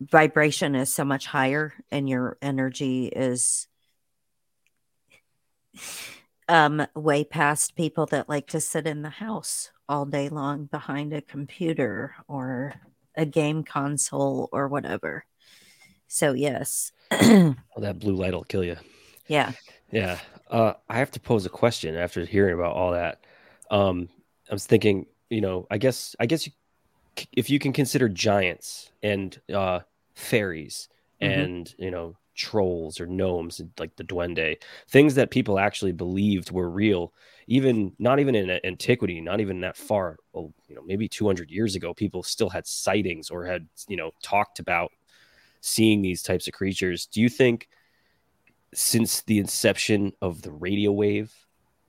vibration 0.00 0.74
is 0.74 0.92
so 0.92 1.04
much 1.04 1.26
higher 1.26 1.72
and 1.90 2.08
your 2.08 2.36
energy 2.42 3.06
is 3.06 3.66
um 6.48 6.86
way 6.94 7.24
past 7.24 7.74
people 7.74 8.04
that 8.06 8.28
like 8.28 8.46
to 8.48 8.60
sit 8.60 8.86
in 8.86 9.00
the 9.00 9.08
house 9.08 9.70
all 9.88 10.04
day 10.04 10.28
long 10.28 10.66
behind 10.66 11.12
a 11.14 11.22
computer 11.22 12.14
or 12.28 12.74
a 13.16 13.24
game 13.24 13.62
console 13.62 14.48
or 14.52 14.68
whatever 14.68 15.24
so 16.14 16.32
yes 16.32 16.92
Well, 17.10 17.54
that 17.82 17.98
blue 17.98 18.14
light 18.14 18.32
will 18.34 18.44
kill 18.44 18.64
you. 18.64 18.76
yeah 19.28 19.52
Yeah. 19.90 20.18
Uh, 20.50 20.74
I 20.88 20.98
have 20.98 21.10
to 21.12 21.20
pose 21.20 21.46
a 21.46 21.50
question 21.50 21.96
after 21.96 22.24
hearing 22.24 22.54
about 22.54 22.76
all 22.76 22.92
that. 22.92 23.24
Um, 23.70 24.08
I 24.50 24.54
was 24.54 24.66
thinking, 24.66 25.06
you 25.30 25.40
know, 25.40 25.66
I 25.70 25.78
guess, 25.78 26.14
I 26.20 26.26
guess 26.26 26.46
you, 26.46 26.52
if 27.32 27.50
you 27.50 27.58
can 27.58 27.72
consider 27.72 28.08
giants 28.08 28.92
and 29.02 29.40
uh, 29.52 29.80
fairies 30.14 30.88
Mhm. 31.20 31.26
and, 31.26 31.74
you 31.78 31.90
know, 31.90 32.16
trolls 32.36 33.00
or 33.00 33.06
gnomes, 33.06 33.60
like 33.78 33.96
the 33.96 34.04
duende, 34.04 34.56
things 34.88 35.14
that 35.16 35.30
people 35.30 35.58
actually 35.58 35.92
believed 35.92 36.50
were 36.50 36.70
real, 36.70 37.12
even 37.48 37.92
not 37.98 38.20
even 38.20 38.34
in 38.34 38.50
antiquity, 38.64 39.20
not 39.20 39.40
even 39.40 39.60
that 39.60 39.76
far, 39.76 40.18
oh, 40.34 40.52
you 40.68 40.74
know, 40.74 40.82
maybe 40.84 41.08
200 41.08 41.50
years 41.50 41.76
ago, 41.76 41.94
people 41.94 42.22
still 42.22 42.50
had 42.50 42.66
sightings 42.66 43.30
or 43.30 43.44
had, 43.46 43.68
you 43.88 43.96
know, 43.96 44.12
talked 44.22 44.58
about 44.60 44.90
seeing 45.66 46.02
these 46.02 46.22
types 46.22 46.46
of 46.46 46.52
creatures. 46.52 47.06
Do 47.06 47.22
you 47.22 47.30
think 47.30 47.68
since 48.74 49.22
the 49.22 49.38
inception 49.38 50.12
of 50.20 50.42
the 50.42 50.52
radio 50.52 50.92
wave 50.92 51.32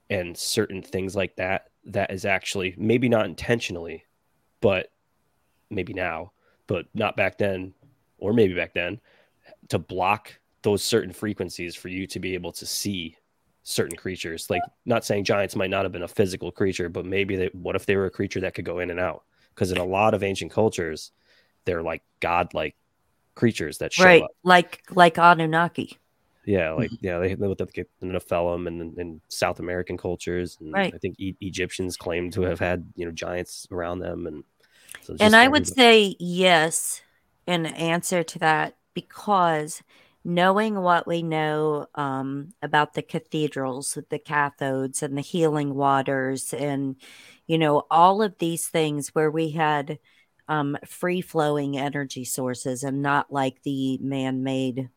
and 0.08 0.34
certain 0.34 0.80
things 0.80 1.14
like 1.14 1.36
that, 1.36 1.68
that 1.84 2.10
is 2.10 2.24
actually 2.24 2.74
maybe 2.78 3.06
not 3.06 3.26
intentionally, 3.26 4.04
but 4.62 4.90
maybe 5.68 5.92
now, 5.92 6.32
but 6.66 6.86
not 6.94 7.18
back 7.18 7.36
then, 7.36 7.74
or 8.16 8.32
maybe 8.32 8.54
back 8.54 8.72
then, 8.72 8.98
to 9.68 9.78
block 9.78 10.32
those 10.62 10.82
certain 10.82 11.12
frequencies 11.12 11.74
for 11.74 11.88
you 11.88 12.06
to 12.06 12.18
be 12.18 12.32
able 12.32 12.52
to 12.52 12.64
see 12.64 13.14
certain 13.62 13.96
creatures. 13.96 14.48
Like, 14.48 14.62
not 14.86 15.04
saying 15.04 15.24
giants 15.24 15.54
might 15.54 15.70
not 15.70 15.84
have 15.84 15.92
been 15.92 16.02
a 16.02 16.08
physical 16.08 16.50
creature, 16.50 16.88
but 16.88 17.04
maybe 17.04 17.36
they, 17.36 17.50
what 17.52 17.76
if 17.76 17.84
they 17.84 17.96
were 17.96 18.06
a 18.06 18.10
creature 18.10 18.40
that 18.40 18.54
could 18.54 18.64
go 18.64 18.78
in 18.78 18.88
and 18.88 18.98
out? 18.98 19.24
Because 19.54 19.70
in 19.70 19.76
a 19.76 19.84
lot 19.84 20.14
of 20.14 20.22
ancient 20.22 20.50
cultures, 20.50 21.12
they're 21.66 21.82
like 21.82 22.02
godlike 22.20 22.74
creatures 23.36 23.78
that 23.78 23.92
show 23.94 24.18
right 24.18 24.22
up. 24.22 24.32
like 24.42 24.82
like 24.90 25.18
anunnaki 25.18 25.98
Yeah, 26.44 26.72
like 26.72 26.92
yeah, 27.00 27.18
they 27.18 27.34
with 27.34 27.58
the, 27.58 27.66
the 27.66 28.06
Nephilim 28.06 28.68
and 28.68 28.96
in 28.98 29.20
South 29.28 29.58
American 29.58 29.96
cultures, 29.96 30.56
and 30.60 30.86
Right. 30.86 30.94
I 30.94 30.98
think 30.98 31.18
e- 31.18 31.36
Egyptians 31.40 31.96
claim 31.96 32.30
to 32.32 32.42
have 32.42 32.60
had 32.60 32.92
you 32.94 33.04
know 33.04 33.10
giants 33.10 33.66
around 33.72 33.98
them, 33.98 34.26
and 34.28 34.44
so 35.02 35.16
and 35.18 35.36
i 35.36 35.48
would 35.48 35.66
say 35.66 36.16
yes 36.18 37.02
an 37.46 37.66
answer 37.66 38.22
to 38.22 38.38
that 38.38 38.76
because 38.94 39.82
knowing 40.24 40.80
what 40.80 41.06
we 41.06 41.22
know 41.22 41.86
um, 41.94 42.52
about 42.60 42.94
the 42.94 43.02
cathedrals 43.02 43.94
with 43.94 44.08
the 44.08 44.18
cathodes 44.18 45.00
and 45.02 45.16
the 45.16 45.22
healing 45.22 45.74
waters 45.74 46.52
and 46.52 46.96
you 47.46 47.56
know 47.58 47.84
all 47.90 48.22
of 48.22 48.36
these 48.38 48.66
things 48.68 49.08
where 49.14 49.30
we 49.30 49.50
had 49.50 49.98
um, 50.48 50.76
free 50.86 51.20
flowing 51.20 51.76
energy 51.76 52.24
sources 52.24 52.82
and 52.82 53.02
not 53.02 53.32
like 53.32 53.62
the 53.62 53.98
man 53.98 54.42
made 54.42 54.90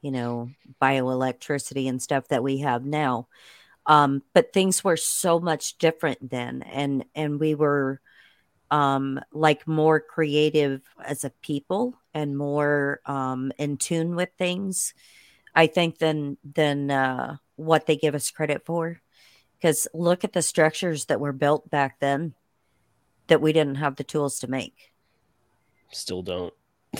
you 0.00 0.10
know 0.10 0.50
bioelectricity 0.80 1.88
and 1.88 2.00
stuff 2.00 2.28
that 2.28 2.42
we 2.42 2.58
have 2.58 2.84
now 2.84 3.28
um, 3.86 4.22
but 4.32 4.52
things 4.52 4.82
were 4.82 4.96
so 4.96 5.38
much 5.38 5.78
different 5.78 6.30
then 6.30 6.62
and 6.62 7.04
and 7.14 7.38
we 7.38 7.54
were 7.54 8.00
um, 8.70 9.20
like 9.32 9.66
more 9.66 10.00
creative 10.00 10.82
as 11.04 11.24
a 11.24 11.30
people 11.42 11.94
and 12.14 12.36
more 12.36 13.00
um, 13.06 13.52
in 13.58 13.76
tune 13.76 14.16
with 14.16 14.30
things, 14.38 14.94
I 15.54 15.66
think, 15.66 15.98
than 15.98 16.38
than 16.44 16.90
uh, 16.90 17.36
what 17.56 17.86
they 17.86 17.96
give 17.96 18.14
us 18.14 18.30
credit 18.30 18.64
for. 18.64 19.00
Because 19.56 19.88
look 19.94 20.24
at 20.24 20.32
the 20.32 20.42
structures 20.42 21.06
that 21.06 21.20
were 21.20 21.32
built 21.32 21.70
back 21.70 21.98
then 22.00 22.34
that 23.28 23.40
we 23.40 23.52
didn't 23.52 23.76
have 23.76 23.96
the 23.96 24.04
tools 24.04 24.38
to 24.40 24.48
make. 24.48 24.92
Still 25.92 26.22
don't. 26.22 26.54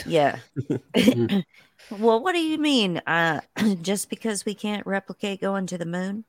Yeah. 0.05 0.39
well, 1.91 2.23
what 2.23 2.33
do 2.33 2.41
you 2.41 2.59
mean? 2.59 2.99
Uh, 3.07 3.41
just 3.83 4.11
because 4.11 4.45
we 4.45 4.55
can't 4.55 4.87
replicate 4.87 5.41
going 5.41 5.67
to 5.67 5.79
the 5.79 5.87
moon? 5.87 6.25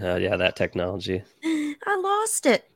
uh, 0.00 0.16
yeah, 0.16 0.36
that 0.36 0.56
technology. 0.56 1.22
I 1.44 2.00
lost 2.02 2.46
it. 2.46 2.68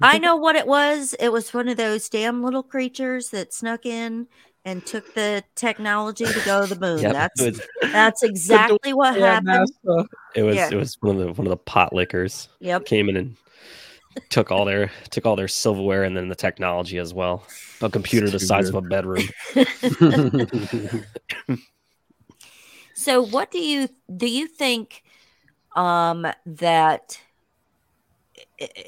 I 0.00 0.18
know 0.18 0.36
what 0.36 0.54
it 0.54 0.66
was. 0.66 1.14
It 1.18 1.30
was 1.30 1.52
one 1.52 1.68
of 1.68 1.76
those 1.76 2.08
damn 2.08 2.44
little 2.44 2.62
creatures 2.62 3.30
that 3.30 3.52
snuck 3.52 3.84
in 3.84 4.28
and 4.64 4.86
took 4.86 5.14
the 5.14 5.42
technology 5.56 6.24
to 6.24 6.40
go 6.44 6.64
to 6.64 6.72
the 6.72 6.80
moon. 6.80 7.00
Yep, 7.00 7.12
that's 7.12 7.42
was, 7.42 7.60
that's 7.82 8.22
exactly 8.22 8.92
what 8.92 9.16
happened. 9.16 9.48
NASA. 9.48 10.06
It 10.36 10.44
was 10.44 10.54
yeah. 10.54 10.68
it 10.70 10.76
was 10.76 10.96
one 11.00 11.16
of 11.16 11.26
the 11.26 11.32
one 11.32 11.46
of 11.46 11.50
the 11.50 11.56
pot 11.56 11.92
lickers. 11.92 12.48
Yep. 12.60 12.84
Came 12.84 13.08
in 13.08 13.16
and 13.16 13.36
took 14.28 14.50
all 14.50 14.64
their 14.64 14.90
took 15.10 15.26
all 15.26 15.36
their 15.36 15.48
silverware 15.48 16.04
and 16.04 16.16
then 16.16 16.28
the 16.28 16.34
technology 16.34 16.98
as 16.98 17.12
well. 17.14 17.44
A 17.80 17.88
computer 17.88 18.28
the 18.30 18.40
size 18.40 18.68
of 18.68 18.74
a 18.74 18.82
bedroom. 18.82 19.22
so 22.94 23.22
what 23.22 23.50
do 23.50 23.58
you 23.58 23.88
do 24.14 24.26
you 24.28 24.46
think 24.46 25.02
um 25.76 26.26
that 26.46 27.20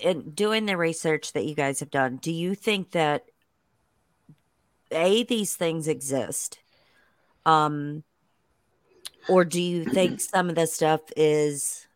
in 0.03 0.31
doing 0.31 0.67
the 0.67 0.77
research 0.77 1.33
that 1.33 1.45
you 1.45 1.55
guys 1.55 1.81
have 1.81 1.91
done, 1.91 2.17
do 2.17 2.33
you 2.33 2.55
think 2.55 2.91
that 2.93 3.25
a 4.91 5.23
these 5.25 5.55
things 5.55 5.87
exist, 5.87 6.59
um, 7.47 8.03
or 9.29 9.45
do 9.45 9.63
you 9.63 9.85
think 9.85 10.21
some 10.21 10.49
of 10.49 10.57
the 10.57 10.67
stuff 10.67 11.01
is 11.17 11.87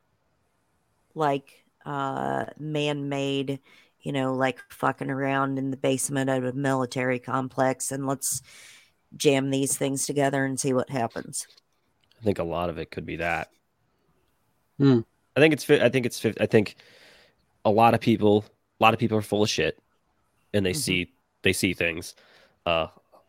like 1.14 1.63
uh, 1.84 2.46
man-made? 2.58 3.60
You 4.00 4.12
know, 4.12 4.34
like 4.34 4.58
fucking 4.70 5.10
around 5.10 5.58
in 5.58 5.70
the 5.70 5.78
basement 5.78 6.28
of 6.28 6.44
a 6.44 6.52
military 6.52 7.18
complex, 7.18 7.90
and 7.90 8.06
let's 8.06 8.42
jam 9.16 9.50
these 9.50 9.76
things 9.78 10.06
together 10.06 10.44
and 10.44 10.60
see 10.60 10.74
what 10.74 10.90
happens. 10.90 11.46
I 12.20 12.24
think 12.24 12.38
a 12.38 12.44
lot 12.44 12.68
of 12.68 12.78
it 12.78 12.90
could 12.90 13.06
be 13.06 13.16
that. 13.16 13.48
Hmm. 14.78 15.00
I 15.36 15.40
think 15.40 15.54
it's. 15.54 15.68
I 15.70 15.88
think 15.88 16.04
it's. 16.04 16.24
I 16.38 16.46
think 16.46 16.76
a 17.64 17.70
lot 17.70 17.94
of 17.94 18.00
people 18.00 18.44
a 18.80 18.82
lot 18.82 18.94
of 18.94 19.00
people 19.00 19.16
are 19.16 19.22
full 19.22 19.42
of 19.42 19.50
shit 19.50 19.78
and 20.52 20.64
they 20.64 20.72
mm-hmm. 20.72 20.78
see 20.78 21.12
they 21.42 21.52
see 21.52 21.74
things 21.74 22.14
uh 22.66 22.86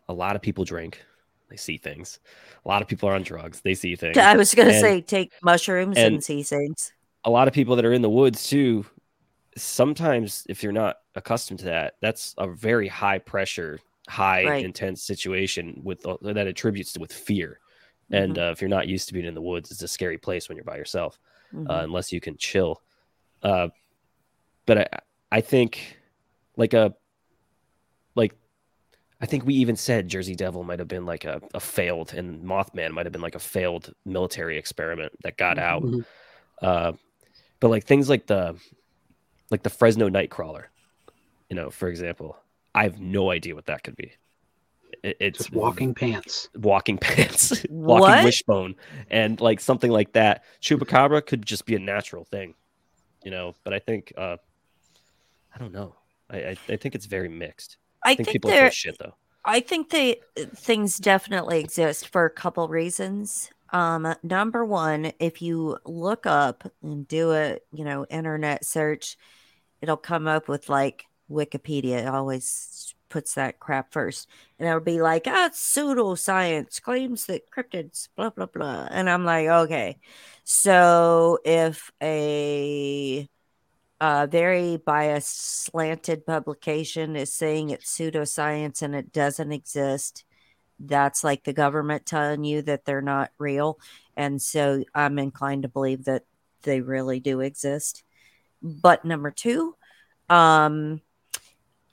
a 0.08 0.12
lot 0.12 0.36
of 0.36 0.42
people 0.42 0.64
drink 0.64 1.02
they 1.48 1.56
see 1.56 1.76
things 1.76 2.18
a 2.64 2.68
lot 2.68 2.82
of 2.82 2.88
people 2.88 3.08
are 3.08 3.14
on 3.14 3.22
drugs 3.22 3.60
they 3.62 3.74
see 3.74 3.96
things 3.96 4.16
i 4.18 4.36
was 4.36 4.54
gonna 4.54 4.78
say 4.78 5.00
take 5.00 5.32
mushrooms 5.42 5.96
and, 5.96 6.14
and 6.14 6.24
see 6.24 6.42
things 6.42 6.92
a 7.26 7.30
lot 7.30 7.48
of 7.48 7.54
people 7.54 7.76
that 7.76 7.84
are 7.84 7.92
in 7.92 8.02
the 8.02 8.10
woods 8.10 8.48
too 8.48 8.86
sometimes 9.56 10.46
if 10.48 10.62
you're 10.62 10.72
not 10.72 10.96
accustomed 11.14 11.58
to 11.58 11.66
that 11.66 11.94
that's 12.00 12.34
a 12.38 12.46
very 12.46 12.88
high 12.88 13.18
pressure 13.18 13.78
high 14.08 14.44
right. 14.44 14.64
intense 14.64 15.02
situation 15.02 15.80
with 15.82 16.04
uh, 16.06 16.16
that 16.22 16.46
attributes 16.46 16.92
to 16.92 17.00
with 17.00 17.12
fear 17.12 17.60
mm-hmm. 18.10 18.22
and 18.22 18.38
uh, 18.38 18.50
if 18.52 18.60
you're 18.60 18.70
not 18.70 18.88
used 18.88 19.08
to 19.08 19.14
being 19.14 19.26
in 19.26 19.34
the 19.34 19.42
woods 19.42 19.70
it's 19.70 19.82
a 19.82 19.88
scary 19.88 20.18
place 20.18 20.48
when 20.48 20.56
you're 20.56 20.64
by 20.64 20.76
yourself 20.76 21.18
uh, 21.52 21.56
mm-hmm. 21.56 21.70
uh, 21.70 21.82
unless 21.82 22.12
you 22.12 22.20
can 22.20 22.36
chill 22.36 22.80
uh, 23.42 23.68
but 24.64 24.78
I 24.78 24.86
I 25.32 25.40
think 25.40 25.98
like 26.56 26.74
a 26.74 26.94
like 28.14 28.34
I 29.20 29.26
think 29.26 29.46
we 29.46 29.54
even 29.54 29.76
said 29.76 30.08
Jersey 30.08 30.34
Devil 30.34 30.62
might 30.64 30.78
have 30.78 30.88
been 30.88 31.06
like 31.06 31.24
a, 31.24 31.40
a 31.54 31.60
failed 31.60 32.14
and 32.14 32.44
Mothman 32.44 32.90
might 32.90 33.06
have 33.06 33.12
been 33.12 33.22
like 33.22 33.34
a 33.34 33.40
failed 33.40 33.92
military 34.04 34.58
experiment 34.58 35.12
that 35.22 35.36
got 35.36 35.58
out. 35.58 35.82
Mm-hmm. 35.82 36.00
Uh, 36.62 36.92
but 37.60 37.68
like 37.68 37.84
things 37.84 38.08
like 38.08 38.26
the 38.26 38.56
like 39.50 39.62
the 39.62 39.70
Fresno 39.70 40.08
Nightcrawler, 40.08 40.64
you 41.48 41.56
know, 41.56 41.70
for 41.70 41.88
example, 41.88 42.36
I 42.74 42.82
have 42.84 43.00
no 43.00 43.30
idea 43.30 43.54
what 43.54 43.66
that 43.66 43.82
could 43.84 43.96
be. 43.96 44.12
It, 45.02 45.16
it's 45.20 45.38
Just 45.38 45.52
walking 45.52 45.94
pants, 45.94 46.48
walking 46.56 46.98
pants, 47.00 47.64
walking 47.68 48.24
wishbone, 48.24 48.74
and 49.10 49.40
like 49.40 49.60
something 49.60 49.90
like 49.90 50.12
that. 50.12 50.44
Chupacabra 50.60 51.24
could 51.24 51.44
just 51.44 51.66
be 51.66 51.74
a 51.74 51.78
natural 51.78 52.24
thing, 52.24 52.54
you 53.24 53.30
know. 53.30 53.54
But 53.64 53.72
I 53.72 53.78
think 53.78 54.12
uh, 54.16 54.36
I 55.54 55.58
don't 55.58 55.72
know. 55.72 55.94
I 56.30 56.36
I, 56.36 56.56
I 56.68 56.76
think 56.76 56.94
it's 56.94 57.06
very 57.06 57.28
mixed. 57.28 57.76
I, 58.04 58.12
I 58.12 58.14
think, 58.14 58.28
think, 58.28 58.34
people 58.34 58.50
are 58.50 58.70
shit 58.70 58.96
though. 58.98 59.14
I 59.44 59.60
think 59.60 59.90
they 59.90 60.20
things 60.36 60.98
definitely 60.98 61.60
exist 61.60 62.08
for 62.08 62.24
a 62.24 62.30
couple 62.30 62.66
reasons. 62.68 63.50
Um, 63.70 64.14
number 64.22 64.64
one, 64.64 65.12
if 65.18 65.42
you 65.42 65.78
look 65.84 66.26
up 66.26 66.64
and 66.82 67.06
do 67.08 67.32
a 67.32 67.58
you 67.72 67.84
know 67.84 68.06
internet 68.10 68.64
search, 68.64 69.16
it'll 69.80 69.96
come 69.96 70.26
up 70.28 70.48
with 70.48 70.68
like 70.68 71.06
Wikipedia. 71.30 71.98
It 72.00 72.08
always 72.08 72.94
puts 73.08 73.34
that 73.34 73.60
crap 73.60 73.92
first, 73.92 74.28
and 74.58 74.68
it'll 74.68 74.80
be 74.80 75.00
like, 75.02 75.26
ah, 75.26 75.50
pseudoscience 75.52 76.80
claims 76.82 77.26
that 77.26 77.50
cryptids, 77.50 78.08
blah 78.16 78.30
blah 78.30 78.46
blah, 78.46 78.88
and 78.90 79.10
I'm 79.10 79.24
like, 79.24 79.48
okay, 79.48 79.98
so 80.44 81.38
if 81.44 81.90
a 82.02 83.28
a 84.00 84.26
very 84.28 84.76
biased, 84.78 85.64
slanted 85.66 86.26
publication 86.26 87.16
is 87.16 87.32
saying 87.32 87.70
it's 87.70 87.96
pseudoscience 87.96 88.82
and 88.82 88.94
it 88.94 89.12
doesn't 89.12 89.52
exist, 89.52 90.25
that's 90.78 91.24
like 91.24 91.44
the 91.44 91.52
government 91.52 92.06
telling 92.06 92.44
you 92.44 92.62
that 92.62 92.84
they're 92.84 93.02
not 93.02 93.30
real. 93.38 93.78
And 94.16 94.40
so 94.40 94.84
I'm 94.94 95.18
inclined 95.18 95.62
to 95.62 95.68
believe 95.68 96.04
that 96.04 96.24
they 96.62 96.80
really 96.80 97.20
do 97.20 97.40
exist. 97.40 98.02
But 98.62 99.04
number 99.04 99.30
two, 99.30 99.76
um, 100.28 101.00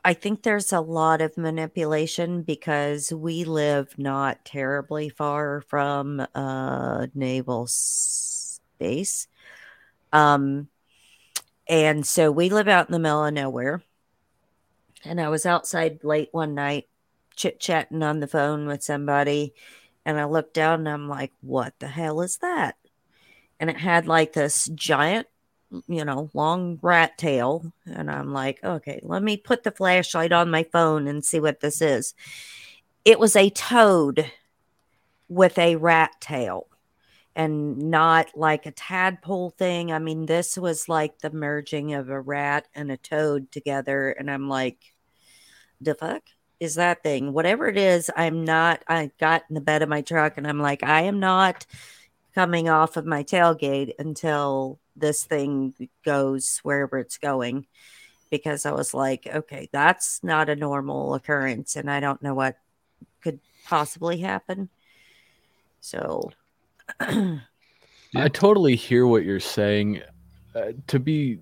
I 0.06 0.14
think 0.14 0.44
there's 0.44 0.74
a 0.74 0.82
lot 0.82 1.22
of 1.22 1.38
manipulation 1.38 2.44
because 2.44 3.12
we 3.14 3.46
live 3.46 3.98
not 3.98 4.44
terribly 4.44 5.10
far 5.10 5.62
from 5.62 6.26
uh, 6.36 7.08
naval 7.14 7.68
space. 7.68 9.28
Um, 10.12 10.68
and 11.70 12.06
so 12.06 12.32
we 12.32 12.50
live 12.50 12.68
out 12.68 12.88
in 12.90 12.92
the 12.92 13.00
middle 13.00 13.24
of 13.24 13.34
nowhere. 13.34 13.82
And 15.06 15.22
I 15.22 15.30
was 15.30 15.46
outside 15.46 16.04
late 16.04 16.30
one 16.32 16.54
night, 16.54 16.88
chit 17.36 17.60
chatting 17.60 18.04
on 18.04 18.20
the 18.20 18.28
phone 18.28 18.68
with 18.68 18.84
somebody. 18.84 19.54
And 20.06 20.20
I 20.20 20.26
looked 20.26 20.54
down 20.54 20.80
and 20.80 20.90
I'm 20.90 21.08
like, 21.08 21.32
what 21.42 21.74
the 21.80 21.88
hell 21.88 22.22
is 22.22 22.38
that? 22.38 22.76
And 23.60 23.70
it 23.70 23.78
had 23.78 24.08
like 24.08 24.34
this 24.34 24.66
giant, 24.76 25.28
you 25.88 26.04
know, 26.04 26.30
long 26.34 26.80
rat 26.82 27.18
tail. 27.18 27.72
And 27.86 28.12
I'm 28.12 28.34
like, 28.34 28.64
okay, 28.64 29.00
let 29.04 29.24
me 29.24 29.38
put 29.38 29.64
the 29.64 29.72
flashlight 29.72 30.32
on 30.32 30.52
my 30.52 30.64
phone 30.64 31.08
and 31.08 31.24
see 31.24 31.40
what 31.40 31.62
this 31.62 31.82
is. 31.82 32.14
It 33.06 33.20
was 33.20 33.36
a 33.36 33.50
toad 33.50 34.32
with 35.30 35.58
a 35.58 35.78
rat 35.78 36.12
tail 36.20 36.68
and 37.36 37.90
not 37.90 38.28
like 38.36 38.66
a 38.66 38.72
tadpole 38.72 39.52
thing. 39.52 39.92
I 39.92 40.00
mean, 40.00 40.26
this 40.26 40.58
was 40.58 40.88
like 40.88 41.20
the 41.20 41.32
merging 41.32 41.94
of 41.94 42.10
a 42.10 42.20
rat 42.20 42.68
and 42.76 42.92
a 42.92 42.98
toad 42.98 43.52
together. 43.52 44.12
And 44.12 44.30
I'm 44.30 44.48
like, 44.48 44.94
the 45.82 45.96
fuck 45.96 46.24
is 46.60 46.76
that 46.76 47.04
thing? 47.04 47.34
Whatever 47.34 47.68
it 47.68 47.78
is, 47.78 48.10
I'm 48.16 48.46
not. 48.46 48.84
I 48.88 49.12
got 49.20 49.44
in 49.50 49.56
the 49.56 49.62
bed 49.62 49.82
of 49.82 49.90
my 49.90 50.02
truck 50.02 50.38
and 50.38 50.48
I'm 50.48 50.60
like, 50.60 50.84
I 50.84 51.02
am 51.02 51.20
not 51.20 51.66
coming 52.36 52.70
off 52.70 52.98
of 52.98 53.06
my 53.06 53.24
tailgate 53.24 53.94
until 54.00 54.80
this 54.96 55.24
thing 55.24 55.74
goes 56.06 56.60
wherever 56.64 56.98
it's 56.98 57.18
going. 57.18 57.68
Because 58.30 58.66
I 58.66 58.72
was 58.72 58.94
like, 58.94 59.28
okay, 59.28 59.70
that's 59.72 60.24
not 60.24 60.50
a 60.50 60.56
normal 60.56 61.14
occurrence. 61.14 61.76
And 61.76 61.90
I 61.90 62.00
don't 62.00 62.22
know 62.22 62.34
what 62.34 62.58
could 63.22 63.40
possibly 63.66 64.20
happen. 64.20 64.70
So 65.82 66.32
I 67.00 68.30
totally 68.32 68.76
hear 68.76 69.06
what 69.06 69.24
you're 69.24 69.40
saying. 69.40 70.02
Uh, 70.56 70.74
to 70.88 71.00
be 71.00 71.40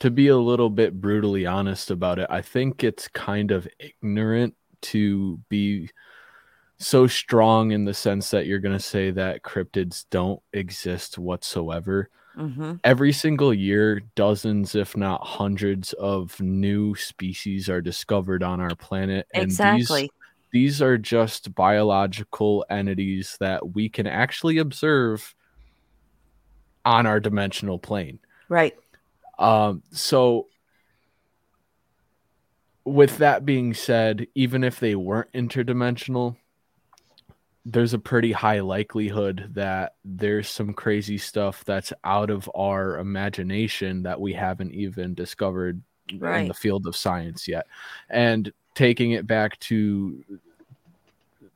to 0.00 0.10
be 0.10 0.28
a 0.28 0.36
little 0.36 0.70
bit 0.70 1.00
brutally 1.00 1.46
honest 1.46 1.90
about 1.90 2.18
it, 2.18 2.26
I 2.30 2.42
think 2.42 2.82
it's 2.82 3.08
kind 3.08 3.50
of 3.50 3.68
ignorant 3.78 4.54
to 4.82 5.38
be 5.48 5.90
so 6.78 7.06
strong 7.06 7.72
in 7.72 7.84
the 7.84 7.92
sense 7.92 8.30
that 8.30 8.46
you're 8.46 8.58
going 8.58 8.76
to 8.76 8.82
say 8.82 9.10
that 9.10 9.42
cryptids 9.42 10.06
don't 10.10 10.40
exist 10.54 11.18
whatsoever. 11.18 12.08
Mm-hmm. 12.36 12.74
Every 12.84 13.12
single 13.12 13.52
year, 13.52 14.00
dozens, 14.14 14.74
if 14.74 14.96
not 14.96 15.26
hundreds, 15.26 15.92
of 15.94 16.40
new 16.40 16.94
species 16.94 17.68
are 17.68 17.82
discovered 17.82 18.42
on 18.42 18.60
our 18.60 18.74
planet. 18.74 19.26
And 19.34 19.44
Exactly. 19.44 20.02
these, 20.02 20.10
these 20.52 20.82
are 20.82 20.96
just 20.96 21.54
biological 21.54 22.64
entities 22.70 23.36
that 23.40 23.74
we 23.74 23.90
can 23.90 24.06
actually 24.06 24.56
observe 24.56 25.34
on 26.86 27.04
our 27.04 27.20
dimensional 27.20 27.78
plane. 27.78 28.18
Right. 28.48 28.74
Um, 29.40 29.82
so 29.90 30.46
with 32.84 33.18
that 33.18 33.44
being 33.44 33.74
said, 33.74 34.26
even 34.34 34.62
if 34.62 34.78
they 34.78 34.94
weren't 34.94 35.32
interdimensional, 35.32 36.36
there's 37.64 37.94
a 37.94 37.98
pretty 37.98 38.32
high 38.32 38.60
likelihood 38.60 39.50
that 39.54 39.94
there's 40.04 40.48
some 40.48 40.72
crazy 40.72 41.18
stuff 41.18 41.64
that's 41.64 41.92
out 42.04 42.30
of 42.30 42.50
our 42.54 42.98
imagination 42.98 44.02
that 44.02 44.20
we 44.20 44.32
haven't 44.32 44.72
even 44.72 45.14
discovered 45.14 45.80
in 46.42 46.48
the 46.48 46.54
field 46.54 46.86
of 46.86 46.96
science 46.96 47.46
yet. 47.48 47.66
And 48.08 48.52
taking 48.74 49.12
it 49.12 49.26
back 49.26 49.58
to 49.60 50.24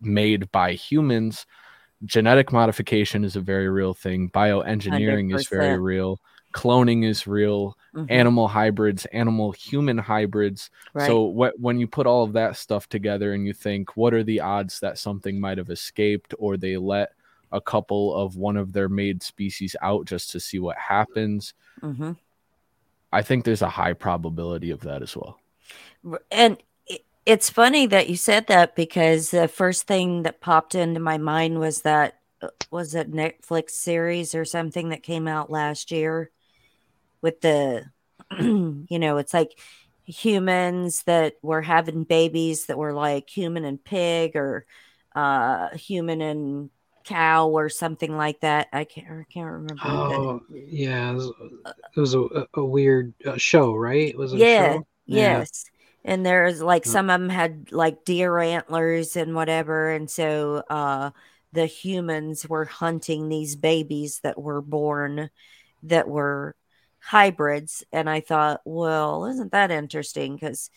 made 0.01 0.51
by 0.53 0.75
humans, 0.75 1.47
genetic 2.05 2.53
modification 2.53 3.25
is 3.25 3.37
a 3.37 3.41
very 3.41 3.69
real 3.69 3.95
thing. 3.95 4.29
Bioengineering 4.31 5.35
is 5.35 5.49
very 5.49 5.79
real. 5.79 6.21
Cloning 6.55 7.05
is 7.05 7.27
real 7.27 7.77
Mhm. 7.95 8.07
animal 8.11 8.49
hybrids, 8.49 9.07
animal 9.07 9.51
human 9.53 9.99
hybrids. 9.99 10.71
Right. 10.95 11.07
So 11.07 11.33
wh- 11.33 11.61
when 11.61 11.79
you 11.81 11.87
put 11.89 12.07
all 12.07 12.23
of 12.23 12.33
that 12.35 12.57
stuff 12.57 12.89
together 12.89 13.35
and 13.35 13.47
you 13.47 13.53
think, 13.53 13.97
what 13.97 14.15
are 14.15 14.23
the 14.23 14.41
odds 14.41 14.81
that 14.81 14.99
something 14.99 15.39
might 15.39 15.59
have 15.59 15.71
escaped 15.71 16.33
or 16.39 16.57
they 16.57 16.77
let 16.77 17.13
a 17.53 17.61
couple 17.61 18.15
of 18.15 18.37
one 18.37 18.57
of 18.57 18.73
their 18.73 18.89
made 18.89 19.23
species 19.23 19.75
out 19.83 20.07
just 20.07 20.31
to 20.31 20.41
see 20.41 20.59
what 20.59 20.77
happens? 20.79 21.55
hmm 21.81 22.13
I 23.13 23.23
think 23.23 23.45
there's 23.45 23.63
a 23.63 23.69
high 23.69 23.93
probability 23.93 24.71
of 24.71 24.81
that 24.81 25.03
as 25.03 25.17
well. 25.17 25.39
And 26.33 26.59
it's 27.27 27.49
funny 27.49 27.87
that 27.87 28.09
you 28.09 28.17
said 28.17 28.49
that 28.49 28.75
because 28.77 29.31
the 29.31 29.49
first 29.49 29.87
thing 29.87 30.23
that 30.25 30.41
popped 30.41 30.75
into 30.75 31.01
my 31.01 31.17
mind 31.19 31.59
was 31.59 31.83
that 31.83 32.19
uh, 32.43 32.49
was 32.71 32.95
it 32.95 33.13
Netflix 33.13 33.71
series 33.71 34.35
or 34.35 34.45
something 34.45 34.91
that 34.91 35.03
came 35.03 35.27
out 35.29 35.51
last 35.51 35.91
year 35.91 36.31
with 37.25 37.43
the 37.43 37.87
you 38.41 39.01
know 39.01 39.19
it's 39.19 39.35
like 39.35 39.59
humans 40.07 41.05
that 41.05 41.35
were 41.43 41.63
having 41.63 42.05
babies 42.05 42.67
that 42.69 42.79
were 42.79 42.95
like 42.95 43.31
human 43.31 43.65
and 43.67 43.85
pig 43.85 44.37
or 44.37 44.67
uh 45.17 45.71
human 45.77 46.23
and 46.23 46.71
cow 47.05 47.49
or 47.49 47.71
something 47.71 48.17
like 48.17 48.41
that 48.43 48.69
i 48.75 48.85
can't 48.85 49.09
i 49.11 49.25
can't 49.33 49.51
remember 49.53 49.83
Oh, 49.85 50.41
yeah. 50.51 51.11
It 51.11 51.15
was, 51.15 51.33
it 51.97 52.01
was 52.01 52.15
a, 52.15 52.47
a 52.55 52.65
weird 52.65 53.15
uh, 53.27 53.37
show, 53.37 53.75
right? 53.75 54.17
Was 54.17 54.33
it 54.35 54.41
Yeah, 54.41 54.43
a 54.43 54.47
show? 54.47 54.87
Yeah. 55.07 55.45
Yes. 55.45 55.65
And 56.05 56.25
there's 56.25 56.61
like 56.61 56.85
some 56.85 57.09
of 57.11 57.21
them 57.21 57.29
had 57.31 57.73
like 57.73 58.05
deer 58.05 58.39
antlers 58.39 59.17
and 59.17 59.35
whatever. 59.35 59.91
And 59.91 60.11
so 60.11 60.63
uh, 60.69 61.11
the 61.53 61.67
humans 61.67 62.49
were 62.49 62.65
hunting 62.67 63.29
these 63.29 63.57
babies 63.57 64.21
that 64.21 64.41
were 64.41 64.61
born 64.61 65.31
that 65.85 66.09
were 66.09 66.57
hybrids. 67.05 67.85
And 67.93 68.09
I 68.09 68.21
thought, 68.21 68.63
well, 68.65 69.27
isn't 69.27 69.53
that 69.53 69.71
interesting? 69.71 70.35
Because 70.35 70.71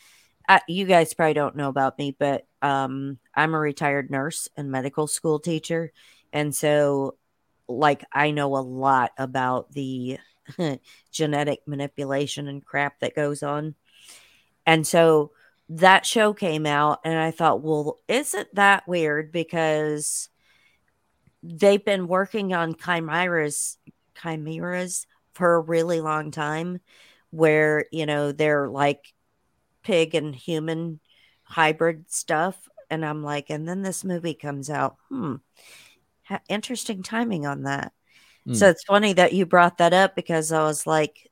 you 0.67 0.85
guys 0.85 1.13
probably 1.13 1.33
don't 1.33 1.55
know 1.55 1.69
about 1.69 1.97
me, 1.97 2.15
but 2.17 2.45
um, 2.61 3.17
I'm 3.33 3.53
a 3.53 3.59
retired 3.59 4.11
nurse 4.11 4.49
and 4.57 4.69
medical 4.69 5.07
school 5.07 5.39
teacher. 5.39 5.93
And 6.33 6.53
so, 6.53 7.15
like, 7.67 8.03
I 8.11 8.31
know 8.31 8.57
a 8.57 8.59
lot 8.59 9.11
about 9.17 9.71
the 9.71 10.19
genetic 11.11 11.61
manipulation 11.65 12.47
and 12.47 12.63
crap 12.63 12.99
that 12.99 13.15
goes 13.15 13.41
on. 13.41 13.75
And 14.65 14.85
so 14.85 15.31
that 15.69 16.05
show 16.05 16.33
came 16.33 16.65
out, 16.65 16.99
and 17.05 17.17
I 17.17 17.31
thought, 17.31 17.61
well, 17.61 17.99
isn't 18.07 18.53
that 18.55 18.87
weird? 18.87 19.31
Because 19.31 20.29
they've 21.41 21.83
been 21.83 22.07
working 22.07 22.53
on 22.53 22.75
chimeras, 22.75 23.77
chimeras 24.21 25.07
for 25.37 25.55
a 25.55 25.61
really 25.61 26.01
long 26.01 26.31
time, 26.31 26.81
where 27.31 27.85
you 27.91 28.05
know 28.05 28.31
they're 28.33 28.69
like 28.69 29.13
pig 29.83 30.15
and 30.15 30.35
human 30.35 30.99
hybrid 31.43 32.11
stuff. 32.11 32.69
And 32.89 33.05
I'm 33.05 33.23
like, 33.23 33.49
and 33.49 33.67
then 33.67 33.81
this 33.83 34.03
movie 34.05 34.33
comes 34.35 34.69
out. 34.69 34.97
Hmm, 35.09 35.35
ha- 36.23 36.41
interesting 36.49 37.03
timing 37.03 37.45
on 37.45 37.63
that. 37.63 37.93
So 38.53 38.69
it's 38.69 38.83
funny 38.85 39.13
that 39.13 39.33
you 39.33 39.45
brought 39.45 39.77
that 39.79 39.93
up 39.93 40.15
because 40.15 40.51
I 40.51 40.63
was 40.63 40.87
like, 40.87 41.29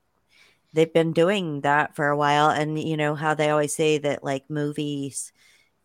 they've 0.74 0.94
been 0.94 1.14
doing 1.14 1.62
that 1.62 1.96
for 1.96 2.10
a 2.10 2.18
while, 2.18 2.50
and 2.50 2.80
you 2.80 2.98
know 2.98 3.16
how 3.16 3.34
they 3.34 3.50
always 3.50 3.76
say 3.76 3.98
that 4.00 4.24
like 4.24 4.50
movies 4.50 5.32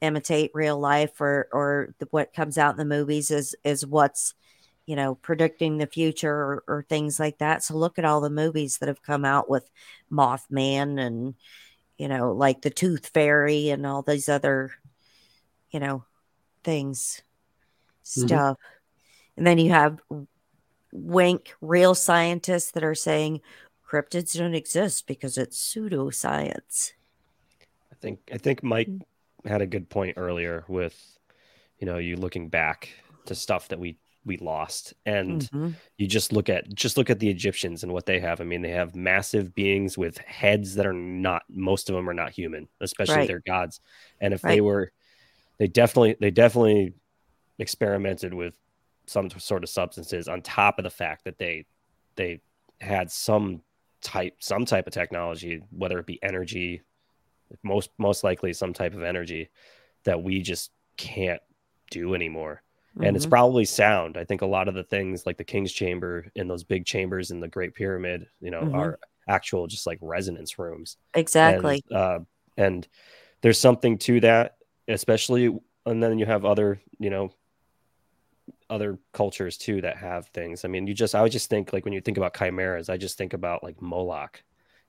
imitate 0.00 0.50
real 0.54 0.78
life, 0.80 1.20
or 1.20 1.48
or 1.52 1.94
the, 1.98 2.06
what 2.10 2.34
comes 2.34 2.58
out 2.58 2.72
in 2.72 2.78
the 2.78 2.84
movies 2.84 3.30
is 3.30 3.54
is 3.64 3.86
what's 3.86 4.34
you 4.86 4.96
know 4.96 5.14
predicting 5.16 5.78
the 5.78 5.86
future 5.86 6.32
or, 6.32 6.64
or 6.68 6.86
things 6.88 7.20
like 7.20 7.38
that. 7.38 7.62
So 7.62 7.76
look 7.76 7.98
at 7.98 8.04
all 8.04 8.20
the 8.20 8.30
movies 8.30 8.78
that 8.78 8.88
have 8.88 9.02
come 9.02 9.24
out 9.24 9.48
with 9.50 9.70
Mothman 10.10 11.00
and 11.00 11.34
you 11.98 12.08
know 12.08 12.32
like 12.32 12.62
the 12.62 12.70
Tooth 12.70 13.08
Fairy 13.08 13.70
and 13.70 13.86
all 13.86 14.02
these 14.02 14.28
other 14.28 14.72
you 15.70 15.80
know 15.80 16.04
things 16.64 17.22
Mhm. 18.16 18.26
stuff, 18.26 18.58
and 19.36 19.46
then 19.46 19.58
you 19.58 19.70
have 19.70 20.00
wink 20.92 21.54
real 21.60 21.94
scientists 21.94 22.72
that 22.72 22.84
are 22.84 22.94
saying 22.94 23.40
cryptids 23.88 24.36
don't 24.36 24.54
exist 24.54 25.06
because 25.06 25.38
it's 25.38 25.58
pseudoscience. 25.58 26.92
I 27.92 27.96
think 28.00 28.20
I 28.32 28.38
think 28.38 28.62
Mike 28.62 28.90
had 29.44 29.62
a 29.62 29.66
good 29.66 29.88
point 29.88 30.14
earlier 30.16 30.64
with 30.68 31.18
you 31.78 31.86
know 31.86 31.98
you 31.98 32.16
looking 32.16 32.48
back 32.48 32.90
to 33.26 33.34
stuff 33.34 33.68
that 33.68 33.78
we 33.78 33.96
we 34.24 34.36
lost 34.38 34.94
and 35.06 35.48
Mhm. 35.52 35.80
you 35.98 36.06
just 36.06 36.32
look 36.32 36.48
at 36.48 36.68
just 36.74 36.96
look 36.96 37.10
at 37.10 37.18
the 37.18 37.30
Egyptians 37.30 37.82
and 37.82 37.92
what 37.92 38.06
they 38.06 38.20
have. 38.20 38.40
I 38.40 38.44
mean, 38.44 38.62
they 38.62 38.70
have 38.70 38.94
massive 38.94 39.54
beings 39.54 39.96
with 39.98 40.18
heads 40.18 40.74
that 40.74 40.86
are 40.86 40.92
not 40.92 41.42
most 41.48 41.88
of 41.88 41.96
them 41.96 42.08
are 42.08 42.14
not 42.14 42.32
human, 42.32 42.68
especially 42.80 43.22
Right. 43.22 43.28
their 43.28 43.40
gods. 43.40 43.80
And 44.20 44.34
if 44.34 44.44
they 44.44 44.60
were 44.60 44.92
they 45.58 45.68
definitely 45.68 46.16
they 46.20 46.30
definitely 46.30 46.94
experimented 47.58 48.34
with 48.34 48.58
some 49.06 49.30
sort 49.30 49.62
of 49.64 49.68
substances 49.70 50.28
on 50.28 50.42
top 50.42 50.78
of 50.78 50.84
the 50.84 50.90
fact 50.90 51.24
that 51.24 51.38
they 51.38 51.66
they 52.16 52.40
had 52.80 53.10
some 53.10 53.62
type 54.02 54.36
some 54.40 54.64
type 54.64 54.86
of 54.86 54.92
technology, 54.92 55.62
whether 55.70 55.98
it 55.98 56.06
be 56.06 56.22
energy, 56.22 56.82
most 57.62 57.90
most 57.98 58.24
likely 58.24 58.52
some 58.52 58.72
type 58.72 58.94
of 58.94 59.02
energy 59.02 59.50
that 60.04 60.22
we 60.22 60.42
just 60.42 60.72
can't 60.96 61.42
do 61.90 62.14
anymore 62.14 62.62
and 63.02 63.16
it's 63.16 63.26
Mhm. 63.26 63.30
probably 63.30 63.64
sound. 63.64 64.16
I 64.16 64.24
think 64.24 64.42
a 64.42 64.46
lot 64.46 64.68
of 64.68 64.74
the 64.74 64.82
things 64.84 65.26
like 65.26 65.36
the 65.36 65.44
King's 65.44 65.72
Chamber 65.72 66.26
and 66.36 66.50
those 66.50 66.64
big 66.64 66.84
chambers 66.86 67.30
in 67.30 67.40
the 67.40 67.48
Great 67.48 67.74
Pyramid, 67.74 68.26
you 68.40 68.50
know, 68.50 68.62
Mhm. 68.62 68.74
are 68.74 68.98
actual 69.28 69.66
just 69.66 69.86
like 69.86 69.98
resonance 70.02 70.58
rooms. 70.58 70.96
exactly. 71.14 71.82
And, 71.90 71.96
uh, 71.96 72.18
and 72.56 72.88
there's 73.42 73.58
something 73.58 73.96
to 73.98 74.20
that, 74.20 74.56
especially, 74.88 75.56
and 75.86 76.02
then 76.02 76.18
you 76.18 76.26
have 76.26 76.44
other, 76.44 76.80
you 76.98 77.10
know, 77.10 77.32
other 78.68 78.98
cultures 79.12 79.56
too 79.56 79.80
that 79.80 79.96
have 79.96 80.26
things. 80.28 80.64
I 80.64 80.68
mean, 80.68 80.86
you 80.86 80.94
just, 80.94 81.14
I 81.14 81.22
would 81.22 81.32
just 81.32 81.50
think 81.50 81.72
like 81.72 81.84
when 81.84 81.92
you 81.94 82.00
think 82.00 82.18
about 82.18 82.34
chimeras, 82.36 82.88
I 82.88 82.96
just 82.96 83.18
think 83.18 83.32
about 83.32 83.62
like 83.62 83.80
Moloch. 83.80 84.42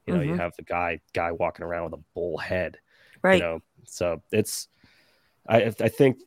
You 0.05 0.13
know, 0.13 0.21
you 0.21 0.33
Mhm. 0.33 0.37
have 0.37 0.55
the 0.57 0.63
guy 0.63 0.99
guy 1.13 1.31
walking 1.31 1.63
around 1.63 1.85
with 1.91 1.99
a 1.99 2.03
bull 2.15 2.37
head 2.37 2.79
right. 3.21 3.35
you 3.35 3.39
know 3.41 3.61
so 3.85 4.21
it's 4.31 4.67
i 5.47 5.63
i 5.65 5.89
think 5.89 6.17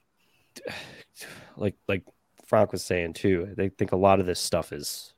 like 1.56 1.74
like 1.88 2.02
frank 2.46 2.72
was 2.72 2.84
saying 2.84 3.12
too 3.12 3.52
they 3.56 3.68
think 3.68 3.92
a 3.92 3.96
lot 3.96 4.20
of 4.20 4.26
this 4.26 4.40
stuff 4.40 4.72
is 4.72 5.14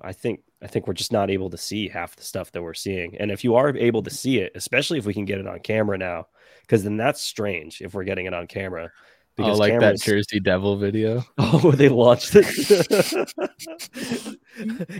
i 0.00 0.12
think 0.12 0.40
i 0.62 0.66
think 0.66 0.86
we're 0.86 0.94
just 0.94 1.12
not 1.12 1.30
able 1.30 1.50
to 1.50 1.58
see 1.58 1.88
half 1.88 2.16
the 2.16 2.22
stuff 2.22 2.50
that 2.52 2.62
we're 2.62 2.72
seeing 2.72 3.16
and 3.18 3.30
if 3.30 3.44
you 3.44 3.54
are 3.56 3.76
able 3.76 4.02
to 4.02 4.10
see 4.10 4.38
it 4.38 4.52
especially 4.54 4.98
if 4.98 5.04
we 5.04 5.14
can 5.14 5.24
get 5.24 5.38
it 5.38 5.46
on 5.46 5.58
camera 5.60 5.98
now 5.98 6.26
because 6.62 6.82
then 6.82 6.96
that's 6.96 7.20
strange 7.20 7.82
if 7.82 7.94
we're 7.94 8.04
getting 8.04 8.26
it 8.26 8.34
on 8.34 8.46
camera 8.46 8.90
oh, 9.38 9.54
like 9.54 9.72
cameras- 9.72 10.00
that 10.00 10.04
Jersey 10.04 10.40
Devil 10.40 10.76
video. 10.76 11.24
Oh, 11.38 11.72
they 11.72 11.88
launched 11.88 12.32
it. 12.34 12.46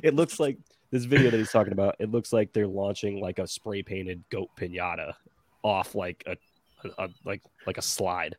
it 0.02 0.14
looks 0.14 0.40
like 0.40 0.58
this 0.90 1.04
video 1.04 1.30
that 1.30 1.36
he's 1.36 1.52
talking 1.52 1.72
about. 1.72 1.96
It 1.98 2.10
looks 2.10 2.32
like 2.32 2.52
they're 2.52 2.66
launching 2.66 3.20
like 3.20 3.38
a 3.38 3.46
spray 3.46 3.82
painted 3.82 4.24
goat 4.30 4.48
pinata 4.58 5.14
off 5.62 5.94
like 5.94 6.24
a, 6.26 6.36
a, 6.84 7.04
a 7.04 7.08
like 7.24 7.42
like 7.66 7.78
a 7.78 7.82
slide, 7.82 8.36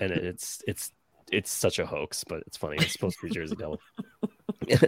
and 0.00 0.10
it's 0.10 0.62
it's 0.66 0.92
it's 1.30 1.50
such 1.50 1.78
a 1.78 1.86
hoax, 1.86 2.24
but 2.24 2.42
it's 2.46 2.56
funny. 2.56 2.76
It's 2.78 2.92
supposed 2.92 3.18
to 3.20 3.26
be 3.26 3.32
Jersey 3.32 3.56
Devil. 3.56 3.80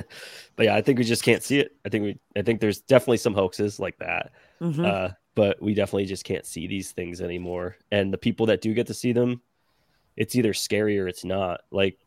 but 0.57 0.67
yeah, 0.67 0.77
I 0.77 0.83
think 0.83 0.99
we 0.99 1.05
just 1.05 1.25
can't 1.25 1.43
see 1.43 1.59
it. 1.59 1.73
I 1.85 1.89
think 1.89 2.05
we 2.05 2.19
I 2.37 2.43
think 2.43 2.61
there's 2.61 2.81
definitely 2.81 3.17
some 3.19 3.35
hoaxes 3.35 3.81
like 3.81 3.99
that. 3.99 4.33
Mhm. 4.61 4.85
Uh, 4.85 5.15
but 5.35 5.61
we 5.61 5.75
definitely 5.75 6.07
just 6.07 6.25
can't 6.25 6.47
see 6.47 6.67
these 6.67 6.93
things 6.93 7.21
anymore. 7.21 7.77
And 7.91 8.13
the 8.13 8.19
people 8.19 8.47
that 8.47 8.61
do 8.61 8.73
get 8.73 8.87
to 8.87 8.95
see 8.95 9.13
them, 9.13 9.43
it's 10.17 10.37
either 10.37 10.55
scary 10.55 10.99
or 10.99 11.09
it's 11.09 11.25
not. 11.25 11.63
Like 11.71 11.99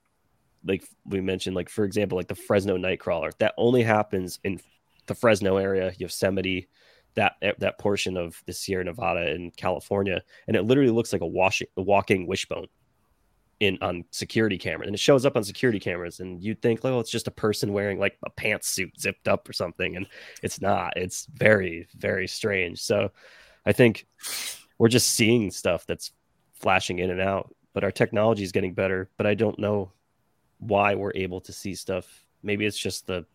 like 0.66 0.84
we 1.06 1.22
mentioned, 1.22 1.56
like 1.56 1.70
for 1.70 1.84
example, 1.84 2.18
like 2.18 2.28
the 2.28 2.36
Fresno 2.36 2.78
Nightcrawler 2.78 3.32
that 3.40 3.54
only 3.58 3.84
happens 3.84 4.40
in 4.44 4.60
the 5.08 5.16
Fresno 5.16 5.58
area, 5.58 5.94
Yosemite, 5.98 6.68
that 7.16 7.34
that 7.60 7.80
portion 7.80 8.18
of 8.18 8.42
the 8.46 8.54
Sierra 8.54 8.84
Nevada 8.84 9.34
in 9.34 9.52
California, 9.52 10.22
and 10.48 10.56
it 10.56 10.64
literally 10.64 10.92
looks 10.92 11.12
like 11.12 11.22
a 11.22 11.28
washing 11.28 11.68
a 11.76 11.82
walking 11.82 12.28
wishbone 12.28 12.68
in 13.60 13.78
on 13.82 14.06
security 14.12 14.58
camera, 14.58 14.86
and 14.86 14.96
it 14.96 15.00
shows 15.00 15.26
up 15.26 15.36
on 15.36 15.44
security 15.44 15.80
cameras, 15.80 16.20
and 16.20 16.44
you'd 16.44 16.62
think, 16.62 16.82
oh, 16.84 17.00
it's 17.00 17.12
just 17.12 17.28
a 17.28 17.32
person 17.32 17.74
wearing 17.74 18.00
like 18.00 18.18
a 18.26 18.30
pantsuit 18.32 19.00
zipped 19.00 19.28
up 19.28 19.48
or 19.50 19.54
something, 19.54 19.96
and 19.96 20.08
it's 20.44 20.62
not. 20.62 20.94
It's 20.96 21.28
very 21.34 21.88
very 21.96 22.28
strange. 22.28 22.82
So, 22.82 23.12
I 23.66 23.72
think 23.72 24.08
we're 24.78 24.88
just 24.88 25.10
seeing 25.10 25.52
stuff 25.52 25.86
that's 25.86 26.12
flashing 26.54 27.00
in 27.00 27.10
and 27.10 27.22
out, 27.22 27.54
but 27.74 27.84
our 27.84 27.92
technology 27.92 28.44
is 28.44 28.52
getting 28.52 28.74
better. 28.74 29.10
But 29.18 29.28
I 29.28 29.34
don't 29.34 29.60
know 29.60 29.92
why 30.60 30.96
we're 30.96 31.14
able 31.16 31.42
to 31.42 31.54
see 31.54 31.76
stuff. 31.76 32.26
Maybe 32.44 32.66
it's 32.66 32.78
just 32.78 33.08
the 33.08 33.26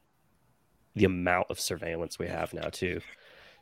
the 0.94 1.04
amount 1.04 1.46
of 1.50 1.58
surveillance 1.58 2.18
we 2.18 2.28
have 2.28 2.52
now 2.52 2.68
too. 2.68 3.00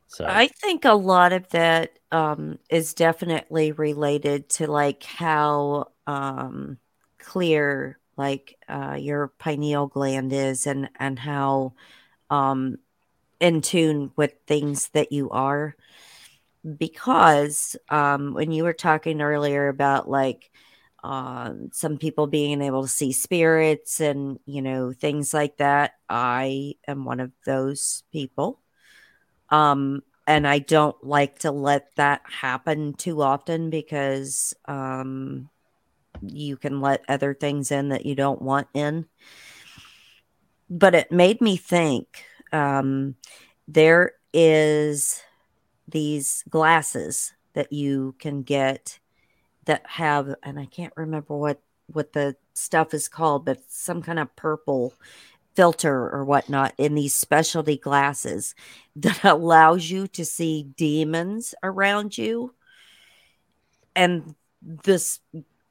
So 0.09 0.27
I 0.29 0.49
think 0.49 0.85
a 0.85 0.95
lot 0.95 1.33
of 1.33 1.49
that 1.51 2.01
um, 2.11 2.59
is 2.69 2.95
definitely 2.95 3.71
related 3.71 4.49
to 4.51 4.69
like 4.69 5.05
how 5.05 5.93
um, 6.11 6.79
clear 7.19 7.99
like 8.17 8.59
uh, 8.69 8.97
your 8.99 9.29
pineal 9.39 9.87
gland 9.87 10.33
is 10.33 10.67
and 10.67 10.91
and 10.99 11.19
how 11.19 11.73
um, 12.29 12.79
in 13.41 13.63
tune 13.63 14.11
with 14.17 14.35
things 14.47 14.89
that 14.89 15.13
you 15.13 15.31
are. 15.31 15.77
Because 16.77 17.77
um, 17.89 18.35
when 18.35 18.53
you 18.53 18.65
were 18.65 18.75
talking 18.75 19.23
earlier 19.23 19.69
about 19.69 20.11
like 20.11 20.51
um, 21.03 21.71
some 21.73 21.97
people 21.97 22.27
being 22.27 22.61
able 22.61 22.83
to 22.83 22.89
see 22.89 23.13
spirits 23.13 24.01
and 24.01 24.39
you 24.45 24.61
know 24.61 24.93
things 24.93 25.33
like 25.33 25.57
that 25.57 25.93
i 26.11 26.75
am 26.87 27.07
one 27.07 27.21
of 27.21 27.33
those 27.47 28.03
people 28.13 28.61
um 29.49 30.03
and 30.27 30.47
i 30.47 30.59
don't 30.59 31.03
like 31.03 31.39
to 31.39 31.51
let 31.51 31.95
that 31.97 32.21
happen 32.25 32.93
too 32.95 33.23
often 33.23 33.71
because 33.71 34.53
um 34.67 35.49
you 36.23 36.57
can 36.57 36.81
let 36.81 37.05
other 37.09 37.35
things 37.35 37.71
in 37.71 37.91
that 37.91 38.07
you 38.07 38.15
don't 38.15 38.43
want 38.43 38.69
in 38.75 39.07
but 40.69 40.95
it 40.95 41.11
made 41.11 41.41
me 41.41 41.57
think 41.57 42.25
um 42.53 43.15
there 43.67 44.13
is 44.33 45.23
these 45.89 46.45
glasses 46.49 47.33
that 47.55 47.73
you 47.73 48.15
can 48.19 48.43
get 48.43 48.99
that 49.65 49.83
have 49.87 50.35
and 50.43 50.59
I 50.59 50.67
can't 50.67 50.93
remember 50.97 51.37
what 51.37 51.61
what 51.87 52.13
the 52.13 52.37
stuff 52.55 52.95
is 52.95 53.09
called, 53.09 53.45
but 53.45 53.59
some 53.69 54.03
kind 54.03 54.19
of 54.19 54.35
purple 54.37 54.95
filter 55.55 56.09
or 56.09 56.25
whatnot 56.25 56.73
in 56.79 56.95
these 56.95 57.15
specialty 57.15 57.77
glasses 57.77 58.55
that 58.97 59.25
allows 59.25 59.91
you 59.91 60.07
to 60.09 60.25
see 60.25 60.65
demons 60.77 61.55
around 61.63 62.17
you. 62.17 62.55
And 63.97 64.35
this 64.63 65.21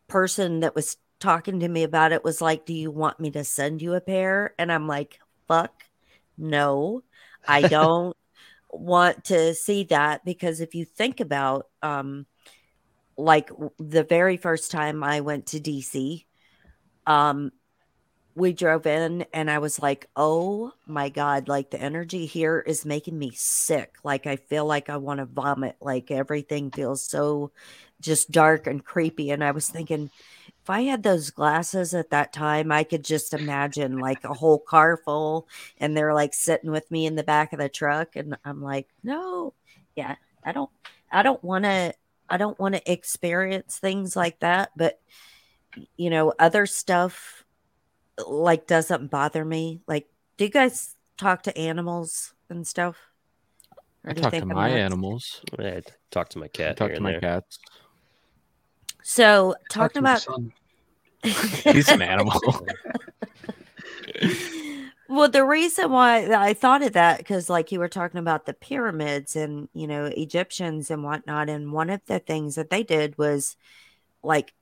person 0.10 0.62
that 0.62 0.76
was 0.76 0.98
talking 1.20 1.60
to 1.60 1.68
me 1.68 1.84
about 1.84 2.12
it 2.12 2.24
was 2.24 2.42
like, 2.42 2.66
Do 2.66 2.74
you 2.74 2.92
want 2.92 3.20
me 3.20 3.32
to 3.32 3.44
send 3.44 3.82
you 3.82 3.94
a 3.94 4.02
pair? 4.02 4.54
And 4.58 4.72
I'm 4.72 4.88
like, 4.88 5.20
Fuck, 5.48 5.84
no, 6.38 7.04
I 7.48 7.62
don't 7.68 8.16
want 8.70 9.26
to 9.26 9.54
see 9.54 9.84
that 9.86 10.26
because 10.26 10.60
if 10.60 10.76
you 10.76 10.86
think 10.86 11.20
about, 11.20 11.68
um, 11.82 12.26
like 13.18 13.50
the 13.78 14.04
very 14.04 14.38
first 14.38 14.72
time 14.72 15.04
I 15.04 15.22
went 15.22 15.48
to 15.48 15.60
DC, 15.60 16.26
um, 17.06 17.52
we 18.36 18.54
drove 18.54 18.86
in 18.86 19.26
and 19.34 19.52
I 19.52 19.60
was 19.60 19.82
like, 19.82 20.08
oh 20.16 20.72
my 20.88 21.10
God, 21.10 21.48
like 21.50 21.72
the 21.72 21.82
energy 21.82 22.26
here 22.26 22.64
is 22.66 22.86
making 22.86 23.20
me 23.20 23.32
sick. 23.36 23.98
Like 24.04 24.26
I 24.26 24.38
feel 24.38 24.66
like 24.66 24.90
I 24.90 24.98
want 24.98 25.20
to 25.20 25.26
vomit. 25.26 25.76
Like 25.82 26.10
everything 26.10 26.72
feels 26.72 27.04
so 27.04 27.52
just 28.02 28.32
dark 28.32 28.68
and 28.68 28.84
creepy. 28.84 29.32
And 29.32 29.44
I 29.44 29.52
was 29.52 29.70
thinking, 29.70 30.10
if 30.62 30.70
I 30.70 30.82
had 30.82 31.04
those 31.04 31.30
glasses 31.30 31.94
at 31.94 32.12
that 32.12 32.34
time, 32.34 32.72
I 32.72 32.84
could 32.84 33.04
just 33.04 33.34
imagine 33.34 34.00
like 34.00 34.24
a 34.24 34.34
whole 34.34 34.60
car 34.60 34.98
full 34.98 35.48
and 35.80 35.96
they're 35.96 36.14
like 36.14 36.34
sitting 36.34 36.72
with 36.72 36.90
me 36.92 37.06
in 37.06 37.16
the 37.16 37.24
back 37.24 37.54
of 37.54 37.60
the 37.60 37.70
truck. 37.70 38.16
And 38.16 38.38
I'm 38.46 38.62
like, 38.62 38.88
no, 39.04 39.54
yeah, 39.96 40.16
I 40.44 40.52
don't, 40.52 40.70
I 41.12 41.24
don't 41.24 41.44
want 41.44 41.66
to 41.66 41.94
I 42.30 42.38
don't 42.38 42.60
want 42.60 42.76
to 42.76 42.92
experience 42.92 43.80
things 43.80 44.16
like 44.16 44.40
that, 44.40 44.72
but 44.76 45.00
you 45.98 46.10
know, 46.10 46.34
other 46.40 46.66
stuff 46.66 47.44
like 48.28 48.68
doesn't 48.68 49.10
bother 49.10 49.44
me. 49.44 49.82
Like, 49.88 50.08
do 50.38 50.46
you 50.46 50.52
guys 50.52 50.96
talk 51.18 51.44
to 51.44 51.58
animals 51.58 52.34
and 52.50 52.68
stuff? 52.68 52.98
I 54.06 54.14
talk 54.14 54.34
to 54.34 54.46
my 54.46 54.70
animals. 54.70 55.42
I 55.58 55.82
talk 56.12 56.30
to 56.30 56.40
my 56.40 56.48
cat. 56.48 56.72
I 56.72 56.74
talk 56.74 56.94
to 56.94 57.02
my 57.02 57.12
there. 57.14 57.22
cats. 57.22 57.60
So 59.04 59.56
talking 59.70 60.04
Talk 60.04 60.26
about 60.26 60.52
He's 61.24 61.90
an 61.90 62.02
animal. 62.02 62.40
Well, 65.10 65.28
the 65.28 65.44
reason 65.44 65.92
why 65.92 66.28
I 66.36 66.54
thought 66.54 66.84
of 66.84 66.94
that 66.94 67.18
because, 67.18 67.50
like, 67.50 67.72
you 67.72 67.80
were 67.80 67.88
talking 67.90 68.20
about 68.20 68.46
the 68.46 68.54
pyramids 68.54 69.36
and 69.36 69.68
you 69.74 69.88
know 69.88 70.06
Egyptians 70.06 70.92
and 70.92 71.04
whatnot, 71.04 71.50
and 71.50 71.72
one 71.72 71.90
of 71.90 72.02
the 72.06 72.20
things 72.20 72.54
that 72.56 72.70
they 72.70 72.84
did 72.84 73.18
was 73.18 73.56
like 74.24 74.54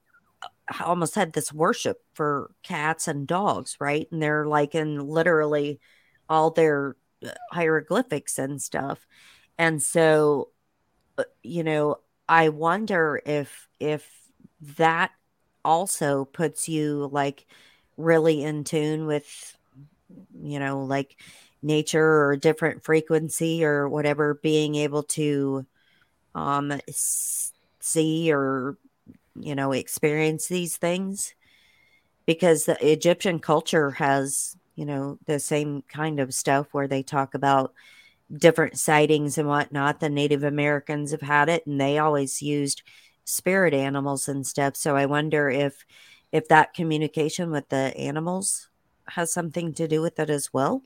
almost 0.86 1.16
had 1.16 1.34
this 1.34 1.54
worship 1.54 2.02
for 2.14 2.52
cats 2.64 3.08
and 3.08 3.28
dogs, 3.28 3.78
right? 3.80 4.08
And 4.12 4.22
they're 4.22 4.46
like 4.48 4.76
in 4.76 5.00
literally 5.00 5.82
all 6.30 6.52
their 6.52 6.96
uh, 7.26 7.32
hieroglyphics 7.52 8.40
and 8.40 8.62
stuff, 8.62 9.06
and 9.58 9.84
so 9.84 10.50
uh, 11.18 11.24
you 11.44 11.64
know, 11.64 11.98
I 12.30 12.50
wonder 12.50 13.22
if 13.26 13.68
if 13.80 14.10
that 14.78 15.12
also 15.64 16.26
puts 16.26 16.70
you 16.70 17.10
like 17.12 17.46
really 17.98 18.44
in 18.44 18.64
tune 18.64 19.06
with 19.06 19.58
you 20.42 20.60
know, 20.60 20.84
like 20.84 21.18
nature 21.62 22.26
or 22.26 22.36
different 22.36 22.84
frequency 22.84 23.64
or 23.64 23.90
whatever, 23.90 24.36
being 24.36 24.76
able 24.76 25.04
to 25.04 25.66
um, 26.36 26.80
see 26.90 28.32
or, 28.32 28.78
you 29.40 29.56
know, 29.56 29.72
experience 29.72 30.48
these 30.48 30.78
things. 30.78 31.34
Because 32.26 32.66
the 32.66 32.92
Egyptian 32.92 33.40
culture 33.40 33.92
has, 33.92 34.58
you 34.76 34.86
know, 34.86 35.18
the 35.26 35.40
same 35.40 35.84
kind 35.88 36.20
of 36.20 36.34
stuff 36.34 36.68
where 36.74 36.88
they 36.88 37.02
talk 37.02 37.34
about 37.34 37.74
different 38.36 38.78
sightings 38.78 39.38
and 39.38 39.48
whatnot. 39.48 40.00
The 40.00 40.10
Native 40.10 40.44
Americans 40.44 41.12
have 41.12 41.22
had 41.22 41.50
it 41.50 41.66
and 41.66 41.80
they 41.80 41.98
always 41.98 42.42
used 42.42 42.84
spirit 43.28 43.74
animals 43.74 44.28
and 44.28 44.46
stuff. 44.46 44.76
So 44.76 44.96
I 44.96 45.06
wonder 45.06 45.50
if 45.50 45.86
if 46.32 46.48
that 46.50 46.74
communication 46.74 47.52
with 47.52 47.70
the 47.70 47.96
animals 47.98 48.70
has 49.10 49.32
something 49.32 49.74
to 49.74 49.88
do 49.88 50.02
with 50.02 50.20
it 50.20 50.30
as 50.30 50.54
well? 50.54 50.84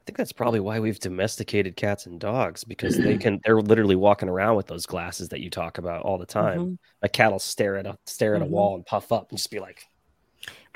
I 0.00 0.04
think 0.04 0.16
that's 0.16 0.32
probably 0.32 0.58
why 0.58 0.80
we've 0.80 0.98
domesticated 0.98 1.76
cats 1.76 2.06
and 2.06 2.18
dogs 2.18 2.64
because 2.64 2.96
they 2.96 3.16
can 3.18 3.40
they're 3.44 3.60
literally 3.60 3.96
walking 3.96 4.28
around 4.28 4.56
with 4.56 4.66
those 4.66 4.86
glasses 4.86 5.28
that 5.28 5.40
you 5.40 5.50
talk 5.50 5.78
about 5.78 6.02
all 6.02 6.18
the 6.18 6.26
time. 6.26 6.58
Mm-hmm. 6.58 6.74
A 7.02 7.08
cat 7.08 7.30
will 7.30 7.38
stare 7.38 7.76
at 7.76 7.86
a 7.86 7.96
stare 8.06 8.34
at 8.34 8.42
mm-hmm. 8.42 8.52
a 8.52 8.54
wall 8.54 8.74
and 8.74 8.86
puff 8.86 9.12
up 9.12 9.30
and 9.30 9.38
just 9.38 9.50
be 9.50 9.60
like 9.60 9.86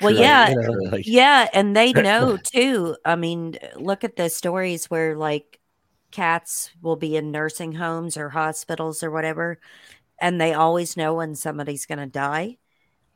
well, 0.01 0.13
yeah, 0.13 0.49
you 0.49 0.55
know, 0.55 0.71
like... 0.91 1.07
yeah, 1.07 1.47
and 1.53 1.75
they 1.75 1.91
know 1.91 2.37
too. 2.53 2.95
I 3.03 3.15
mean, 3.15 3.57
look 3.75 4.03
at 4.03 4.15
the 4.15 4.29
stories 4.29 4.89
where 4.89 5.15
like 5.15 5.59
cats 6.11 6.71
will 6.81 6.95
be 6.95 7.17
in 7.17 7.31
nursing 7.31 7.73
homes 7.73 8.15
or 8.15 8.29
hospitals 8.29 9.03
or 9.03 9.11
whatever, 9.11 9.59
and 10.19 10.39
they 10.39 10.53
always 10.53 10.97
know 10.97 11.15
when 11.15 11.35
somebody's 11.35 11.85
going 11.85 11.99
to 11.99 12.07
die. 12.07 12.57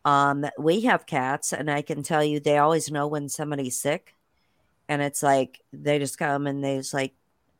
Um, 0.03 0.45
we 0.57 0.81
have 0.81 1.05
cats, 1.05 1.53
and 1.53 1.69
I 1.69 1.81
can 1.81 2.03
tell 2.03 2.23
you 2.23 2.39
they 2.39 2.57
always 2.57 2.91
know 2.91 3.07
when 3.07 3.29
somebody's 3.29 3.79
sick. 3.79 4.15
And 4.89 5.01
it's 5.01 5.23
like 5.23 5.61
they 5.71 5.99
just 5.99 6.17
come 6.17 6.47
and 6.47 6.63
they 6.63 6.77
just 6.77 6.93
like 6.93 7.13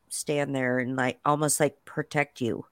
stand 0.08 0.54
there 0.54 0.78
and 0.78 0.96
like 0.96 1.18
almost 1.24 1.60
like 1.60 1.84
protect 1.84 2.40
you. 2.40 2.66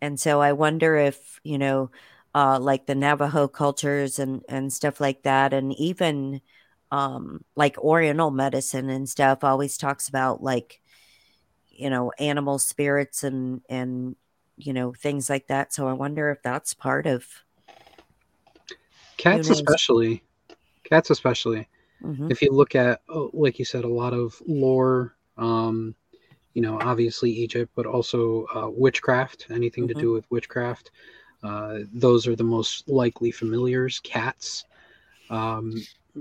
And 0.00 0.18
so 0.18 0.40
I 0.40 0.52
wonder 0.52 0.96
if, 0.96 1.40
you 1.44 1.58
know, 1.58 1.90
uh, 2.34 2.58
like 2.60 2.86
the 2.86 2.94
Navajo 2.94 3.48
cultures 3.48 4.18
and, 4.18 4.42
and 4.48 4.72
stuff 4.72 5.00
like 5.00 5.22
that, 5.22 5.52
and 5.52 5.72
even 5.78 6.40
um, 6.90 7.44
like 7.56 7.78
Oriental 7.78 8.30
medicine 8.30 8.90
and 8.90 9.08
stuff 9.08 9.44
always 9.44 9.76
talks 9.78 10.08
about 10.08 10.42
like, 10.42 10.80
you 11.70 11.88
know, 11.88 12.12
animal 12.18 12.58
spirits 12.58 13.24
and, 13.24 13.62
and, 13.68 14.16
you 14.56 14.72
know, 14.72 14.92
things 14.92 15.30
like 15.30 15.48
that. 15.48 15.72
So 15.72 15.88
I 15.88 15.92
wonder 15.92 16.30
if 16.30 16.42
that's 16.42 16.74
part 16.74 17.06
of 17.06 17.26
Cats, 19.16 19.48
especially. 19.50 20.22
Cats, 20.84 21.10
especially. 21.10 21.68
Mm-hmm. 22.02 22.30
If 22.30 22.42
you 22.42 22.50
look 22.52 22.74
at, 22.74 23.02
oh, 23.08 23.30
like 23.32 23.58
you 23.58 23.64
said, 23.64 23.84
a 23.84 23.88
lot 23.88 24.12
of 24.12 24.40
lore, 24.46 25.14
um, 25.38 25.94
you 26.54 26.62
know, 26.62 26.78
obviously 26.80 27.30
Egypt, 27.30 27.70
but 27.76 27.86
also 27.86 28.46
uh, 28.54 28.68
witchcraft, 28.68 29.46
anything 29.50 29.84
mm-hmm. 29.84 29.98
to 29.98 30.04
do 30.04 30.12
with 30.12 30.30
witchcraft. 30.30 30.90
Uh, 31.42 31.80
those 31.92 32.26
are 32.26 32.36
the 32.36 32.44
most 32.44 32.88
likely 32.88 33.30
familiars. 33.30 34.00
Cats. 34.00 34.64
Um, 35.30 35.74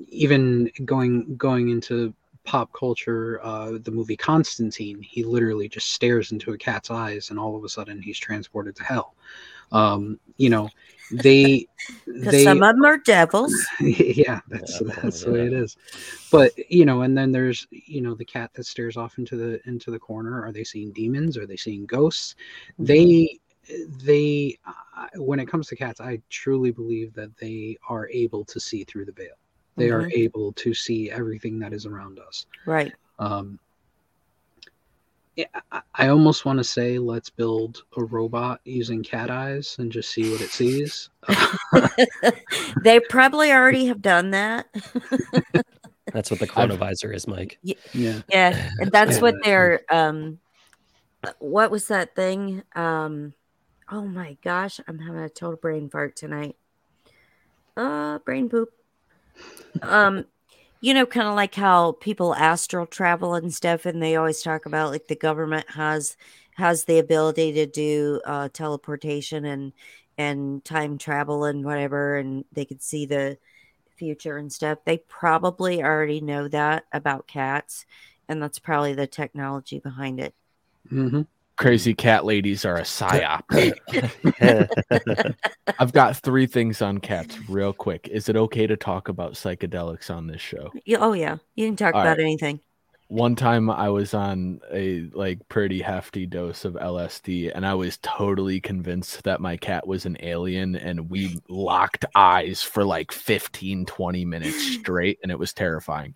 even 0.08 0.72
going 0.86 1.36
going 1.36 1.70
into 1.70 2.14
pop 2.44 2.72
culture, 2.74 3.40
uh, 3.44 3.78
the 3.84 3.92
movie 3.92 4.18
Constantine, 4.18 5.02
he 5.02 5.24
literally 5.24 5.70
just 5.70 5.90
stares 5.90 6.32
into 6.32 6.54
a 6.54 6.58
cat's 6.58 6.92
eyes, 6.92 7.30
and 7.30 7.40
all 7.40 7.56
of 7.56 7.64
a 7.64 7.70
sudden 7.70 8.02
he's 8.02 8.20
transported 8.20 8.76
to 8.76 8.84
hell. 8.84 9.16
Um, 9.72 10.20
you 10.38 10.50
know, 10.50 10.70
they 11.12 11.68
they 12.08 12.46
some 12.46 12.62
of 12.64 12.76
them 12.76 12.86
are 12.86 12.98
devils. 12.98 13.54
yeah, 13.82 14.42
that's 14.48 14.82
Yeah, 14.82 14.94
that's 15.02 15.24
the 15.24 15.32
way 15.32 15.48
it 15.48 15.54
is. 15.54 15.78
But 16.32 16.52
you 16.70 16.86
know, 16.86 17.02
and 17.02 17.18
then 17.18 17.32
there's 17.32 17.68
you 17.72 18.02
know 18.02 18.16
the 18.16 18.26
cat 18.26 18.52
that 18.54 18.66
stares 18.66 18.98
off 18.98 19.18
into 19.18 19.36
the 19.36 19.62
into 19.68 19.92
the 19.92 20.00
corner. 20.00 20.44
Are 20.44 20.52
they 20.52 20.64
seeing 20.64 20.92
demons? 20.92 21.38
Are 21.38 21.48
they 21.48 21.58
seeing 21.58 21.86
ghosts? 21.86 22.36
They 22.80 23.40
they 24.04 24.58
uh, 24.68 25.08
when 25.16 25.40
it 25.40 25.48
comes 25.48 25.68
to 25.68 25.76
cats, 25.76 26.02
I 26.02 26.22
truly 26.30 26.72
believe 26.72 27.14
that 27.14 27.36
they 27.38 27.78
are 27.88 28.10
able 28.10 28.44
to 28.46 28.60
see 28.60 28.84
through 28.84 29.06
the 29.06 29.12
veil. 29.12 29.36
They 29.78 29.90
are 29.90 30.04
Mhm. 30.04 30.12
able 30.14 30.52
to 30.54 30.74
see 30.74 31.10
everything 31.10 31.60
that 31.60 31.74
is 31.74 31.86
around 31.86 32.20
us. 32.20 32.46
Right. 32.66 32.94
Um, 33.20 33.60
I, 35.72 35.82
I 35.96 36.08
almost 36.10 36.46
want 36.46 36.58
to 36.60 36.64
say 36.64 37.00
let's 37.00 37.30
build 37.30 37.84
a 37.98 38.04
robot 38.04 38.60
using 38.66 39.02
cat 39.02 39.30
eyes 39.32 39.78
and 39.80 39.92
just 39.92 40.12
see 40.12 40.30
what 40.30 40.42
it 40.42 40.50
sees. 40.52 41.10
they 42.84 43.00
probably 43.00 43.52
already 43.52 43.86
have 43.86 44.02
done 44.02 44.32
that. 44.32 44.68
That's 46.14 46.30
what 46.30 46.40
the 46.42 46.48
chronovisor 46.48 47.16
is, 47.16 47.28
Mike. 47.28 47.58
yeah. 47.64 47.76
Yeah, 48.28 48.70
and 48.80 48.92
that's 48.92 49.16
Yeah, 49.16 49.22
what 49.22 49.36
that- 49.36 49.44
they're 49.46 49.82
um 49.90 50.40
what 51.40 51.72
was 51.72 51.88
that 51.88 52.16
thing? 52.16 52.64
Um 52.76 53.34
oh 53.90 54.06
my 54.06 54.38
gosh, 54.44 54.80
I'm 54.88 55.00
having 55.00 55.22
a 55.22 55.30
total 55.30 55.58
brain 55.58 55.90
fart 55.90 56.16
tonight. 56.18 56.58
Uh 57.78 58.20
brain 58.20 58.50
poop. 58.50 58.70
Um 59.82 60.26
you 60.82 60.94
know 60.94 61.06
kind 61.06 61.28
of 61.28 61.36
like 61.36 61.56
how 61.56 61.94
people 61.94 62.36
astral 62.36 62.86
travel 62.88 63.36
and 63.36 63.54
stuff 63.54 63.86
and 63.86 64.02
they 64.02 64.16
always 64.16 64.42
talk 64.42 64.66
about 64.66 64.92
like 64.92 65.08
the 65.08 65.16
government 65.16 65.70
has 65.72 66.18
has 66.56 66.86
the 66.86 67.00
ability 67.00 67.54
to 67.54 67.66
do 67.68 68.22
uh 68.26 68.50
teleportation 68.50 69.46
and 69.46 69.74
and 70.18 70.64
time 70.66 70.98
travel 70.98 71.46
and 71.46 71.66
whatever 71.66 72.18
and 72.18 72.46
they 72.52 72.66
could 72.66 72.82
see 72.84 73.06
the 73.06 73.38
future 73.96 74.38
and 74.38 74.52
stuff. 74.52 74.80
They 74.86 74.98
probably 74.98 75.84
already 75.84 76.22
know 76.22 76.48
that 76.50 76.86
about 76.92 77.28
cats 77.28 77.86
and 78.28 78.42
that's 78.42 78.60
probably 78.60 78.94
the 78.94 79.08
technology 79.08 79.80
behind 79.80 80.20
it. 80.20 80.34
hmm 80.90 81.22
Crazy 81.62 81.94
cat 81.94 82.26
ladies 82.26 82.66
are 82.66 82.78
a 82.78 82.82
psyop. 82.82 83.44
I've 85.80 85.94
got 85.94 86.18
three 86.18 86.48
things 86.48 86.82
on 86.82 86.98
cats 86.98 87.38
real 87.48 87.72
quick. 87.72 88.08
Is 88.08 88.30
it 88.30 88.36
okay 88.36 88.66
to 88.66 88.76
talk 88.76 89.10
about 89.10 89.34
psychedelics 89.34 90.10
on 90.10 90.26
this 90.26 90.42
show? 90.42 90.72
Yeah, 90.86 90.98
oh 91.02 91.14
yeah, 91.14 91.38
you 91.54 91.68
can 91.68 91.76
talk 91.76 91.94
All 91.94 92.02
about 92.02 92.18
right. 92.18 92.24
anything. 92.24 92.62
One 93.10 93.36
time 93.36 93.70
I 93.70 93.90
was 93.90 94.16
on 94.16 94.60
a 94.74 95.02
like 95.14 95.48
pretty 95.50 95.82
hefty 95.82 96.26
dose 96.26 96.66
of 96.66 96.74
LSD 96.74 97.52
and 97.54 97.64
I 97.64 97.76
was 97.76 98.00
totally 98.02 98.60
convinced 98.60 99.22
that 99.26 99.40
my 99.40 99.56
cat 99.56 99.86
was 99.86 100.08
an 100.08 100.18
alien 100.22 100.76
and 100.76 101.12
we 101.12 101.38
locked 101.48 102.06
eyes 102.16 102.64
for 102.64 102.86
like 102.86 103.12
15 103.12 103.86
20 103.86 104.26
minutes 104.26 104.74
straight 104.80 105.20
and 105.22 105.32
it 105.32 105.38
was 105.38 105.54
terrifying. 105.54 106.16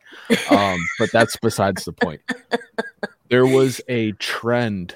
Um 0.50 0.80
but 0.98 1.12
that's 1.12 1.38
besides 1.38 1.86
the 1.86 1.94
point. 1.94 2.22
There 3.30 3.46
was 3.46 3.80
a 3.88 4.14
trend 4.14 4.96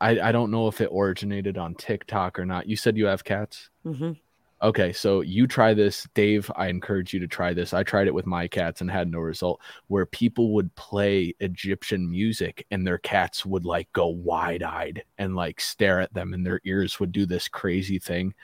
I, 0.00 0.20
I 0.20 0.32
don't 0.32 0.50
know 0.50 0.68
if 0.68 0.80
it 0.80 0.90
originated 0.94 1.58
on 1.58 1.74
TikTok 1.74 2.38
or 2.38 2.46
not. 2.46 2.68
You 2.68 2.76
said 2.76 2.96
you 2.96 3.06
have 3.06 3.24
cats? 3.24 3.70
hmm 3.84 4.12
Okay, 4.60 4.92
so 4.92 5.20
you 5.20 5.46
try 5.46 5.72
this, 5.72 6.08
Dave. 6.14 6.50
I 6.56 6.66
encourage 6.66 7.14
you 7.14 7.20
to 7.20 7.28
try 7.28 7.54
this. 7.54 7.72
I 7.72 7.84
tried 7.84 8.08
it 8.08 8.14
with 8.14 8.26
my 8.26 8.48
cats 8.48 8.80
and 8.80 8.90
had 8.90 9.08
no 9.08 9.20
result. 9.20 9.60
Where 9.86 10.04
people 10.04 10.52
would 10.54 10.74
play 10.74 11.32
Egyptian 11.38 12.10
music 12.10 12.66
and 12.72 12.84
their 12.84 12.98
cats 12.98 13.46
would 13.46 13.64
like 13.64 13.92
go 13.92 14.08
wide 14.08 14.64
eyed 14.64 15.04
and 15.16 15.36
like 15.36 15.60
stare 15.60 16.00
at 16.00 16.12
them, 16.12 16.34
and 16.34 16.44
their 16.44 16.60
ears 16.64 16.98
would 16.98 17.12
do 17.12 17.24
this 17.24 17.46
crazy 17.46 18.00
thing. 18.00 18.34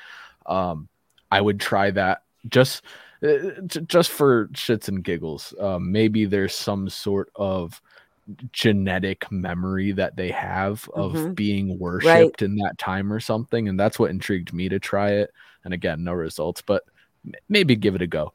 Um, 0.46 0.88
I 1.32 1.40
would 1.40 1.58
try 1.58 1.90
that 1.90 2.22
just 2.48 2.84
uh, 3.24 3.60
just 3.66 4.10
for 4.10 4.46
shits 4.48 4.86
and 4.86 5.02
giggles. 5.02 5.52
Um, 5.58 5.90
maybe 5.90 6.26
there's 6.26 6.54
some 6.54 6.88
sort 6.88 7.30
of 7.34 7.82
genetic 8.52 9.30
memory 9.30 9.92
that 9.92 10.16
they 10.16 10.30
have 10.30 10.88
of 10.94 11.12
Mhm. 11.12 11.34
being 11.34 11.78
worshipped 11.78 12.42
in 12.42 12.56
that 12.56 12.78
time 12.78 13.12
or 13.12 13.20
something 13.20 13.68
and 13.68 13.78
that's 13.78 13.98
what 13.98 14.10
intrigued 14.10 14.52
me 14.52 14.68
to 14.68 14.78
try 14.78 15.10
it 15.10 15.30
and 15.64 15.74
again 15.74 16.02
no 16.04 16.12
results 16.12 16.62
but 16.62 16.82
maybe 17.48 17.76
give 17.76 17.94
it 17.94 18.02
a 18.02 18.06
go. 18.06 18.32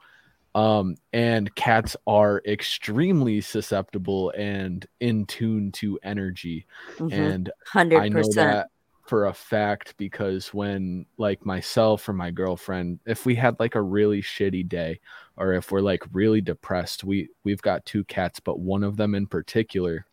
Um 0.56 0.96
and 1.14 1.54
cats 1.56 1.96
are 2.08 2.42
extremely 2.46 3.42
susceptible 3.42 4.32
and 4.38 4.86
in 5.00 5.26
tune 5.26 5.72
to 5.74 6.00
energy 6.04 6.66
hmm 6.98 7.10
and 7.14 7.52
Hundred 7.68 8.00
I 8.00 8.10
know 8.10 8.34
that 8.34 8.68
for 9.10 9.26
a 9.26 9.34
fact 9.34 9.96
because 9.98 10.54
when 10.54 11.06
like 11.18 11.46
myself 11.46 12.08
or 12.10 12.14
my 12.14 12.32
girlfriend, 12.32 13.00
if 13.06 13.26
we 13.26 13.36
had 13.36 13.60
like 13.60 13.76
a 13.76 13.82
really 13.82 14.22
shitty 14.22 14.68
day 14.70 15.00
or 15.38 15.54
if 15.54 15.72
we're 15.72 15.82
like 15.82 16.04
really 16.14 16.42
depressed, 16.42 17.04
we 17.04 17.30
we've 17.44 17.62
got 17.62 17.86
two 17.86 18.04
cats, 18.06 18.40
but 18.40 18.60
one 18.60 18.84
of 18.84 18.98
them 18.98 19.16
in 19.16 19.28
particular, 19.28 20.06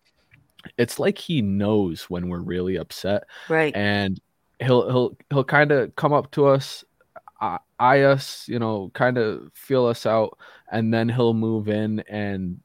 it's 0.79 0.99
like 0.99 1.19
he 1.19 1.43
knows 1.43 2.05
when 2.11 2.29
we're 2.29 2.41
really 2.41 2.77
upset 2.77 3.25
Right. 3.49 3.75
and 3.77 4.21
he'll 4.61 4.89
he'll 4.91 5.17
he'll 5.31 5.45
kind 5.45 5.71
of 5.73 5.95
come 5.97 6.13
up 6.13 6.31
to 6.33 6.47
us 6.47 6.85
eye- 7.41 7.59
eye 7.79 8.01
us 8.03 8.49
you 8.49 8.59
know 8.59 8.91
kind 8.95 9.19
of 9.19 9.51
feel 9.55 9.87
us 9.87 10.07
out 10.07 10.39
and 10.73 10.93
then 10.93 11.09
he'll 11.09 11.35
move 11.35 11.69
in 11.69 12.01
and 12.09 12.61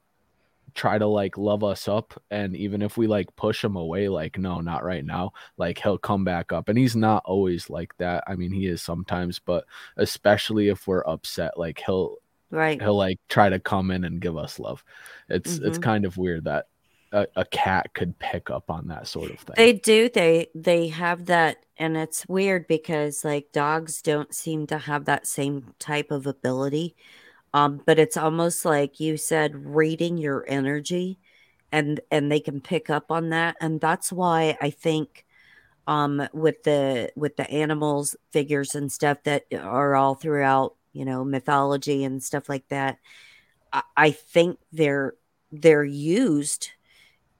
try 0.73 0.97
to 0.97 1.07
like 1.07 1.37
love 1.37 1.63
us 1.63 1.87
up 1.87 2.21
and 2.31 2.55
even 2.55 2.81
if 2.81 2.97
we 2.97 3.07
like 3.07 3.33
push 3.35 3.63
him 3.63 3.75
away 3.75 4.07
like 4.09 4.37
no 4.37 4.59
not 4.61 4.83
right 4.83 5.05
now 5.05 5.31
like 5.57 5.77
he'll 5.79 5.97
come 5.97 6.23
back 6.23 6.51
up 6.51 6.69
and 6.69 6.77
he's 6.77 6.95
not 6.95 7.21
always 7.25 7.69
like 7.69 7.95
that 7.97 8.23
i 8.27 8.35
mean 8.35 8.51
he 8.51 8.67
is 8.67 8.81
sometimes 8.81 9.39
but 9.39 9.65
especially 9.97 10.69
if 10.69 10.87
we're 10.87 11.03
upset 11.07 11.57
like 11.57 11.81
he'll 11.85 12.17
right. 12.49 12.81
he'll 12.81 12.95
like 12.97 13.19
try 13.29 13.49
to 13.49 13.59
come 13.59 13.91
in 13.91 14.03
and 14.03 14.21
give 14.21 14.37
us 14.37 14.59
love 14.59 14.83
it's 15.29 15.57
it's 15.57 15.77
Mhm. 15.77 15.81
kind 15.83 16.05
of 16.05 16.17
weird 16.17 16.45
that 16.45 16.67
a, 17.13 17.27
a 17.35 17.45
cat 17.45 17.93
could 17.93 18.17
pick 18.19 18.49
up 18.49 18.69
on 18.69 18.87
that 18.87 19.07
sort 19.07 19.31
of 19.31 19.39
thing 19.39 19.55
They 19.57 19.73
do. 19.73 20.09
They 20.09 20.47
they 20.55 20.87
have 20.87 21.25
that, 21.25 21.57
and 21.77 21.97
it's 21.97 22.25
weird 22.27 22.67
because 22.67 23.25
like 23.25 23.51
dogs 23.51 24.01
don't 24.01 24.33
seem 24.33 24.65
to 24.67 24.77
have 24.77 25.05
that 25.05 25.27
same 25.27 25.73
type 25.79 26.11
of 26.11 26.25
ability. 26.25 26.95
Um, 27.53 27.81
but 27.85 27.99
it's 27.99 28.17
almost 28.17 28.65
like 28.65 28.99
you 28.99 29.17
said, 29.17 29.65
reading 29.65 30.17
your 30.17 30.45
energy, 30.47 31.19
and 31.71 31.99
and 32.11 32.31
they 32.31 32.39
can 32.39 32.61
pick 32.61 32.89
up 32.89 33.11
on 33.11 33.29
that, 33.29 33.57
and 33.61 33.81
that's 33.81 34.11
why 34.11 34.57
I 34.61 34.69
think, 34.71 35.25
um, 35.87 36.27
with 36.33 36.63
the 36.63 37.11
with 37.15 37.37
the 37.37 37.49
animals 37.51 38.15
figures 38.33 38.75
and 38.75 38.91
stuff 38.91 39.23
that 39.25 39.45
are 39.53 39.95
all 39.95 40.15
throughout, 40.15 40.75
you 40.93 41.05
know, 41.05 41.23
mythology 41.25 42.03
and 42.05 42.23
stuff 42.23 42.49
like 42.49 42.67
that. 42.69 42.99
I, 43.73 43.83
I 43.97 44.11
think 44.11 44.59
they're 44.71 45.15
they're 45.51 45.83
used 45.83 46.69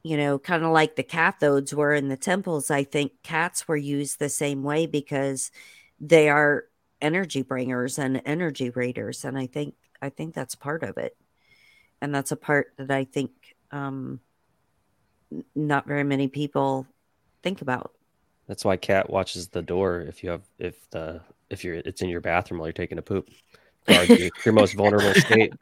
you 0.04 0.18
know, 0.18 0.40
kind 0.40 0.64
of 0.64 0.72
like 0.72 0.96
the 0.96 1.04
cathodes 1.04 1.74
were 1.74 1.94
in 1.94 2.08
the 2.10 2.18
temples, 2.18 2.72
I 2.72 2.84
think 2.84 3.12
cats 3.24 3.68
were 3.68 3.78
used 3.78 4.20
the 4.20 4.30
same 4.30 4.64
way 4.64 4.88
because 4.88 5.52
they 6.00 6.30
are 6.30 6.66
energy 7.02 7.44
bringers 7.44 8.00
and 8.00 8.22
energy 8.26 8.70
readers. 8.72 9.24
And 9.26 9.38
I 9.38 9.48
think 9.48 9.76
I 10.02 10.10
think 10.10 10.34
that's 10.34 10.56
part 10.56 10.84
of 10.84 10.98
it. 10.98 11.16
And 12.02 12.14
that's 12.14 12.32
a 12.32 12.36
part 12.36 12.74
that 12.78 12.92
I 12.92 13.04
think 13.04 13.32
um 13.72 14.20
not 15.56 15.88
very 15.88 16.04
many 16.04 16.28
people 16.28 16.88
think 17.44 17.62
about. 17.62 17.94
That's 18.48 18.66
why 18.66 18.78
cat 18.78 19.10
watches 19.10 19.48
the 19.48 19.62
door 19.62 20.02
if 20.02 20.24
you 20.24 20.30
have 20.30 20.44
if 20.60 20.90
the 20.90 21.22
if 21.50 21.64
you're 21.64 21.76
it's 21.76 22.02
in 22.02 22.10
your 22.10 22.22
bathroom 22.22 22.60
while 22.60 22.68
you're 22.68 22.74
taking 22.74 22.98
a 22.98 23.04
poop. 23.04 23.30
You. 23.88 24.30
your 24.46 24.54
most 24.54 24.74
vulnerable 24.74 25.14
state 25.14 25.54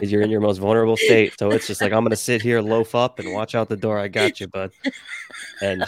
is 0.00 0.12
you're 0.12 0.22
in 0.22 0.30
your 0.30 0.40
most 0.40 0.58
vulnerable 0.58 0.96
state. 0.96 1.38
So 1.38 1.50
it's 1.50 1.66
just 1.66 1.80
like 1.80 1.92
I'm 1.92 2.04
gonna 2.04 2.16
sit 2.16 2.42
here, 2.42 2.60
loaf 2.60 2.94
up, 2.94 3.18
and 3.18 3.32
watch 3.32 3.54
out 3.54 3.68
the 3.68 3.76
door. 3.76 3.98
I 3.98 4.08
got 4.08 4.40
you, 4.40 4.46
bud. 4.48 4.70
And 5.62 5.84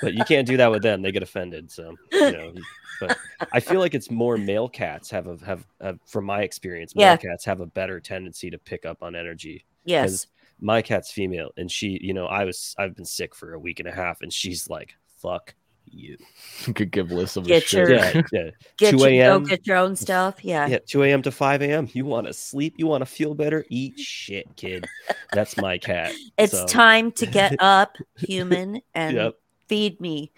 but 0.00 0.14
you 0.14 0.24
can't 0.24 0.46
do 0.46 0.56
that 0.56 0.70
with 0.70 0.82
them; 0.82 1.02
they 1.02 1.12
get 1.12 1.22
offended. 1.22 1.70
So 1.70 1.94
you 2.12 2.32
know. 2.32 2.52
But 3.00 3.18
I 3.52 3.58
feel 3.58 3.80
like 3.80 3.94
it's 3.94 4.10
more 4.12 4.38
male 4.38 4.68
cats 4.68 5.10
have 5.10 5.26
a 5.26 5.36
have, 5.44 5.64
have 5.80 5.98
from 6.06 6.24
my 6.24 6.42
experience, 6.42 6.94
male 6.94 7.06
Yeah. 7.06 7.16
cats 7.16 7.44
have 7.46 7.60
a 7.60 7.66
better 7.66 7.98
tendency 7.98 8.48
to 8.50 8.58
pick 8.58 8.84
up 8.86 9.02
on 9.02 9.16
energy 9.16 9.64
Yes. 9.84 10.28
my 10.60 10.80
cat's 10.82 11.10
female 11.10 11.50
and 11.56 11.68
she 11.68 11.98
you 12.00 12.14
know 12.14 12.26
i 12.26 12.44
was 12.44 12.76
i've 12.78 12.94
been 12.94 13.04
sick 13.04 13.34
for 13.34 13.54
a 13.54 13.58
week 13.58 13.80
and 13.80 13.88
a 13.88 13.92
half 13.92 14.20
and 14.22 14.32
she's 14.32 14.68
like 14.70 14.94
fuck 15.16 15.54
you 15.90 16.16
You 16.66 16.74
could 16.74 16.90
give 16.92 17.10
less 17.10 17.36
of 17.36 17.44
a 17.44 17.48
Get 17.48 17.64
shit. 17.64 17.88
your- 17.88 17.98
yeah 17.98 18.22
yeah 18.32 18.50
Get 18.78 18.92
2 18.92 18.98
your, 18.98 19.10
go 19.40 19.40
a.m. 19.40 19.44
get 19.44 19.66
your 19.66 19.76
own 19.76 19.96
stuff. 19.96 20.44
Yeah. 20.44 20.68
yeah 20.68 20.78
2 20.86 21.02
a.m 21.02 21.22
to 21.22 21.30
5 21.30 21.62
a.m 21.62 21.88
you 21.92 22.04
want 22.04 22.26
to 22.26 22.32
sleep 22.32 22.74
you 22.78 22.86
want 22.86 23.02
to 23.02 23.06
feel 23.06 23.34
better 23.34 23.64
eat 23.68 23.98
shit 23.98 24.46
kid 24.56 24.86
that's 25.32 25.56
my 25.56 25.78
cat 25.78 26.12
It's 26.38 26.52
So, 26.52 26.66
time 26.66 27.12
to 27.12 27.26
get 27.26 27.56
up, 27.58 27.96
human, 28.16 28.80
and 28.94 29.16
yep 29.16 29.34
feed 29.68 30.00
me. 30.00 30.32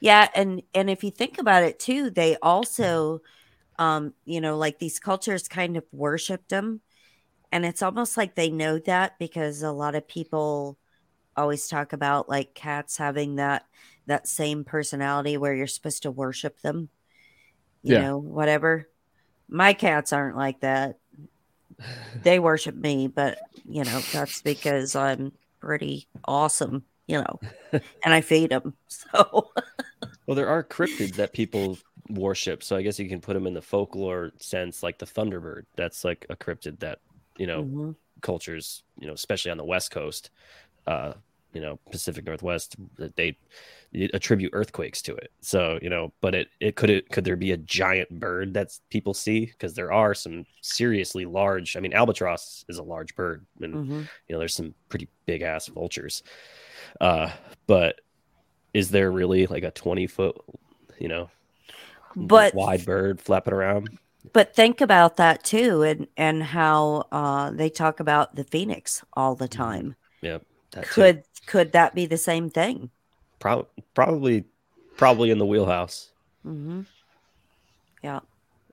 Yeah, 0.00 0.28
and 0.34 0.62
and 0.74 0.88
if 0.90 1.02
you 1.04 1.10
think 1.10 1.38
about 1.38 1.62
it 1.64 1.78
too, 1.78 2.10
they 2.10 2.36
also 2.42 3.20
um, 3.78 4.14
you 4.24 4.40
know, 4.40 4.56
like 4.56 4.78
these 4.78 4.98
cultures 4.98 5.48
kind 5.48 5.76
of 5.76 5.84
worshiped 5.92 6.48
them. 6.50 6.80
And 7.52 7.64
it's 7.64 7.82
almost 7.82 8.16
like 8.16 8.34
they 8.34 8.50
know 8.50 8.78
that 8.80 9.18
because 9.18 9.62
a 9.62 9.72
lot 9.72 9.94
of 9.94 10.06
people 10.06 10.78
always 11.36 11.68
talk 11.68 11.92
about 11.92 12.28
like 12.28 12.54
cats 12.54 12.96
having 12.98 13.36
that 13.36 13.64
that 14.08 14.28
same 14.28 14.64
personality 14.64 15.38
where 15.38 15.54
you're 15.54 15.68
supposed 15.68 16.04
to 16.04 16.12
worship 16.12 16.60
them. 16.62 16.90
You 17.82 17.94
Yeah. 17.94 18.02
know, 18.02 18.18
whatever. 18.18 18.88
My 19.48 19.74
cats 19.74 20.12
aren't 20.12 20.36
like 20.36 20.60
that. 20.60 20.98
They 22.22 22.38
worship 22.38 22.74
me, 22.74 23.06
but 23.08 23.38
you 23.64 23.84
know, 23.84 24.06
that's 24.10 24.42
because 24.42 24.96
I'm 24.96 25.32
pretty 25.60 26.08
awesome, 26.24 26.84
you 27.06 27.18
know, 27.22 27.42
and 28.04 28.14
I 28.14 28.20
feed 28.22 28.50
them. 28.50 28.74
So, 28.88 29.50
Well, 30.26 30.34
there 30.34 30.48
are 30.48 30.62
cryptids 30.64 31.16
that 31.16 31.32
people 31.32 31.78
worship, 32.08 32.62
so 32.62 32.76
I 32.76 32.82
guess 32.82 32.98
you 32.98 33.08
can 33.08 33.20
put 33.20 33.34
them 33.34 33.46
in 33.46 33.54
the 33.54 33.62
folklore 33.62 34.32
sense, 34.38 34.82
like 34.82 34.98
the 34.98 35.06
Thunderbird. 35.06 35.64
That's 35.76 36.04
like 36.04 36.26
a 36.30 36.36
cryptid 36.36 36.80
that 36.80 36.98
you 37.36 37.46
know 37.46 37.66
mhm. 37.66 37.94
cultures, 38.22 38.82
you 39.00 39.06
know, 39.06 39.14
especially 39.14 39.50
on 39.50 39.58
the 39.58 39.64
West 39.64 39.90
Coast, 39.90 40.30
uh, 40.86 41.14
you 41.52 41.60
know, 41.60 41.78
Pacific 41.90 42.26
Northwest, 42.26 42.76
that 42.98 43.16
they 43.16 43.38
attribute 43.94 44.50
earthquakes 44.54 45.02
to 45.02 45.14
it. 45.16 45.30
So 45.40 45.78
you 45.82 45.90
know, 45.90 46.12
but 46.20 46.34
it 46.34 46.48
it 46.60 46.76
could 46.76 46.90
it 46.90 47.08
could 47.10 47.24
there 47.24 47.36
be 47.36 47.52
a 47.52 47.56
giant 47.56 48.10
bird 48.20 48.54
that's 48.54 48.80
people 48.90 49.14
see 49.14 49.46
because 49.46 49.74
there 49.74 49.92
are 49.92 50.14
some 50.14 50.46
seriously 50.62 51.24
large. 51.26 51.76
I 51.76 51.80
mean, 51.80 51.92
albatross 51.94 52.64
is 52.68 52.78
a 52.78 52.82
large 52.82 53.14
bird, 53.16 53.46
and 53.60 53.78
Mhm. 53.78 54.08
you 54.28 54.34
know, 54.34 54.38
there's 54.38 54.54
some 54.54 54.74
pretty 54.88 55.08
big 55.26 55.42
ass 55.42 55.68
vultures. 55.68 56.22
Uh, 57.00 57.30
but 57.66 58.00
is 58.74 58.90
there 58.90 59.12
really 59.12 59.46
like 59.46 59.64
a 59.64 59.70
20 59.72 60.06
foot, 60.06 60.36
you 60.98 61.08
know, 61.08 61.30
But 62.14 62.52
wide 62.52 62.84
bird 62.84 63.20
flapping 63.20 63.54
around? 63.54 63.98
But 64.32 64.54
think 64.54 64.80
about 64.80 65.16
that 65.16 65.44
too, 65.44 65.82
and 65.82 66.08
and 66.16 66.42
how 66.42 67.08
uh, 67.12 67.50
they 67.50 67.68
talk 67.70 68.00
about 68.00 68.36
the 68.36 68.44
phoenix 68.44 69.04
all 69.14 69.34
the 69.34 69.48
time. 69.48 69.96
Yep. 70.22 70.44
That 70.72 70.90
too. 70.90 71.02
Could 71.02 71.24
could 71.46 71.72
that 71.72 71.94
be 71.94 72.06
the 72.06 72.18
same 72.18 72.50
thing? 72.50 72.90
Prob- 73.38 73.68
probably, 73.94 74.44
probably 74.96 75.30
in 75.30 75.38
the 75.38 75.46
wheelhouse. 75.46 76.10
Mm-hmm. 76.46 76.82
Yeah. 78.02 78.20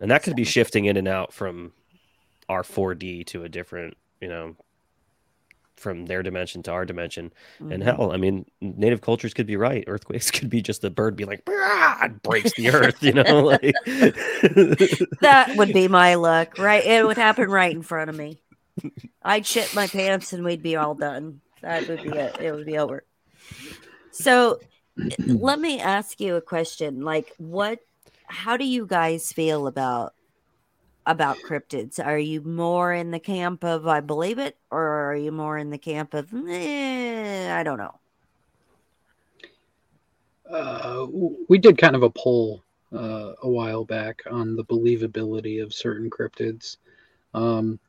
And 0.02 0.12
that 0.12 0.24
could 0.24 0.36
be 0.36 0.44
shifting 0.44 0.86
in 0.86 0.98
and 0.98 1.08
out 1.08 1.34
from 1.34 1.72
our 2.50 2.64
4D 2.64 3.26
to 3.28 3.44
a 3.44 3.50
different, 3.50 3.96
you 4.22 4.28
know, 4.28 4.56
from 5.76 6.06
their 6.06 6.24
dimension 6.24 6.64
to 6.64 6.72
our 6.72 6.86
dimension. 6.86 7.32
And 7.60 7.82
Mhm. 7.82 7.84
hell, 7.84 8.12
I 8.12 8.18
mean, 8.18 8.46
native 8.62 9.02
cultures 9.02 9.34
could 9.34 9.46
be 9.46 9.58
right. 9.58 9.84
Earthquakes 9.88 10.32
could 10.32 10.50
be 10.50 10.62
just 10.62 10.84
a 10.84 10.90
bird 10.90 11.16
be 11.16 11.26
like, 11.26 11.44
and 11.48 12.22
breaks 12.24 12.54
the 12.56 12.70
earth, 12.70 13.02
you 13.04 13.14
know? 13.14 13.24
Like, 13.46 13.62
that 15.22 15.54
would 15.58 15.74
be 15.74 15.88
my 15.88 16.16
luck, 16.16 16.58
right? 16.58 16.84
It 16.86 17.06
would 17.06 17.18
happen 17.18 17.50
right 17.50 17.74
in 17.76 17.82
front 17.82 18.10
of 18.10 18.16
me. 18.16 18.40
I'd 19.24 19.46
shit 19.46 19.74
my 19.76 19.88
pants 19.88 20.34
and 20.34 20.44
we'd 20.44 20.62
be 20.64 20.76
all 20.76 20.96
done. 20.96 21.42
That 21.62 21.88
would 21.88 22.04
be 22.04 22.10
it. 22.10 22.40
It 22.42 22.52
would 22.54 22.66
be 22.66 22.78
over. 22.78 23.04
So 24.16 24.60
let 25.20 25.60
me 25.60 25.80
ask 25.80 26.20
you 26.22 26.36
a 26.36 26.42
question. 26.42 27.02
Like 27.02 27.34
what 27.38 27.80
how 28.28 28.58
do 28.58 28.66
you 28.66 28.88
guys 28.88 29.32
feel 29.32 29.68
about 29.68 30.14
about 31.06 31.38
cryptids? 31.46 32.04
Are 32.04 32.18
you 32.18 32.42
more 32.42 32.94
in 32.94 33.12
the 33.12 33.20
camp 33.20 33.64
of 33.64 33.88
I 33.88 34.00
believe 34.00 34.40
it 34.40 34.58
or 34.72 34.82
are 34.82 35.16
you 35.16 35.32
more 35.32 35.58
in 35.58 35.70
the 35.70 35.78
camp 35.78 36.14
of 36.14 36.34
eh, 36.34 37.54
I 37.54 37.64
don't 37.64 37.78
know. 37.78 38.00
uh, 40.50 41.08
we 41.50 41.58
did 41.58 41.78
kind 41.78 41.96
of 41.96 42.04
a 42.04 42.10
poll 42.10 42.64
uh, 42.94 43.34
a 43.44 43.50
while 43.50 43.84
back 43.84 44.22
on 44.30 44.56
the 44.56 44.64
believability 44.64 45.62
of 45.62 45.74
certain 45.74 46.10
cryptids. 46.10 46.78
Um, 47.34 47.80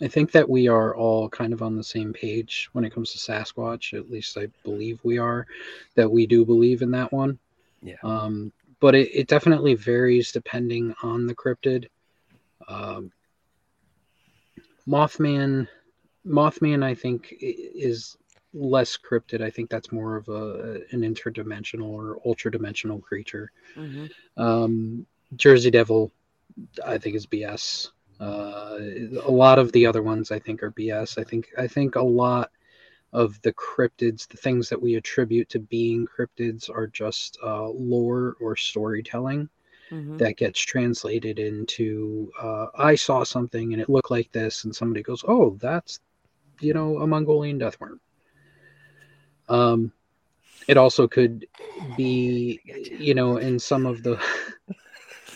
I 0.00 0.08
think 0.08 0.30
that 0.32 0.48
we 0.48 0.68
are 0.68 0.94
all 0.94 1.28
kind 1.28 1.52
of 1.52 1.62
on 1.62 1.76
the 1.76 1.84
same 1.84 2.12
page 2.12 2.68
when 2.72 2.84
it 2.84 2.92
comes 2.92 3.12
to 3.12 3.18
Sasquatch. 3.18 3.96
At 3.96 4.10
least 4.10 4.36
I 4.36 4.48
believe 4.62 5.00
we 5.02 5.18
are, 5.18 5.46
that 5.94 6.10
we 6.10 6.26
do 6.26 6.44
believe 6.44 6.82
in 6.82 6.90
that 6.92 7.12
one. 7.12 7.38
Yeah. 7.82 7.96
Um, 8.02 8.52
but 8.80 8.94
it, 8.94 9.08
it 9.14 9.26
definitely 9.26 9.74
varies 9.74 10.32
depending 10.32 10.94
on 11.02 11.26
the 11.26 11.34
cryptid. 11.34 11.88
Um, 12.68 13.10
Mothman, 14.86 15.66
Mothman, 16.26 16.84
I 16.84 16.94
think 16.94 17.34
is 17.40 18.16
less 18.52 18.96
cryptid. 18.96 19.40
I 19.42 19.50
think 19.50 19.70
that's 19.70 19.92
more 19.92 20.16
of 20.16 20.28
a 20.28 20.82
an 20.90 21.00
interdimensional 21.00 21.88
or 21.88 22.20
ultra 22.24 22.50
dimensional 22.50 22.98
creature. 22.98 23.50
Mhm. 23.76 24.10
Um, 24.36 25.06
Jersey 25.34 25.70
Devil, 25.70 26.12
I 26.84 26.98
think 26.98 27.16
is 27.16 27.26
BS. 27.26 27.90
Uh, 28.20 28.78
a 29.24 29.30
lot 29.30 29.58
of 29.58 29.72
the 29.72 29.86
other 29.86 30.02
ones 30.02 30.30
I 30.30 30.38
think 30.38 30.62
are 30.62 30.70
BS. 30.70 31.18
I 31.18 31.24
think 31.24 31.48
I 31.58 31.66
think 31.66 31.96
a 31.96 32.02
lot 32.02 32.50
of 33.12 33.40
the 33.42 33.52
cryptids, 33.54 34.26
the 34.28 34.36
things 34.36 34.68
that 34.68 34.80
we 34.82 34.94
attribute 34.96 35.48
to 35.50 35.58
being 35.60 36.06
cryptids, 36.06 36.70
are 36.70 36.86
just 36.88 37.38
uh, 37.42 37.68
lore 37.68 38.36
or 38.40 38.56
storytelling 38.56 39.48
Mhm. 39.90 40.18
that 40.18 40.36
gets 40.36 40.60
translated 40.60 41.38
into 41.38 42.30
uh, 42.40 42.66
I 42.76 42.94
saw 42.96 43.24
something 43.24 43.72
and 43.72 43.82
it 43.82 43.88
looked 43.90 44.10
like 44.10 44.30
this, 44.32 44.64
and 44.64 44.74
somebody 44.74 45.02
goes, 45.02 45.24
"Oh, 45.28 45.56
that's 45.60 46.00
you 46.60 46.74
know 46.74 46.98
a 46.98 47.06
Mongolian 47.06 47.58
deathworm." 47.60 47.98
Um, 49.48 49.92
it 50.68 50.76
also 50.76 51.06
could 51.08 51.46
be, 51.94 52.60
you 52.98 53.14
know, 53.14 53.36
in 53.38 53.58
some 53.58 53.86
of 53.86 54.02
the 54.02 54.18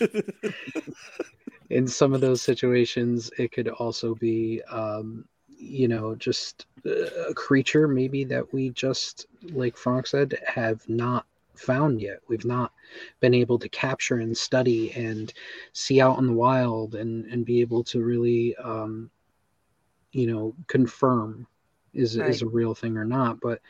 in 1.70 1.86
some 1.86 2.12
of 2.12 2.20
those 2.20 2.42
situations, 2.42 3.30
it 3.38 3.52
could 3.52 3.68
also 3.68 4.14
be, 4.16 4.60
um, 4.70 5.24
you 5.48 5.88
know, 5.88 6.14
just 6.16 6.66
a 6.84 7.32
creature 7.34 7.86
maybe 7.86 8.24
that 8.24 8.52
we 8.52 8.70
just, 8.70 9.26
like 9.52 9.76
Frank 9.76 10.06
said, 10.06 10.36
have 10.46 10.86
not 10.88 11.26
found 11.54 12.00
yet. 12.00 12.20
We've 12.28 12.44
not 12.44 12.72
been 13.20 13.34
able 13.34 13.58
to 13.58 13.68
capture 13.68 14.18
and 14.18 14.36
study 14.36 14.92
and 14.92 15.32
see 15.72 16.00
out 16.00 16.18
in 16.18 16.26
the 16.26 16.32
wild 16.32 16.94
and 16.94 17.26
and 17.26 17.44
be 17.44 17.60
able 17.60 17.84
to 17.84 18.02
really, 18.02 18.56
um, 18.56 19.10
you 20.12 20.26
know, 20.26 20.54
confirm 20.66 21.46
is 21.94 22.16
is 22.16 22.42
a 22.42 22.46
real 22.46 22.74
thing 22.74 22.96
or 22.96 23.04
not. 23.04 23.40
But 23.40 23.60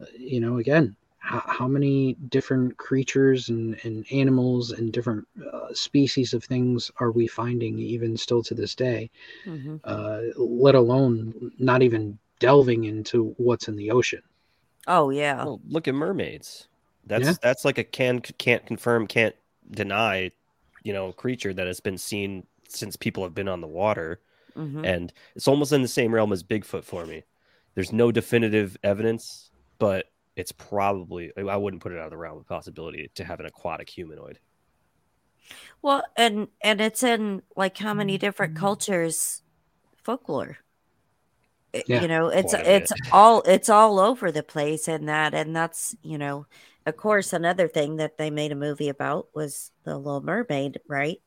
uh, 0.00 0.06
you 0.18 0.40
know, 0.40 0.58
again, 0.58 0.96
how, 1.22 1.42
how 1.46 1.68
many 1.68 2.14
different 2.28 2.76
creatures 2.76 3.48
and, 3.48 3.78
and 3.84 4.04
animals 4.10 4.72
and 4.72 4.92
different 4.92 5.26
uh, 5.52 5.72
species 5.72 6.34
of 6.34 6.42
things 6.44 6.90
are 6.98 7.12
we 7.12 7.28
finding 7.28 7.78
even 7.78 8.16
still 8.16 8.42
to 8.42 8.54
this 8.54 8.74
day? 8.74 9.08
Mhm. 9.46 9.80
Uh, 9.84 10.22
let 10.36 10.74
alone 10.74 11.52
not 11.58 11.82
even 11.82 12.18
delving 12.40 12.84
into 12.84 13.34
what's 13.38 13.68
in 13.68 13.76
the 13.76 13.90
ocean. 13.90 14.22
Oh 14.86 15.10
yeah. 15.10 15.44
Well, 15.44 15.60
look 15.68 15.86
at 15.88 15.94
mermaids. 15.94 16.68
That's 17.06 17.28
Yeah. 17.28 17.34
that's 17.42 17.64
like 17.64 17.78
a 17.78 17.84
can 17.84 18.20
can't 18.20 18.66
confirm, 18.66 19.06
can't 19.06 19.34
deny, 19.70 20.32
you 20.82 20.92
know, 20.92 21.12
creature 21.12 21.54
that 21.54 21.66
has 21.66 21.80
been 21.80 21.98
seen 21.98 22.46
since 22.68 22.96
people 22.96 23.22
have 23.22 23.34
been 23.34 23.48
on 23.48 23.60
the 23.60 23.66
water, 23.66 24.20
Mhm. 24.56 24.84
and 24.84 25.12
it's 25.36 25.48
almost 25.48 25.72
in 25.72 25.82
the 25.82 25.88
same 25.88 26.14
realm 26.14 26.32
as 26.32 26.42
Bigfoot 26.42 26.84
for 26.84 27.06
me. 27.06 27.24
There's 27.74 27.92
no 27.92 28.12
definitive 28.12 28.76
evidence, 28.82 29.50
but 29.78 30.11
it's 30.36 30.52
probably 30.52 31.32
I 31.36 31.56
wouldn't 31.56 31.82
put 31.82 31.92
it 31.92 31.98
out 31.98 32.06
of 32.06 32.10
the 32.10 32.16
realm 32.16 32.38
of 32.38 32.46
possibility 32.46 33.10
to 33.14 33.24
have 33.24 33.40
an 33.40 33.46
aquatic 33.46 33.88
humanoid. 33.88 34.38
Well, 35.82 36.04
and 36.16 36.48
and 36.62 36.80
it's 36.80 37.02
in 37.02 37.42
like 37.56 37.76
how 37.78 37.94
many 37.94 38.18
different 38.18 38.56
cultures 38.56 39.42
folklore. 40.02 40.58
Yeah, 41.86 42.02
you 42.02 42.08
know, 42.08 42.28
it's 42.28 42.52
quite 42.52 42.62
a 42.62 42.64
bit. 42.64 42.82
it's 42.82 42.92
all 43.10 43.42
it's 43.42 43.68
all 43.68 43.98
over 43.98 44.30
the 44.30 44.42
place 44.42 44.88
in 44.88 45.06
that 45.06 45.32
and 45.34 45.56
that's, 45.56 45.96
you 46.02 46.18
know, 46.18 46.46
of 46.84 46.96
course 46.96 47.32
another 47.32 47.66
thing 47.66 47.96
that 47.96 48.18
they 48.18 48.30
made 48.30 48.52
a 48.52 48.56
movie 48.56 48.90
about 48.90 49.28
was 49.34 49.70
the 49.84 49.96
little 49.96 50.22
mermaid, 50.22 50.80
right? 50.86 51.18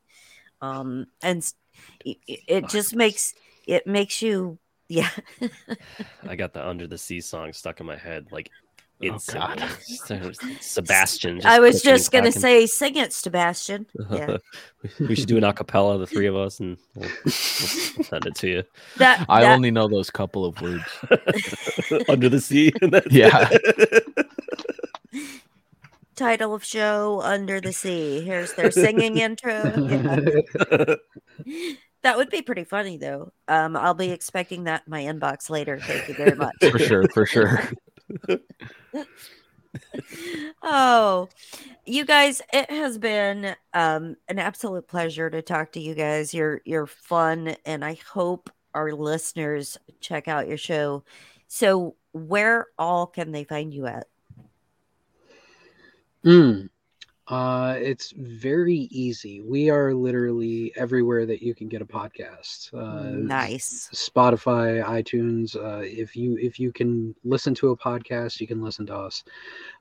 Um 0.60 1.06
and 1.20 1.44
it, 2.04 2.18
it 2.26 2.68
just 2.68 2.94
makes 2.94 3.34
it 3.66 3.86
makes 3.86 4.22
you 4.22 4.58
yeah. 4.88 5.10
I 6.28 6.36
got 6.36 6.52
the 6.52 6.66
Under 6.66 6.86
the 6.86 6.98
Sea 6.98 7.20
song 7.20 7.52
stuck 7.52 7.80
in 7.80 7.86
my 7.86 7.96
head 7.96 8.28
like 8.30 8.50
Oh, 9.02 9.06
instantly. 9.06 9.56
God. 9.56 9.68
Just- 10.32 10.62
Sebastian. 10.62 11.40
I 11.44 11.58
was 11.60 11.82
just 11.82 12.10
going 12.10 12.24
to 12.24 12.30
back 12.30 12.34
and- 12.36 12.42
say 12.42 12.66
sing 12.66 12.96
it 12.96 13.12
Sebastian. 13.12 13.86
Yeah. 14.10 14.36
we 15.00 15.14
should 15.16 15.26
do 15.26 15.36
an 15.36 15.42
acapella, 15.42 15.98
the 15.98 16.06
three 16.06 16.26
of 16.26 16.36
us, 16.36 16.60
and 16.60 16.78
we'll, 16.94 17.08
we'll 17.24 17.32
send 18.04 18.24
it 18.26 18.34
to 18.36 18.48
you. 18.48 18.62
That, 18.98 19.26
I 19.28 19.42
that- 19.42 19.54
only 19.54 19.70
know 19.70 19.88
those 19.88 20.10
couple 20.10 20.44
of 20.44 20.60
words. 20.62 20.84
Under 22.08 22.28
the 22.28 22.40
sea. 22.40 22.72
Yeah. 23.10 23.48
title 26.14 26.54
of 26.54 26.64
show 26.64 27.20
Under 27.22 27.60
the 27.60 27.72
Sea. 27.72 28.22
Here's 28.22 28.54
their 28.54 28.70
singing 28.70 29.18
intro. 29.18 29.62
Yeah. 29.86 30.94
That 32.02 32.16
would 32.16 32.30
be 32.30 32.40
pretty 32.42 32.64
funny 32.64 32.96
though. 32.98 33.32
Um, 33.48 33.76
I'll 33.76 33.94
be 33.94 34.10
expecting 34.12 34.64
that 34.64 34.82
in 34.86 34.90
my 34.92 35.02
inbox 35.02 35.50
later. 35.50 35.80
Thank 35.80 36.08
you 36.08 36.14
very 36.14 36.36
much. 36.36 36.54
For 36.70 36.78
sure, 36.78 37.08
for 37.08 37.26
sure. 37.26 37.68
Oh, 40.62 41.28
you 41.84 42.04
guys, 42.04 42.42
it 42.52 42.70
has 42.70 42.98
been 42.98 43.54
um, 43.72 44.16
an 44.28 44.38
absolute 44.38 44.88
pleasure 44.88 45.30
to 45.30 45.42
talk 45.42 45.72
to 45.72 45.80
you 45.80 45.94
guys. 45.94 46.34
You're 46.34 46.60
you're 46.64 46.86
fun, 46.86 47.56
and 47.64 47.84
I 47.84 47.98
hope 48.12 48.50
our 48.74 48.92
listeners 48.92 49.78
check 50.00 50.28
out 50.28 50.48
your 50.48 50.56
show. 50.56 51.04
So, 51.48 51.96
where 52.12 52.66
all 52.78 53.06
can 53.06 53.32
they 53.32 53.44
find 53.44 53.72
you 53.72 53.86
at? 53.86 54.08
Mm. 56.24 56.68
Uh, 57.28 57.74
it's 57.78 58.12
very 58.16 58.88
easy. 58.92 59.40
We 59.40 59.68
are 59.68 59.92
literally 59.92 60.72
everywhere 60.76 61.26
that 61.26 61.42
you 61.42 61.56
can 61.56 61.66
get 61.66 61.82
a 61.82 61.86
podcast. 61.86 62.72
Uh, 62.72 63.10
nice. 63.10 63.90
Spotify, 63.92 64.84
iTunes. 64.84 65.56
Uh, 65.56 65.82
if 65.82 66.14
you 66.14 66.36
if 66.36 66.60
you 66.60 66.70
can 66.70 67.16
listen 67.24 67.52
to 67.56 67.70
a 67.70 67.76
podcast, 67.76 68.40
you 68.40 68.46
can 68.46 68.62
listen 68.62 68.86
to 68.86 68.96
us. 68.96 69.24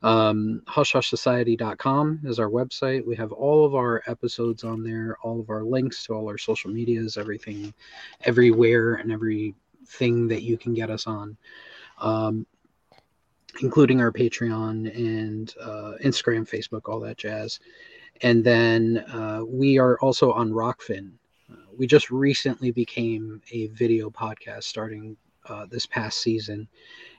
Um, 0.01 0.63
HushHushSociety.com 0.67 2.21
is 2.23 2.39
our 2.39 2.49
website. 2.49 3.05
We 3.05 3.15
have 3.15 3.31
all 3.31 3.63
of 3.63 3.75
our 3.75 4.01
episodes 4.07 4.63
on 4.63 4.83
there, 4.83 5.15
all 5.21 5.39
of 5.39 5.51
our 5.51 5.63
links 5.63 6.03
to 6.05 6.13
all 6.13 6.27
our 6.27 6.39
social 6.39 6.71
medias, 6.71 7.15
everything, 7.15 7.75
everywhere, 8.21 8.95
and 8.95 9.11
everything 9.11 10.27
that 10.29 10.41
you 10.41 10.57
can 10.57 10.73
get 10.73 10.89
us 10.89 11.05
on. 11.05 11.37
Um, 11.99 12.47
including 13.61 14.01
our 14.01 14.11
Patreon 14.11 14.95
and 14.95 15.53
uh, 15.61 15.93
Instagram, 16.03 16.47
Facebook, 16.49 16.89
all 16.89 16.99
that 17.01 17.17
jazz. 17.17 17.59
And 18.21 18.43
then 18.43 19.03
uh, 19.09 19.41
we 19.45 19.77
are 19.77 19.97
also 19.99 20.31
on 20.31 20.51
Rokfin. 20.51 21.11
Uh, 21.51 21.57
we 21.77 21.87
just 21.87 22.11
recently 22.11 22.71
became 22.71 23.41
a 23.51 23.67
video 23.67 24.09
podcast 24.09 24.63
starting 24.63 25.17
uh, 25.47 25.65
this 25.69 25.85
past 25.85 26.19
season, 26.21 26.67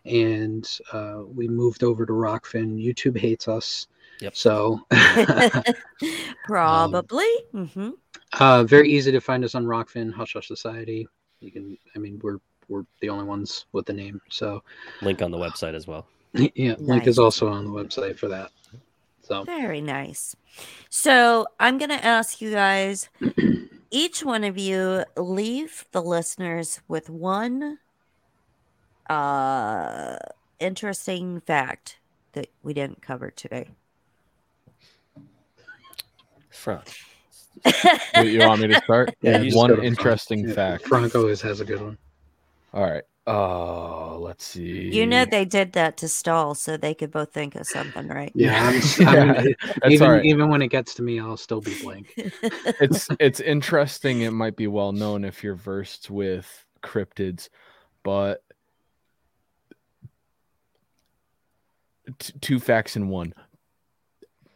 and 0.05 0.69
uh, 0.93 1.23
we 1.27 1.47
moved 1.47 1.85
over 1.85 2.05
to 2.05 2.13
Rokfin. 2.13 2.83
YouTube 2.83 3.17
hates 3.17 3.47
us. 3.47 3.87
Yep. 4.21 4.35
So 4.35 4.81
probably. 6.45 7.25
Um, 7.55 7.69
mm-hmm. 7.69 7.91
Uh, 8.33 8.65
very 8.65 8.91
easy 8.91 9.13
to 9.13 9.21
find 9.21 9.45
us 9.45 9.55
on 9.55 9.65
Rokfin, 9.65 10.13
Hush 10.13 10.33
Hush 10.33 10.49
Society. 10.49 11.07
You 11.41 11.53
can, 11.53 11.79
I 11.95 11.99
mean, 11.99 12.19
we're 12.23 12.39
we're 12.69 12.85
the 13.01 13.11
only 13.11 13.25
ones 13.25 13.67
with 13.73 13.87
the 13.87 13.93
name. 13.93 14.21
So 14.29 14.63
link 15.03 15.23
on 15.23 15.31
the 15.31 15.39
website 15.39 15.75
as 15.75 15.87
well. 15.87 16.07
Yeah, 16.55 16.73
nice. 16.73 16.81
link 16.81 17.07
is 17.07 17.19
also 17.19 17.49
on 17.49 17.65
the 17.65 17.71
website 17.71 18.19
for 18.19 18.29
that. 18.29 18.51
So 19.23 19.45
very 19.45 19.81
nice. 19.81 20.37
So 20.91 21.47
I'm 21.59 21.79
gonna 21.79 21.95
ask 21.95 22.41
you 22.41 22.51
guys, 22.51 23.09
each 23.91 24.25
one 24.25 24.45
of 24.45 24.59
you, 24.59 25.05
leave 25.17 25.85
the 25.93 26.03
listeners 26.03 26.81
with 26.89 27.11
one 27.11 27.79
uh 29.09 30.17
interesting 30.59 31.41
fact 31.41 31.99
that 32.33 32.49
we 32.63 32.75
didn't 32.75 33.03
cover 33.03 33.31
today. 33.31 33.69
Frank. 36.51 36.83
you 38.17 38.41
want 38.41 38.61
me 38.61 38.69
to 38.69 38.77
start? 38.77 39.15
Yeah, 39.23 39.43
one 39.53 39.83
interesting 39.83 40.45
Frank. 40.45 40.57
fact. 40.57 40.83
Yeah, 40.83 40.89
Frank 40.89 41.15
always 41.15 41.41
has 41.43 41.61
a 41.61 41.65
good 41.65 41.81
one. 41.81 41.99
All 42.73 42.83
right. 42.83 43.05
Oh, 43.29 44.19
let's 44.21 44.45
see. 44.45 44.89
You 44.93 45.05
know 45.05 45.25
they 45.25 45.45
did 45.45 45.73
that 45.73 45.97
to 45.97 46.09
stall 46.09 46.55
so 46.55 46.77
they 46.77 46.95
could 46.95 47.11
both 47.11 47.33
think 47.33 47.57
of 47.57 47.67
something, 47.67 48.07
right? 48.07 48.31
Yeah, 48.37 48.81
I'm, 49.01 49.09
I 49.09 49.43
mean, 49.43 49.55
even 49.89 50.11
right. 50.11 50.25
even 50.25 50.49
when 50.49 50.63
it 50.63 50.69
gets 50.69 50.95
to 50.95 51.03
me, 51.03 51.19
I'll 51.19 51.37
still 51.37 51.61
be 51.61 51.77
blank. 51.83 52.13
it's 52.17 53.09
it's 53.21 53.41
interesting. 53.41 54.21
It 54.21 54.31
might 54.31 54.55
be 54.55 54.69
well 54.69 54.93
known 54.93 55.25
if 55.25 55.43
you're 55.43 55.57
versed 55.57 56.09
with 56.09 56.65
cryptids, 56.85 57.49
but 58.05 58.45
t- 62.21 62.35
two 62.41 62.61
facts 62.61 62.95
in 62.95 63.09
one. 63.09 63.35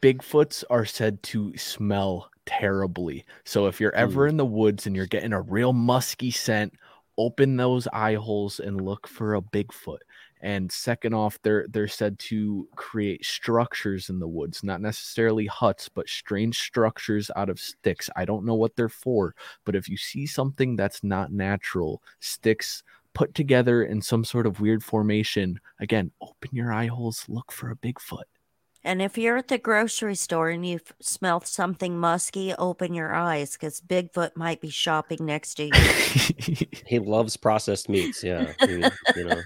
Bigfoots 0.00 0.62
are 0.70 0.86
said 0.86 1.22
to 1.24 1.56
smell 1.56 2.30
terribly. 2.46 3.24
So 3.44 3.66
if 3.66 3.80
you're 3.80 3.94
ever 3.96 4.26
mm. 4.26 4.30
in 4.30 4.36
the 4.36 4.46
woods 4.46 4.86
and 4.86 4.94
you're 4.94 5.06
getting 5.06 5.32
a 5.32 5.40
real 5.40 5.72
musky 5.72 6.30
scent 6.30 6.72
open 7.20 7.56
those 7.56 7.86
eye 7.92 8.14
holes 8.14 8.60
and 8.60 8.80
look 8.80 9.06
for 9.06 9.34
a 9.34 9.42
Bigfoot. 9.42 9.98
And 10.40 10.72
second 10.72 11.12
off, 11.14 11.38
they're 11.42 11.66
they're 11.68 11.86
said 11.86 12.18
to 12.30 12.66
create 12.74 13.24
structures 13.26 14.08
in 14.08 14.18
the 14.18 14.26
woods, 14.26 14.64
not 14.64 14.80
necessarily 14.80 15.46
huts, 15.46 15.88
but 15.90 16.08
strange 16.08 16.58
structures 16.58 17.30
out 17.36 17.50
of 17.50 17.60
sticks. 17.60 18.08
I 18.16 18.24
don't 18.24 18.46
know 18.46 18.54
what 18.54 18.74
they're 18.74 18.88
for, 18.88 19.34
but 19.66 19.76
if 19.76 19.86
you 19.86 19.98
see 19.98 20.26
something 20.26 20.76
that's 20.76 21.04
not 21.04 21.30
natural, 21.30 22.02
sticks 22.20 22.82
put 23.12 23.34
together 23.34 23.84
in 23.84 24.00
some 24.00 24.24
sort 24.24 24.46
of 24.46 24.60
weird 24.60 24.82
formation, 24.82 25.60
again, 25.78 26.10
open 26.22 26.50
your 26.52 26.72
eye 26.72 26.86
holes, 26.86 27.26
look 27.28 27.52
for 27.52 27.70
a 27.70 27.76
Bigfoot. 27.76 28.24
And 28.82 29.02
if 29.02 29.18
you're 29.18 29.36
at 29.36 29.48
the 29.48 29.58
grocery 29.58 30.14
store 30.14 30.48
and 30.48 30.66
you 30.66 30.80
smell 31.00 31.42
something 31.42 31.98
musky, 31.98 32.54
open 32.54 32.94
your 32.94 33.14
eyes 33.14 33.52
because 33.52 33.80
Bigfoot 33.80 34.36
might 34.36 34.60
be 34.60 34.70
shopping 34.70 35.18
next 35.26 35.54
to 35.54 35.64
you. 35.64 36.66
he 36.86 36.98
loves 36.98 37.36
processed 37.36 37.88
meats. 37.88 38.24
Yeah. 38.24 38.52
He, 38.60 38.82
you 39.16 39.24
know, 39.24 39.42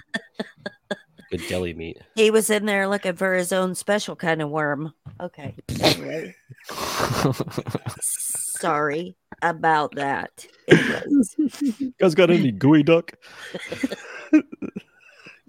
good 1.31 1.49
deli 1.49 1.75
meat. 1.75 2.01
He 2.15 2.31
was 2.31 2.49
in 2.49 2.67
there 2.67 2.89
looking 2.89 3.17
for 3.17 3.35
his 3.35 3.53
own 3.53 3.75
special 3.75 4.15
kind 4.15 4.41
of 4.41 4.51
worm. 4.51 4.95
Okay. 5.21 5.55
Anyway. 5.81 6.35
Sorry 8.01 9.17
about 9.43 9.97
that. 9.97 10.47
You 10.69 11.93
guys 12.01 12.15
got 12.15 12.31
any 12.31 12.53
gooey 12.53 12.85
duck? 12.85 13.13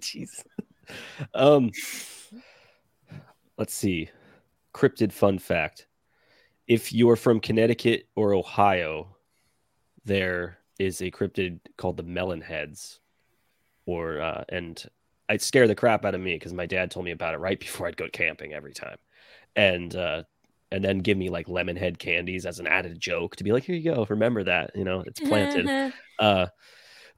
Jeez. 0.00 0.44
Um, 1.34 1.70
let's 3.58 3.74
see. 3.74 4.10
Cryptid 4.74 5.12
fun 5.12 5.38
fact. 5.38 5.86
If 6.66 6.92
you're 6.92 7.16
from 7.16 7.40
Connecticut 7.40 8.08
or 8.16 8.34
Ohio, 8.34 9.16
there 10.04 10.58
is 10.78 11.00
a 11.00 11.10
cryptid 11.10 11.60
called 11.76 11.96
the 11.96 12.02
melon 12.02 12.40
heads. 12.40 13.00
Or 13.86 14.20
uh, 14.20 14.44
and 14.48 14.84
I'd 15.28 15.42
scare 15.42 15.66
the 15.66 15.74
crap 15.74 16.04
out 16.04 16.14
of 16.14 16.20
me 16.20 16.34
because 16.34 16.52
my 16.52 16.66
dad 16.66 16.90
told 16.90 17.04
me 17.04 17.10
about 17.10 17.34
it 17.34 17.38
right 17.38 17.58
before 17.66 17.86
I'd 17.86 17.96
go 17.96 18.08
camping 18.12 18.52
every 18.52 18.72
time. 18.72 18.98
And 19.54 19.94
uh 19.94 20.22
and 20.72 20.84
then 20.84 20.98
give 20.98 21.16
me 21.16 21.30
like 21.30 21.48
lemon 21.48 21.76
head 21.76 21.98
candies 21.98 22.44
as 22.44 22.58
an 22.58 22.66
added 22.66 22.98
joke 22.98 23.36
to 23.36 23.44
be 23.44 23.52
like, 23.52 23.62
here 23.64 23.76
you 23.76 23.94
go, 23.94 24.06
remember 24.08 24.42
that, 24.44 24.72
you 24.74 24.84
know, 24.84 25.02
it's 25.06 25.20
planted. 25.20 25.92
uh 26.18 26.46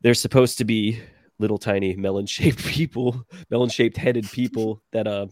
they're 0.01 0.15
supposed 0.15 0.59
to 0.59 0.65
be 0.65 1.01
little 1.41 1.59
tiny 1.59 1.97
melon 1.97 2.27
shaped 2.27 2.65
people, 2.65 3.25
melon 3.51 3.69
shaped 3.69 3.97
headed 3.97 4.31
people 4.31 4.83
that 4.93 5.07
uh 5.07 5.27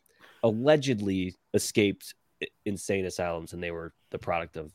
allegedly 0.47 1.35
escaped 1.55 2.15
insane 2.65 3.05
asylums 3.05 3.53
and 3.53 3.63
they 3.63 3.73
were 3.73 3.93
the 4.11 4.19
product 4.19 4.57
of 4.57 4.73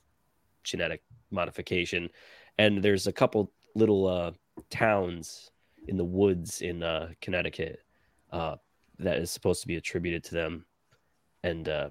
genetic 0.64 1.02
modification. 1.32 2.10
And 2.58 2.84
there's 2.84 3.08
a 3.08 3.14
couple 3.14 3.52
little 3.74 4.06
uh, 4.06 4.32
towns 4.70 5.50
in 5.88 5.96
the 5.96 6.04
woods 6.04 6.62
in 6.62 6.84
uh, 6.84 7.12
connecticut 7.22 7.80
uh, 8.32 8.58
that 9.00 9.18
is 9.18 9.32
supposed 9.32 9.62
to 9.62 9.68
be 9.68 9.78
attributed 9.78 10.26
to 10.26 10.36
them. 10.36 10.66
And 11.44 11.70
uh, 11.70 11.90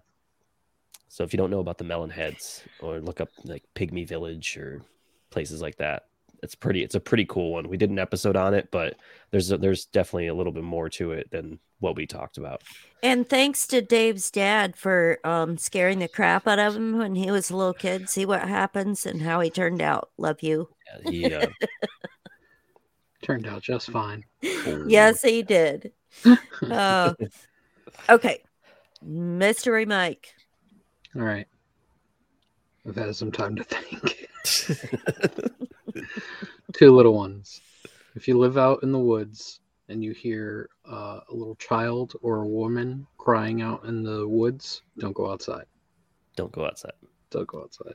so 1.08 1.24
if 1.24 1.32
you 1.32 1.38
don't 1.38 1.50
know 1.50 1.60
about 1.60 1.78
the 1.78 1.84
melon 1.84 2.10
heads 2.10 2.62
or 2.80 3.00
look 3.00 3.20
up 3.20 3.30
like 3.44 3.64
pygmy 3.74 4.06
village 4.06 4.58
or 4.58 4.82
places 5.30 5.62
like 5.62 5.76
that 5.76 6.09
it's 6.42 6.54
pretty 6.54 6.82
it's 6.82 6.94
a 6.94 7.00
pretty 7.00 7.24
cool 7.26 7.52
one. 7.52 7.68
We 7.68 7.76
did 7.76 7.90
an 7.90 7.98
episode 7.98 8.36
on 8.36 8.54
it 8.54 8.70
but 8.70 8.96
there's 9.30 9.50
a, 9.50 9.58
there's 9.58 9.86
definitely 9.86 10.28
a 10.28 10.34
little 10.34 10.52
bit 10.52 10.64
more 10.64 10.88
to 10.90 11.12
it 11.12 11.30
than 11.30 11.58
what 11.80 11.96
we 11.96 12.06
talked 12.06 12.38
about. 12.38 12.62
And 13.02 13.28
thanks 13.28 13.66
to 13.68 13.80
dave's 13.80 14.30
dad 14.30 14.76
for 14.76 15.18
um, 15.24 15.56
scaring 15.56 15.98
the 15.98 16.08
crap 16.08 16.46
out 16.46 16.58
of 16.58 16.76
him 16.76 16.98
when 16.98 17.14
he 17.14 17.30
was 17.30 17.50
a 17.50 17.56
little 17.56 17.72
kid. 17.72 18.08
See 18.10 18.26
what 18.26 18.46
happens 18.46 19.06
and 19.06 19.22
how 19.22 19.40
he 19.40 19.50
turned 19.50 19.80
out. 19.80 20.10
Love 20.18 20.42
you. 20.42 20.68
Yeah, 21.04 21.10
he 21.10 21.34
uh... 21.34 21.46
turned 23.22 23.46
out 23.46 23.62
just 23.62 23.90
fine. 23.90 24.24
Yes 24.42 25.22
he 25.22 25.42
did. 25.42 25.92
Uh, 26.68 27.14
okay. 28.08 28.42
Mystery 29.00 29.86
mike. 29.86 30.34
All 31.16 31.22
right. 31.22 31.46
I've 32.86 32.96
had 32.96 33.14
some 33.14 33.30
time 33.32 33.56
to 33.56 33.64
think 33.64 34.28
Two 36.72 36.94
little 36.94 37.14
ones. 37.14 37.60
If 38.14 38.26
you 38.28 38.38
live 38.38 38.58
out 38.58 38.82
in 38.82 38.92
the 38.92 38.98
woods 38.98 39.60
and 39.88 40.02
you 40.02 40.12
hear 40.12 40.68
uh, 40.90 41.20
a 41.28 41.34
little 41.34 41.56
child 41.56 42.14
or 42.22 42.42
a 42.42 42.48
woman 42.48 43.06
crying 43.18 43.62
out 43.62 43.84
in 43.84 44.02
the 44.02 44.26
woods, 44.26 44.82
don't 44.98 45.14
go 45.14 45.30
outside. 45.30 45.66
Don't 46.36 46.52
go 46.52 46.66
outside. 46.66 46.92
Don't 47.30 47.46
go 47.46 47.62
outside. 47.62 47.94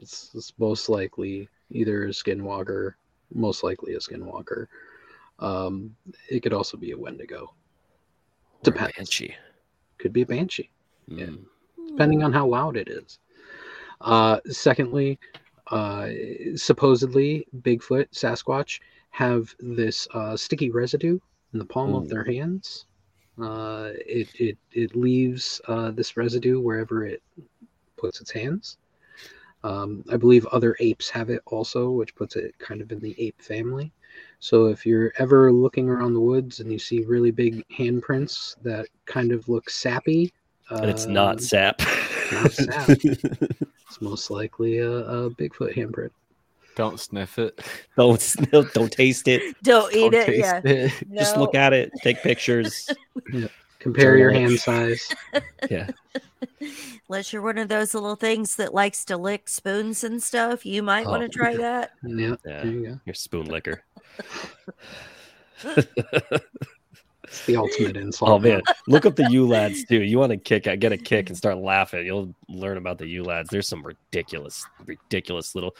It's, 0.00 0.30
it's 0.34 0.52
most 0.58 0.88
likely 0.88 1.48
either 1.70 2.04
a 2.04 2.08
skinwalker, 2.08 2.94
most 3.34 3.62
likely 3.62 3.94
a 3.94 3.98
skinwalker. 3.98 4.66
Um, 5.38 5.94
it 6.30 6.40
could 6.40 6.52
also 6.52 6.76
be 6.76 6.92
a 6.92 6.98
wendigo. 6.98 7.54
Depends. 8.62 8.92
banshee. 8.96 9.34
Could 9.98 10.12
be 10.12 10.22
a 10.22 10.26
banshee. 10.26 10.70
Mm. 11.10 11.18
Yeah. 11.18 11.86
Depending 11.88 12.22
on 12.22 12.32
how 12.32 12.46
loud 12.46 12.76
it 12.76 12.88
is. 12.88 13.18
Uh, 14.00 14.40
secondly, 14.46 15.18
uh, 15.70 16.08
supposedly 16.54 17.46
Bigfoot, 17.60 18.08
Sasquatch 18.12 18.80
have 19.10 19.54
this 19.60 20.06
uh, 20.14 20.36
sticky 20.36 20.70
residue 20.70 21.18
in 21.52 21.58
the 21.58 21.64
palm 21.64 21.94
Ooh. 21.94 21.98
of 21.98 22.08
their 22.08 22.24
hands. 22.24 22.86
Uh, 23.40 23.90
it 24.06 24.28
it 24.38 24.58
it 24.72 24.96
leaves 24.96 25.60
uh, 25.68 25.90
this 25.90 26.16
residue 26.16 26.60
wherever 26.60 27.04
it 27.04 27.22
puts 27.96 28.20
its 28.20 28.30
hands. 28.30 28.78
Um, 29.64 30.04
I 30.10 30.16
believe 30.16 30.46
other 30.46 30.76
apes 30.80 31.10
have 31.10 31.28
it 31.28 31.42
also, 31.46 31.90
which 31.90 32.14
puts 32.14 32.36
it 32.36 32.56
kind 32.58 32.80
of 32.80 32.92
in 32.92 33.00
the 33.00 33.14
ape 33.18 33.40
family. 33.42 33.92
So 34.38 34.66
if 34.66 34.86
you're 34.86 35.12
ever 35.18 35.52
looking 35.52 35.88
around 35.88 36.14
the 36.14 36.20
woods 36.20 36.60
and 36.60 36.70
you 36.70 36.78
see 36.78 37.04
really 37.04 37.30
big 37.30 37.66
handprints 37.68 38.56
that 38.62 38.86
kind 39.06 39.32
of 39.32 39.48
look 39.48 39.68
sappy, 39.68 40.32
and 40.70 40.90
it's 40.90 41.06
not 41.06 41.36
um, 41.36 41.38
sap. 41.40 41.82
not 42.32 42.52
sap. 42.52 42.98
it's 43.86 44.00
most 44.00 44.30
likely 44.30 44.78
a, 44.78 44.90
a 44.90 45.30
Bigfoot 45.30 45.74
handprint. 45.74 46.10
Don't 46.74 47.00
sniff 47.00 47.38
it. 47.38 47.58
don't 47.96 48.20
snill- 48.20 48.70
don't 48.74 48.92
taste 48.92 49.28
it. 49.28 49.56
Don't 49.62 49.92
eat 49.94 50.12
Don't 50.12 50.28
it. 50.28 50.36
Yeah. 50.38 50.60
it. 50.64 50.92
Just 51.14 51.36
look 51.36 51.54
at 51.54 51.72
it. 51.72 51.90
Take 52.02 52.18
pictures. 52.22 52.90
Compare 53.78 54.18
your 54.18 54.30
Journal 54.32 54.52
it. 54.52 54.60
hand 54.60 54.60
size. 54.60 55.14
Yeah. 55.70 55.90
Unless 57.08 57.32
you're 57.32 57.40
one 57.42 57.56
of 57.58 57.68
those 57.68 57.94
little 57.94 58.16
things 58.16 58.56
that 58.56 58.74
likes 58.74 59.04
to 59.06 59.16
lick 59.16 59.48
spoons 59.48 60.02
and 60.04 60.22
stuff, 60.22 60.66
you 60.66 60.82
might 60.82 61.06
want 61.06 61.22
Oh. 61.22 61.26
to 61.26 61.32
try 61.32 61.56
that. 61.56 61.92
Yeah, 62.04 62.28
Yeah. 62.30 62.36
there 62.44 62.66
you 62.66 62.86
go. 62.86 63.00
Your 63.06 63.14
spoon 63.14 63.46
licker. 63.46 63.82
It's 67.26 67.44
the 67.46 67.56
ultimate 67.56 67.96
insult. 67.96 68.30
Oh 68.30 68.38
man, 68.38 68.62
look 68.86 69.06
up 69.06 69.16
the 69.16 69.28
Yule 69.30 69.48
lads 69.48 69.84
too. 69.84 70.02
You 70.02 70.18
want 70.18 70.30
to 70.30 70.36
kick, 70.36 70.66
uh, 70.66 70.76
get 70.76 70.92
a 70.92 70.96
kick, 70.96 71.28
and 71.28 71.36
start 71.36 71.58
laughing. 71.58 72.06
You'll 72.06 72.34
learn 72.48 72.76
about 72.76 72.98
the 72.98 73.06
Yule 73.06 73.26
lads. 73.26 73.48
There's 73.50 73.68
some 73.68 73.84
ridiculous, 73.84 74.64
ridiculous 74.86 75.54
little, 75.54 75.76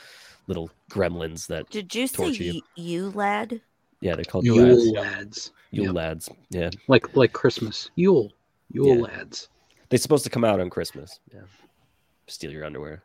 little 0.48 0.70
gremlins 0.90 1.46
that. 1.48 1.68
Did 1.70 1.94
you 1.94 2.06
say 2.06 2.16
Torture 2.16 2.42
you. 2.42 2.52
you, 2.52 2.62
you 2.82 3.10
lad? 3.10 3.60
Yeah, 4.00 4.14
they're 4.16 4.24
called 4.24 4.44
Yule 4.44 4.56
Yule 4.66 4.92
lads. 4.94 5.16
lads. 5.16 5.52
Yule 5.70 5.86
Yep. 5.86 5.94
lads. 5.94 6.28
Yeah, 6.50 6.70
Like 6.88 7.16
like 7.16 7.32
Christmas. 7.32 7.90
Yule. 7.96 8.32
Yule 8.72 8.96
Yeah. 8.96 9.02
lads. 9.02 9.48
they're 9.88 9.98
supposed 9.98 10.24
to 10.24 10.30
come 10.30 10.44
out 10.44 10.58
on 10.60 10.68
Christmas. 10.70 11.20
Yeah, 11.32 11.42
steal 12.26 12.50
your 12.50 12.64
underwear. 12.64 13.02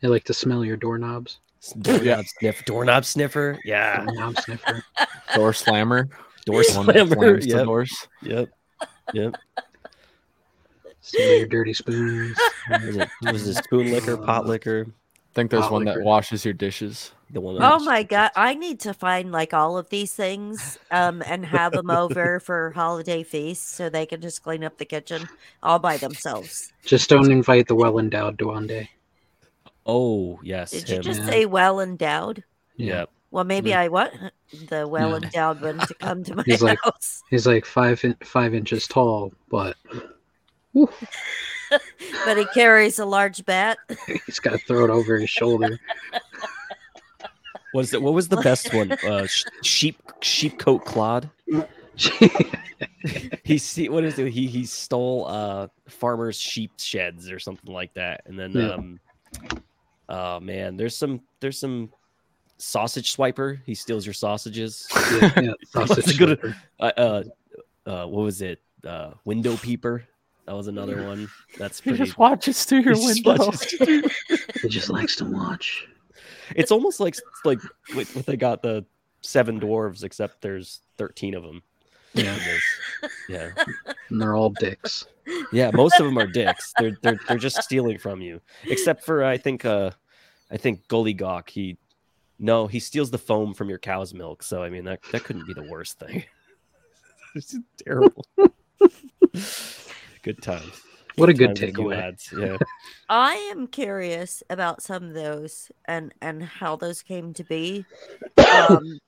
They 0.00 0.06
like 0.08 0.24
to 0.24 0.34
smell 0.34 0.64
your 0.64 0.76
doorknobs. 0.76 1.40
Doorknob 1.80 2.04
Yeah. 2.06 2.22
sniff, 2.38 2.64
doorknob 2.64 3.04
sniffer. 3.04 3.58
Yeah, 3.64 4.04
Doorknob 4.04 4.38
sniffer. 4.38 4.84
Door 5.34 5.52
slammer. 5.54 6.08
Door 6.52 6.58
the 6.58 6.64
slammer. 6.72 7.06
slams 7.14 7.44
the 7.46 7.50
Yep, 7.56 7.64
doors. 7.64 8.08
yep, 8.22 8.48
yep. 9.12 9.34
Smell 11.00 11.36
your 11.38 11.46
dirty 11.46 11.72
spoons. 11.74 12.36
Was 12.84 12.96
it 12.96 13.08
was 13.22 13.46
it 13.48 13.54
spoon 13.54 13.90
licker, 13.90 14.16
pot 14.16 14.46
licker? 14.46 14.86
I 14.88 14.90
think 15.34 15.50
there's 15.50 15.62
Hot 15.64 15.72
one 15.72 15.84
liquor. 15.84 16.00
that 16.00 16.04
washes 16.04 16.44
your 16.44 16.54
dishes. 16.54 17.12
The 17.30 17.40
one. 17.40 17.56
Oh 17.60 17.78
my 17.80 18.02
god, 18.02 18.30
I 18.34 18.54
need 18.54 18.80
to 18.80 18.92
find 18.94 19.30
like 19.30 19.54
all 19.54 19.78
of 19.78 19.88
these 19.90 20.12
things 20.12 20.78
um 20.90 21.22
and 21.24 21.44
have 21.46 21.72
them 21.72 21.90
over 21.90 22.40
for 22.44 22.72
holiday 22.74 23.22
feasts 23.22 23.74
so 23.74 23.88
they 23.88 24.06
can 24.06 24.20
just 24.20 24.42
clean 24.42 24.64
up 24.64 24.78
the 24.78 24.84
kitchen 24.84 25.28
all 25.62 25.78
by 25.78 25.96
themselves. 25.98 26.72
Just 26.84 27.08
don't 27.08 27.30
invite 27.30 27.68
the 27.68 27.74
well 27.74 27.98
endowed 27.98 28.36
Duende. 28.38 28.88
Oh 29.86 30.40
yes, 30.42 30.70
Did 30.72 30.88
you 30.88 30.98
just 30.98 31.20
Yeah. 31.20 31.26
say 31.30 31.46
well 31.46 31.80
endowed? 31.80 32.44
Yeah. 32.76 33.04
Well, 33.30 33.44
maybe 33.44 33.74
I 33.74 33.88
want 33.88 34.12
the 34.68 34.88
well 34.88 35.10
Yeah. 35.10 35.16
endowed 35.16 35.60
one 35.60 35.78
to 35.86 35.94
come 35.94 36.24
to 36.24 36.34
my 36.36 36.42
He's 36.46 36.62
like- 36.62 36.78
house. 36.82 37.22
He's 37.30 37.46
like 37.46 37.64
five 37.66 38.02
in, 38.04 38.14
five 38.24 38.54
inches 38.54 38.86
tall, 38.86 39.32
but 39.50 39.76
But 42.24 42.38
he 42.38 42.46
carries 42.54 42.98
a 42.98 43.04
large 43.04 43.44
bat. 43.44 43.76
he's 44.26 44.38
got 44.38 44.52
to 44.52 44.58
throw 44.58 44.84
it 44.84 44.90
over 44.90 45.18
his 45.18 45.28
shoulder. 45.28 45.78
Was 47.74 47.92
it? 47.92 48.00
What 48.00 48.14
was 48.14 48.28
the 48.28 48.38
best 48.38 48.72
one? 48.72 48.92
Uh, 48.92 49.26
sh- 49.26 49.44
sheep 49.62 50.00
Sheep-Cote 50.22 50.86
Clod. 50.86 51.28
He 53.44 53.58
see 53.58 53.88
what 53.90 54.04
is 54.04 54.18
it? 54.18 54.28
He 54.32 54.46
he 54.46 54.64
stole 54.64 55.26
uh 55.28 55.68
farmers' 55.88 56.38
sheep 56.40 56.72
sheds 56.78 57.30
or 57.30 57.38
something 57.38 57.72
like 57.72 57.92
that, 57.94 58.22
and 58.26 58.38
then 58.38 58.52
Yeah. 58.52 58.68
um, 58.70 59.00
oh 60.08 60.40
man, 60.40 60.76
there's 60.78 60.96
some 60.96 61.20
there's 61.40 61.58
some 61.58 61.90
sausage 62.58 63.16
swiper. 63.16 63.60
He 63.66 63.74
steals 63.74 64.04
your 64.06 64.12
sausages. 64.14 64.86
yeah, 65.20 65.40
yeah, 65.40 65.52
sausage 65.70 66.18
good- 66.18 66.54
uh, 66.80 66.82
uh, 66.96 67.22
uh, 67.86 68.06
what 68.06 68.22
was 68.22 68.42
it? 68.42 68.60
Uh, 68.86 69.12
window 69.24 69.56
peeper. 69.56 70.04
That 70.46 70.54
was 70.56 70.66
another 70.68 71.06
one. 71.06 71.28
That's 71.58 71.80
He 71.84 71.92
just 71.92 72.16
watches 72.18 72.64
through 72.64 72.80
your 72.80 72.94
he 72.96 73.06
window. 73.22 73.36
watches 73.46 73.72
through- 73.72 74.02
He 74.62 74.68
just 74.68 74.88
likes 74.88 75.16
to 75.16 75.24
watch. 75.24 75.86
it's 76.56 76.70
almost 76.70 77.00
like 77.00 77.16
like 77.44 77.60
what 77.94 78.06
what 78.14 78.26
they 78.26 78.36
got 78.36 78.62
the 78.62 78.84
seven 79.20 79.60
dwarves, 79.60 80.04
except 80.04 80.40
there's 80.40 80.80
thirteen 80.96 81.34
of 81.34 81.42
them. 81.42 81.62
Yeah, 82.14 82.38
Yeah. 83.28 83.50
and 84.08 84.20
they're 84.20 84.34
all 84.34 84.50
dicks. 84.50 85.06
Yeah, 85.52 85.70
most 85.74 86.00
of 86.00 86.06
them 86.06 86.16
are 86.18 86.26
dicks. 86.26 86.72
They're 86.78 86.96
they're 87.02 87.20
they're 87.28 87.36
just 87.36 87.62
stealing 87.62 87.98
from 87.98 88.22
you. 88.22 88.40
Except 88.64 89.04
for 89.04 89.22
I 89.24 89.36
think 89.36 89.64
uh 89.66 89.90
I 90.50 90.56
think 90.56 90.88
Gully 90.88 91.12
Gawk, 91.12 91.50
he 91.50 91.76
no, 92.38 92.66
he 92.66 92.80
steals 92.80 93.10
the 93.10 93.18
foam 93.18 93.54
from 93.54 93.68
your 93.68 93.78
cow's 93.78 94.14
milk. 94.14 94.42
So 94.42 94.62
I 94.62 94.70
mean 94.70 94.84
that 94.84 95.00
that 95.12 95.24
couldn't 95.24 95.46
be 95.46 95.54
the 95.54 95.68
worst 95.68 95.98
thing. 95.98 96.24
it's 97.34 97.56
terrible. 97.84 98.24
good 100.22 100.42
times. 100.42 100.82
What 101.16 101.28
a 101.28 101.34
good 101.34 101.56
times 101.56 101.74
takeaway. 101.74 102.16
Yeah. 102.32 102.56
I 103.08 103.34
am 103.50 103.66
curious 103.66 104.42
about 104.50 104.82
some 104.82 105.04
of 105.04 105.14
those 105.14 105.70
and 105.86 106.14
and 106.22 106.42
how 106.42 106.76
those 106.76 107.02
came 107.02 107.34
to 107.34 107.44
be. 107.44 107.84
Um, 108.36 109.00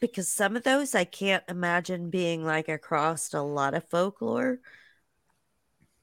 because 0.00 0.28
some 0.28 0.56
of 0.56 0.62
those 0.62 0.94
I 0.94 1.04
can't 1.04 1.44
imagine 1.48 2.10
being 2.10 2.44
like 2.44 2.68
across 2.68 3.32
a 3.32 3.40
lot 3.40 3.74
of 3.74 3.84
folklore. 3.84 4.58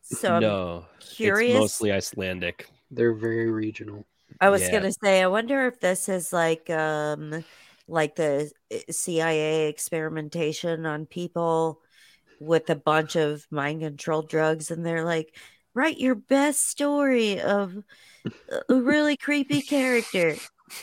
So 0.01 0.33
I'm 0.35 0.83
curious. 0.99 1.53
It's 1.53 1.59
mostly 1.59 1.91
Icelandic. 1.91 2.67
They're 2.89 3.13
very 3.13 3.49
regional. 3.51 4.05
I 4.41 4.49
was 4.49 4.67
Yeah. 4.67 4.69
gonna 4.69 4.91
say, 5.03 5.21
I 5.23 5.27
wonder 5.27 5.67
if 5.67 5.79
this 5.79 6.09
is 6.09 6.33
like 6.33 6.69
um 6.69 7.43
like 7.87 8.15
the 8.15 8.51
uh, 8.73 8.77
CIA 8.91 9.67
experimentation 9.69 10.85
on 10.85 11.05
people 11.05 11.81
with 12.39 12.69
a 12.69 12.75
bunch 12.75 13.15
of 13.17 13.45
mind 13.51 13.81
control 13.81 14.23
drugs, 14.23 14.71
and 14.71 14.85
they're 14.85 15.05
like, 15.05 15.35
write 15.75 15.99
your 15.99 16.15
best 16.15 16.67
story 16.69 17.41
of 17.41 17.75
a 18.69 18.75
really 18.75 19.17
creepy 19.17 19.61
character. 19.63 20.41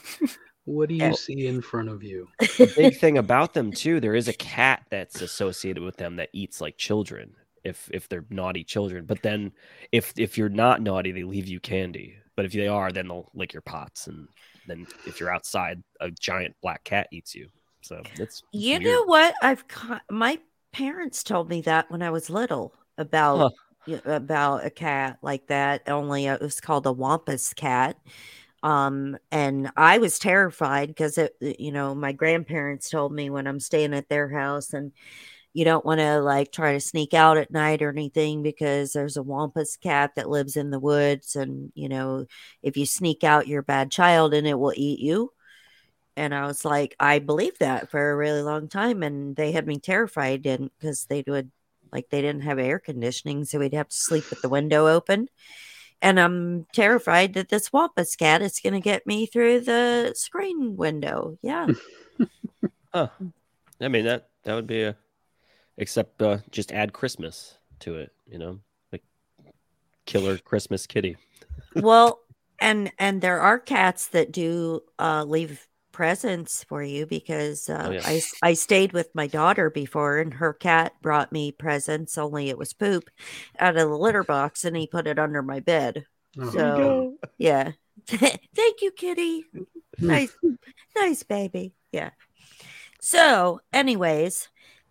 What 0.64 0.88
do 0.88 0.94
you 0.94 1.12
Yeah. 1.12 1.14
see 1.14 1.46
in 1.46 1.60
front 1.60 1.88
of 1.88 2.02
you? 2.02 2.28
The 2.58 2.66
big 2.66 2.94
thing 2.94 3.16
about 3.18 3.54
them 3.54 3.72
too, 3.72 4.00
there 4.00 4.14
is 4.14 4.28
a 4.28 4.32
cat 4.32 4.86
that's 4.90 5.20
associated 5.20 5.82
with 5.82 5.96
them 5.96 6.16
that 6.16 6.30
eats 6.32 6.60
like 6.60 6.76
children. 6.76 7.34
If 7.64 7.90
if 7.92 8.08
they're 8.08 8.24
naughty 8.30 8.64
children, 8.64 9.04
but 9.04 9.22
then 9.22 9.52
if 9.92 10.14
if 10.16 10.38
you're 10.38 10.48
not 10.48 10.80
naughty, 10.82 11.12
they 11.12 11.24
leave 11.24 11.46
you 11.48 11.60
candy. 11.60 12.16
But 12.40 12.46
if 12.46 12.52
they 12.52 12.68
are, 12.68 12.90
then 12.90 13.08
they'll 13.08 13.30
lick 13.34 13.52
your 13.52 13.60
pots, 13.60 14.06
and 14.06 14.26
then 14.66 14.86
if 15.04 15.20
you're 15.20 15.30
outside, 15.34 15.82
a 16.00 16.10
giant 16.10 16.56
black 16.62 16.84
cat 16.84 17.06
eats 17.12 17.34
you. 17.34 17.48
So 17.82 18.06
it's 18.18 18.42
You 18.52 18.78
weird. 18.78 18.82
know 18.82 19.04
what? 19.04 19.34
I've 19.42 19.64
my 20.10 20.38
parents 20.72 21.22
told 21.22 21.48
me 21.48 21.60
that 21.62 21.90
when 21.90 22.02
I 22.02 22.10
was 22.10 22.30
little 22.30 22.74
about 22.98 23.36
Huh. 23.36 23.50
about 24.04 24.64
a 24.64 24.70
cat 24.70 25.18
like 25.22 25.46
that. 25.48 25.88
Only 25.88 26.26
it 26.26 26.40
was 26.40 26.60
called 26.60 26.86
a 26.86 26.92
wampus 26.92 27.52
cat. 27.54 27.96
Um, 28.62 29.16
and 29.32 29.70
I 29.76 29.98
was 29.98 30.18
terrified 30.18 30.88
because 30.88 31.18
it, 31.18 31.34
you 31.40 31.72
know, 31.72 31.94
my 31.94 32.12
grandparents 32.12 32.90
told 32.90 33.12
me 33.12 33.30
when 33.30 33.46
I'm 33.46 33.60
staying 33.60 33.94
at 33.94 34.08
their 34.08 34.28
house 34.28 34.74
and 34.74 34.92
you 35.52 35.64
don't 35.64 35.84
want 35.84 36.00
to 36.00 36.20
like 36.20 36.52
try 36.52 36.72
to 36.74 36.80
sneak 36.80 37.14
out 37.14 37.36
at 37.36 37.50
night 37.50 37.82
or 37.82 37.90
anything 37.90 38.42
because 38.42 38.92
there's 38.92 39.16
a 39.16 39.22
wampus 39.22 39.76
cat 39.76 40.12
that 40.16 40.30
lives 40.30 40.56
in 40.56 40.70
the 40.70 40.78
woods 40.78 41.36
and 41.36 41.72
you 41.74 41.88
know 41.88 42.24
if 42.62 42.76
you 42.76 42.86
sneak 42.86 43.24
out 43.24 43.48
you're 43.48 43.60
a 43.60 43.64
bad 43.64 43.90
child 43.90 44.32
and 44.34 44.46
it 44.46 44.58
will 44.58 44.74
eat 44.76 45.00
you 45.00 45.32
and 46.16 46.34
I 46.34 46.46
was 46.46 46.64
like, 46.64 46.94
I 47.00 47.18
believed 47.18 47.60
that 47.60 47.90
for 47.90 48.10
a 48.10 48.16
really 48.16 48.42
long 48.42 48.68
time, 48.68 49.02
and 49.02 49.34
they 49.36 49.52
had 49.52 49.66
me 49.66 49.78
terrified, 49.78 50.44
and 50.44 50.70
because 50.78 51.04
they 51.06 51.24
would 51.26 51.50
like 51.92 52.10
they 52.10 52.20
didn't 52.20 52.42
have 52.42 52.58
air 52.58 52.78
conditioning, 52.78 53.44
so 53.44 53.58
we'd 53.58 53.74
have 53.74 53.88
to 53.88 53.96
sleep 53.96 54.28
with 54.28 54.42
the 54.42 54.48
window 54.48 54.86
open. 54.86 55.28
And 56.02 56.18
I'm 56.18 56.66
terrified 56.72 57.34
that 57.34 57.48
this 57.48 57.72
wampus 57.72 58.16
cat 58.16 58.42
is 58.42 58.60
going 58.60 58.72
to 58.74 58.80
get 58.80 59.06
me 59.06 59.26
through 59.26 59.60
the 59.60 60.12
screen 60.14 60.76
window. 60.76 61.38
Yeah, 61.42 61.68
Huh. 62.92 63.08
I 63.80 63.88
mean 63.88 64.04
that 64.04 64.28
that 64.44 64.54
would 64.54 64.66
be 64.66 64.82
a 64.82 64.96
except 65.80 66.22
uh, 66.22 66.38
just 66.50 66.70
add 66.70 66.92
Christmas 66.92 67.58
to 67.80 67.96
it, 67.96 68.12
you 68.30 68.38
know, 68.38 68.60
like 68.92 69.02
killer 70.06 70.38
Christmas 70.38 70.86
kitty. 70.86 71.16
well, 71.74 72.20
and 72.60 72.92
and 72.98 73.20
there 73.20 73.40
are 73.40 73.58
cats 73.58 74.06
that 74.08 74.30
do 74.30 74.82
uh, 74.98 75.24
leave 75.24 75.66
presents 75.92 76.62
for 76.64 76.82
you 76.82 77.04
because 77.04 77.68
uh, 77.68 77.86
Oh, 77.88 77.90
yeah. 77.90 78.02
I 78.04 78.16
s- 78.16 78.34
I 78.42 78.52
stayed 78.54 78.92
with 78.92 79.08
my 79.14 79.26
daughter 79.26 79.68
before 79.70 80.18
and 80.18 80.34
her 80.34 80.52
cat 80.52 80.92
brought 81.02 81.32
me 81.32 81.50
presents 81.50 82.16
only 82.16 82.48
it 82.48 82.56
was 82.56 82.72
poop 82.72 83.10
out 83.58 83.76
of 83.76 83.88
the 83.88 83.96
litter 83.96 84.22
box 84.22 84.64
and 84.64 84.76
he 84.76 84.86
put 84.86 85.06
it 85.08 85.18
under 85.18 85.42
my 85.42 85.58
bed. 85.60 86.04
Oh, 86.38 86.50
So- 86.52 87.14
yeah. 87.38 87.72
Thank 88.06 88.82
you 88.82 88.92
kitty. 88.92 89.44
Nice 89.98 90.34
nice 90.96 91.22
baby. 91.24 91.74
Yeah. 91.92 92.10
So 93.00 93.60
anyways 93.72 94.48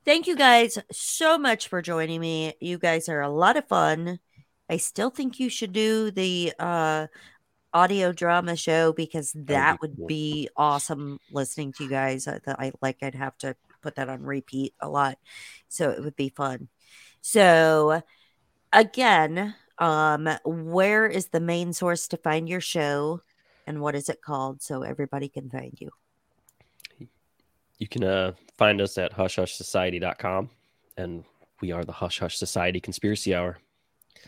thank 0.10 0.26
you 0.26 0.36
guys 0.36 0.80
so 0.92 1.38
much 1.38 1.68
for 1.68 1.84
joining 1.84 2.20
me. 2.20 2.52
You 2.60 2.80
guys 2.80 3.08
are 3.10 3.22
a 3.22 3.30
lot 3.30 3.58
of 3.58 3.68
fun. 3.68 4.18
I 4.68 4.78
still 4.78 5.12
think 5.12 5.40
you 5.40 5.50
should 5.50 5.72
do 5.72 6.10
the 6.10 6.52
uh 6.58 7.06
audio 7.76 8.12
drama 8.12 8.56
show 8.56 8.92
because 8.92 9.32
that 9.36 9.80
would 9.82 10.08
be 10.08 10.50
awesome 10.58 11.20
listening 11.32 11.74
to 11.74 11.84
you 11.84 11.92
guys. 11.92 12.28
I, 12.28 12.40
I 12.48 12.72
like 12.82 13.04
I'd 13.04 13.14
have 13.14 13.38
to 13.40 13.56
put 13.84 13.98
that 13.98 14.10
on 14.10 14.24
repeat 14.24 14.74
a 14.82 14.90
lot. 14.90 15.20
So 15.68 15.92
it 15.92 16.04
would 16.04 16.16
be 16.16 16.30
fun. 16.30 16.70
So 17.22 18.02
again, 18.74 19.54
um 19.78 20.28
where 20.44 21.06
is 21.06 21.28
the 21.28 21.40
main 21.40 21.72
source 21.72 22.08
to 22.08 22.18
find 22.18 22.50
your 22.50 22.62
show 22.62 23.22
and 23.68 23.80
what 23.80 23.94
is 23.94 24.10
it 24.10 24.24
called 24.24 24.64
so 24.64 24.82
everybody 24.82 25.30
can 25.30 25.52
find 25.52 25.78
you? 25.80 25.92
You 27.80 27.88
can 27.88 28.04
uh, 28.04 28.34
find 28.58 28.82
us 28.82 28.98
at 28.98 29.14
hushhushsociety.com, 29.14 30.50
and 30.98 31.24
we 31.62 31.72
are 31.72 31.84
the 31.84 31.94
Hush 31.94 32.20
Hush 32.20 32.38
Society 32.38 32.80
Conspiracy 32.80 33.34
Hour. 33.34 33.58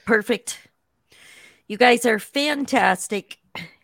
Perfect. 0.05 0.69
You 1.67 1.77
guys 1.77 2.05
are 2.05 2.19
fantastic. 2.19 3.37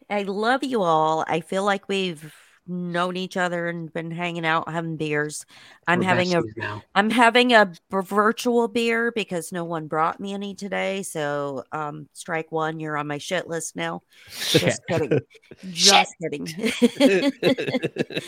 I 0.09 0.23
love 0.23 0.63
you 0.63 0.81
all. 0.81 1.25
I 1.27 1.41
feel 1.41 1.63
like 1.63 1.87
we've 1.89 2.33
known 2.67 3.15
each 3.17 3.37
other 3.37 3.67
and 3.67 3.91
been 3.93 4.11
hanging 4.11 4.45
out 4.45 4.69
having 4.69 4.97
beers. 4.97 5.45
I'm 5.87 5.99
We're 5.99 6.05
having 6.05 6.33
a 6.35 6.41
now. 6.55 6.83
I'm 6.95 7.09
having 7.09 7.53
a 7.53 7.65
v- 7.65 7.79
virtual 8.03 8.67
beer 8.67 9.11
because 9.11 9.51
no 9.51 9.63
one 9.63 9.87
brought 9.87 10.19
me 10.19 10.33
any 10.33 10.53
today. 10.55 11.03
So 11.03 11.63
um 11.71 12.07
strike 12.13 12.51
one, 12.51 12.79
you're 12.79 12.97
on 12.97 13.07
my 13.07 13.17
shit 13.17 13.47
list 13.47 13.75
now. 13.75 14.01
Just 14.49 14.81
kidding. 14.87 15.19
Just 15.71 16.13
kidding. 16.21 16.47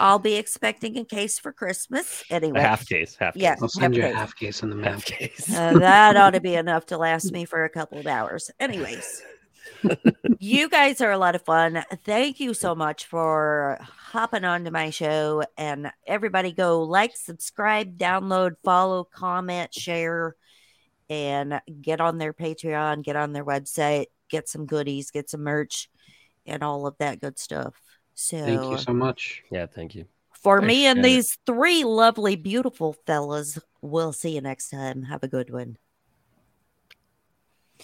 I'll 0.00 0.20
be 0.20 0.34
expecting 0.36 0.96
a 0.98 1.04
case 1.04 1.40
for 1.40 1.52
Christmas 1.52 2.22
A 2.30 2.34
anyway. 2.34 2.60
half 2.60 2.86
case, 2.88 3.16
half 3.18 3.34
Yeah. 3.36 3.54
case, 3.54 3.62
I'll 3.62 3.68
send 3.68 3.96
you 3.96 4.04
a 4.04 4.12
half 4.14 4.36
case 4.36 4.62
in 4.62 4.70
the 4.70 4.88
half 4.88 5.04
case. 5.04 5.52
Uh, 5.52 5.76
that 5.78 6.16
ought 6.16 6.30
to 6.34 6.40
be 6.40 6.54
enough 6.56 6.86
to 6.86 6.98
last 6.98 7.32
me 7.32 7.44
for 7.44 7.64
a 7.64 7.68
couple 7.68 7.98
of 7.98 8.06
hours. 8.06 8.48
Anyways, 8.60 9.22
you 10.38 10.68
guys 10.68 11.00
are 11.00 11.12
a 11.12 11.18
lot 11.18 11.34
of 11.34 11.42
fun. 11.42 11.84
Thank 12.04 12.40
you 12.40 12.54
so 12.54 12.74
much 12.74 13.06
for 13.06 13.78
hopping 13.80 14.44
onto 14.44 14.70
my 14.70 14.90
show. 14.90 15.42
And 15.56 15.90
everybody 16.06 16.52
go 16.52 16.82
like, 16.82 17.16
subscribe, 17.16 17.98
download, 17.98 18.56
follow, 18.64 19.04
comment, 19.04 19.72
share, 19.74 20.36
and 21.10 21.60
get 21.80 22.00
on 22.00 22.18
their 22.18 22.32
Patreon, 22.32 23.02
get 23.02 23.16
on 23.16 23.32
their 23.32 23.44
website, 23.44 24.06
get 24.28 24.48
some 24.48 24.66
goodies, 24.66 25.10
get 25.10 25.30
some 25.30 25.42
merch, 25.42 25.88
and 26.46 26.62
all 26.62 26.86
of 26.86 26.96
that 26.98 27.20
good 27.20 27.38
stuff. 27.38 27.74
So 28.14 28.38
Thank 28.38 28.70
you 28.70 28.78
so 28.78 28.92
much. 28.92 29.42
Yeah, 29.50 29.66
thank 29.66 29.94
you. 29.94 30.06
for 30.32 30.58
Thanks, 30.58 30.68
me 30.68 30.86
and 30.86 30.98
Janet. 30.98 31.04
these 31.04 31.38
three 31.46 31.84
lovely, 31.84 32.36
beautiful 32.36 32.96
fellas, 33.06 33.58
we'll 33.80 34.12
see 34.12 34.34
you 34.34 34.40
next 34.40 34.70
time. 34.70 35.02
Have 35.04 35.22
a 35.22 35.28
good 35.28 35.50
one. 35.50 35.78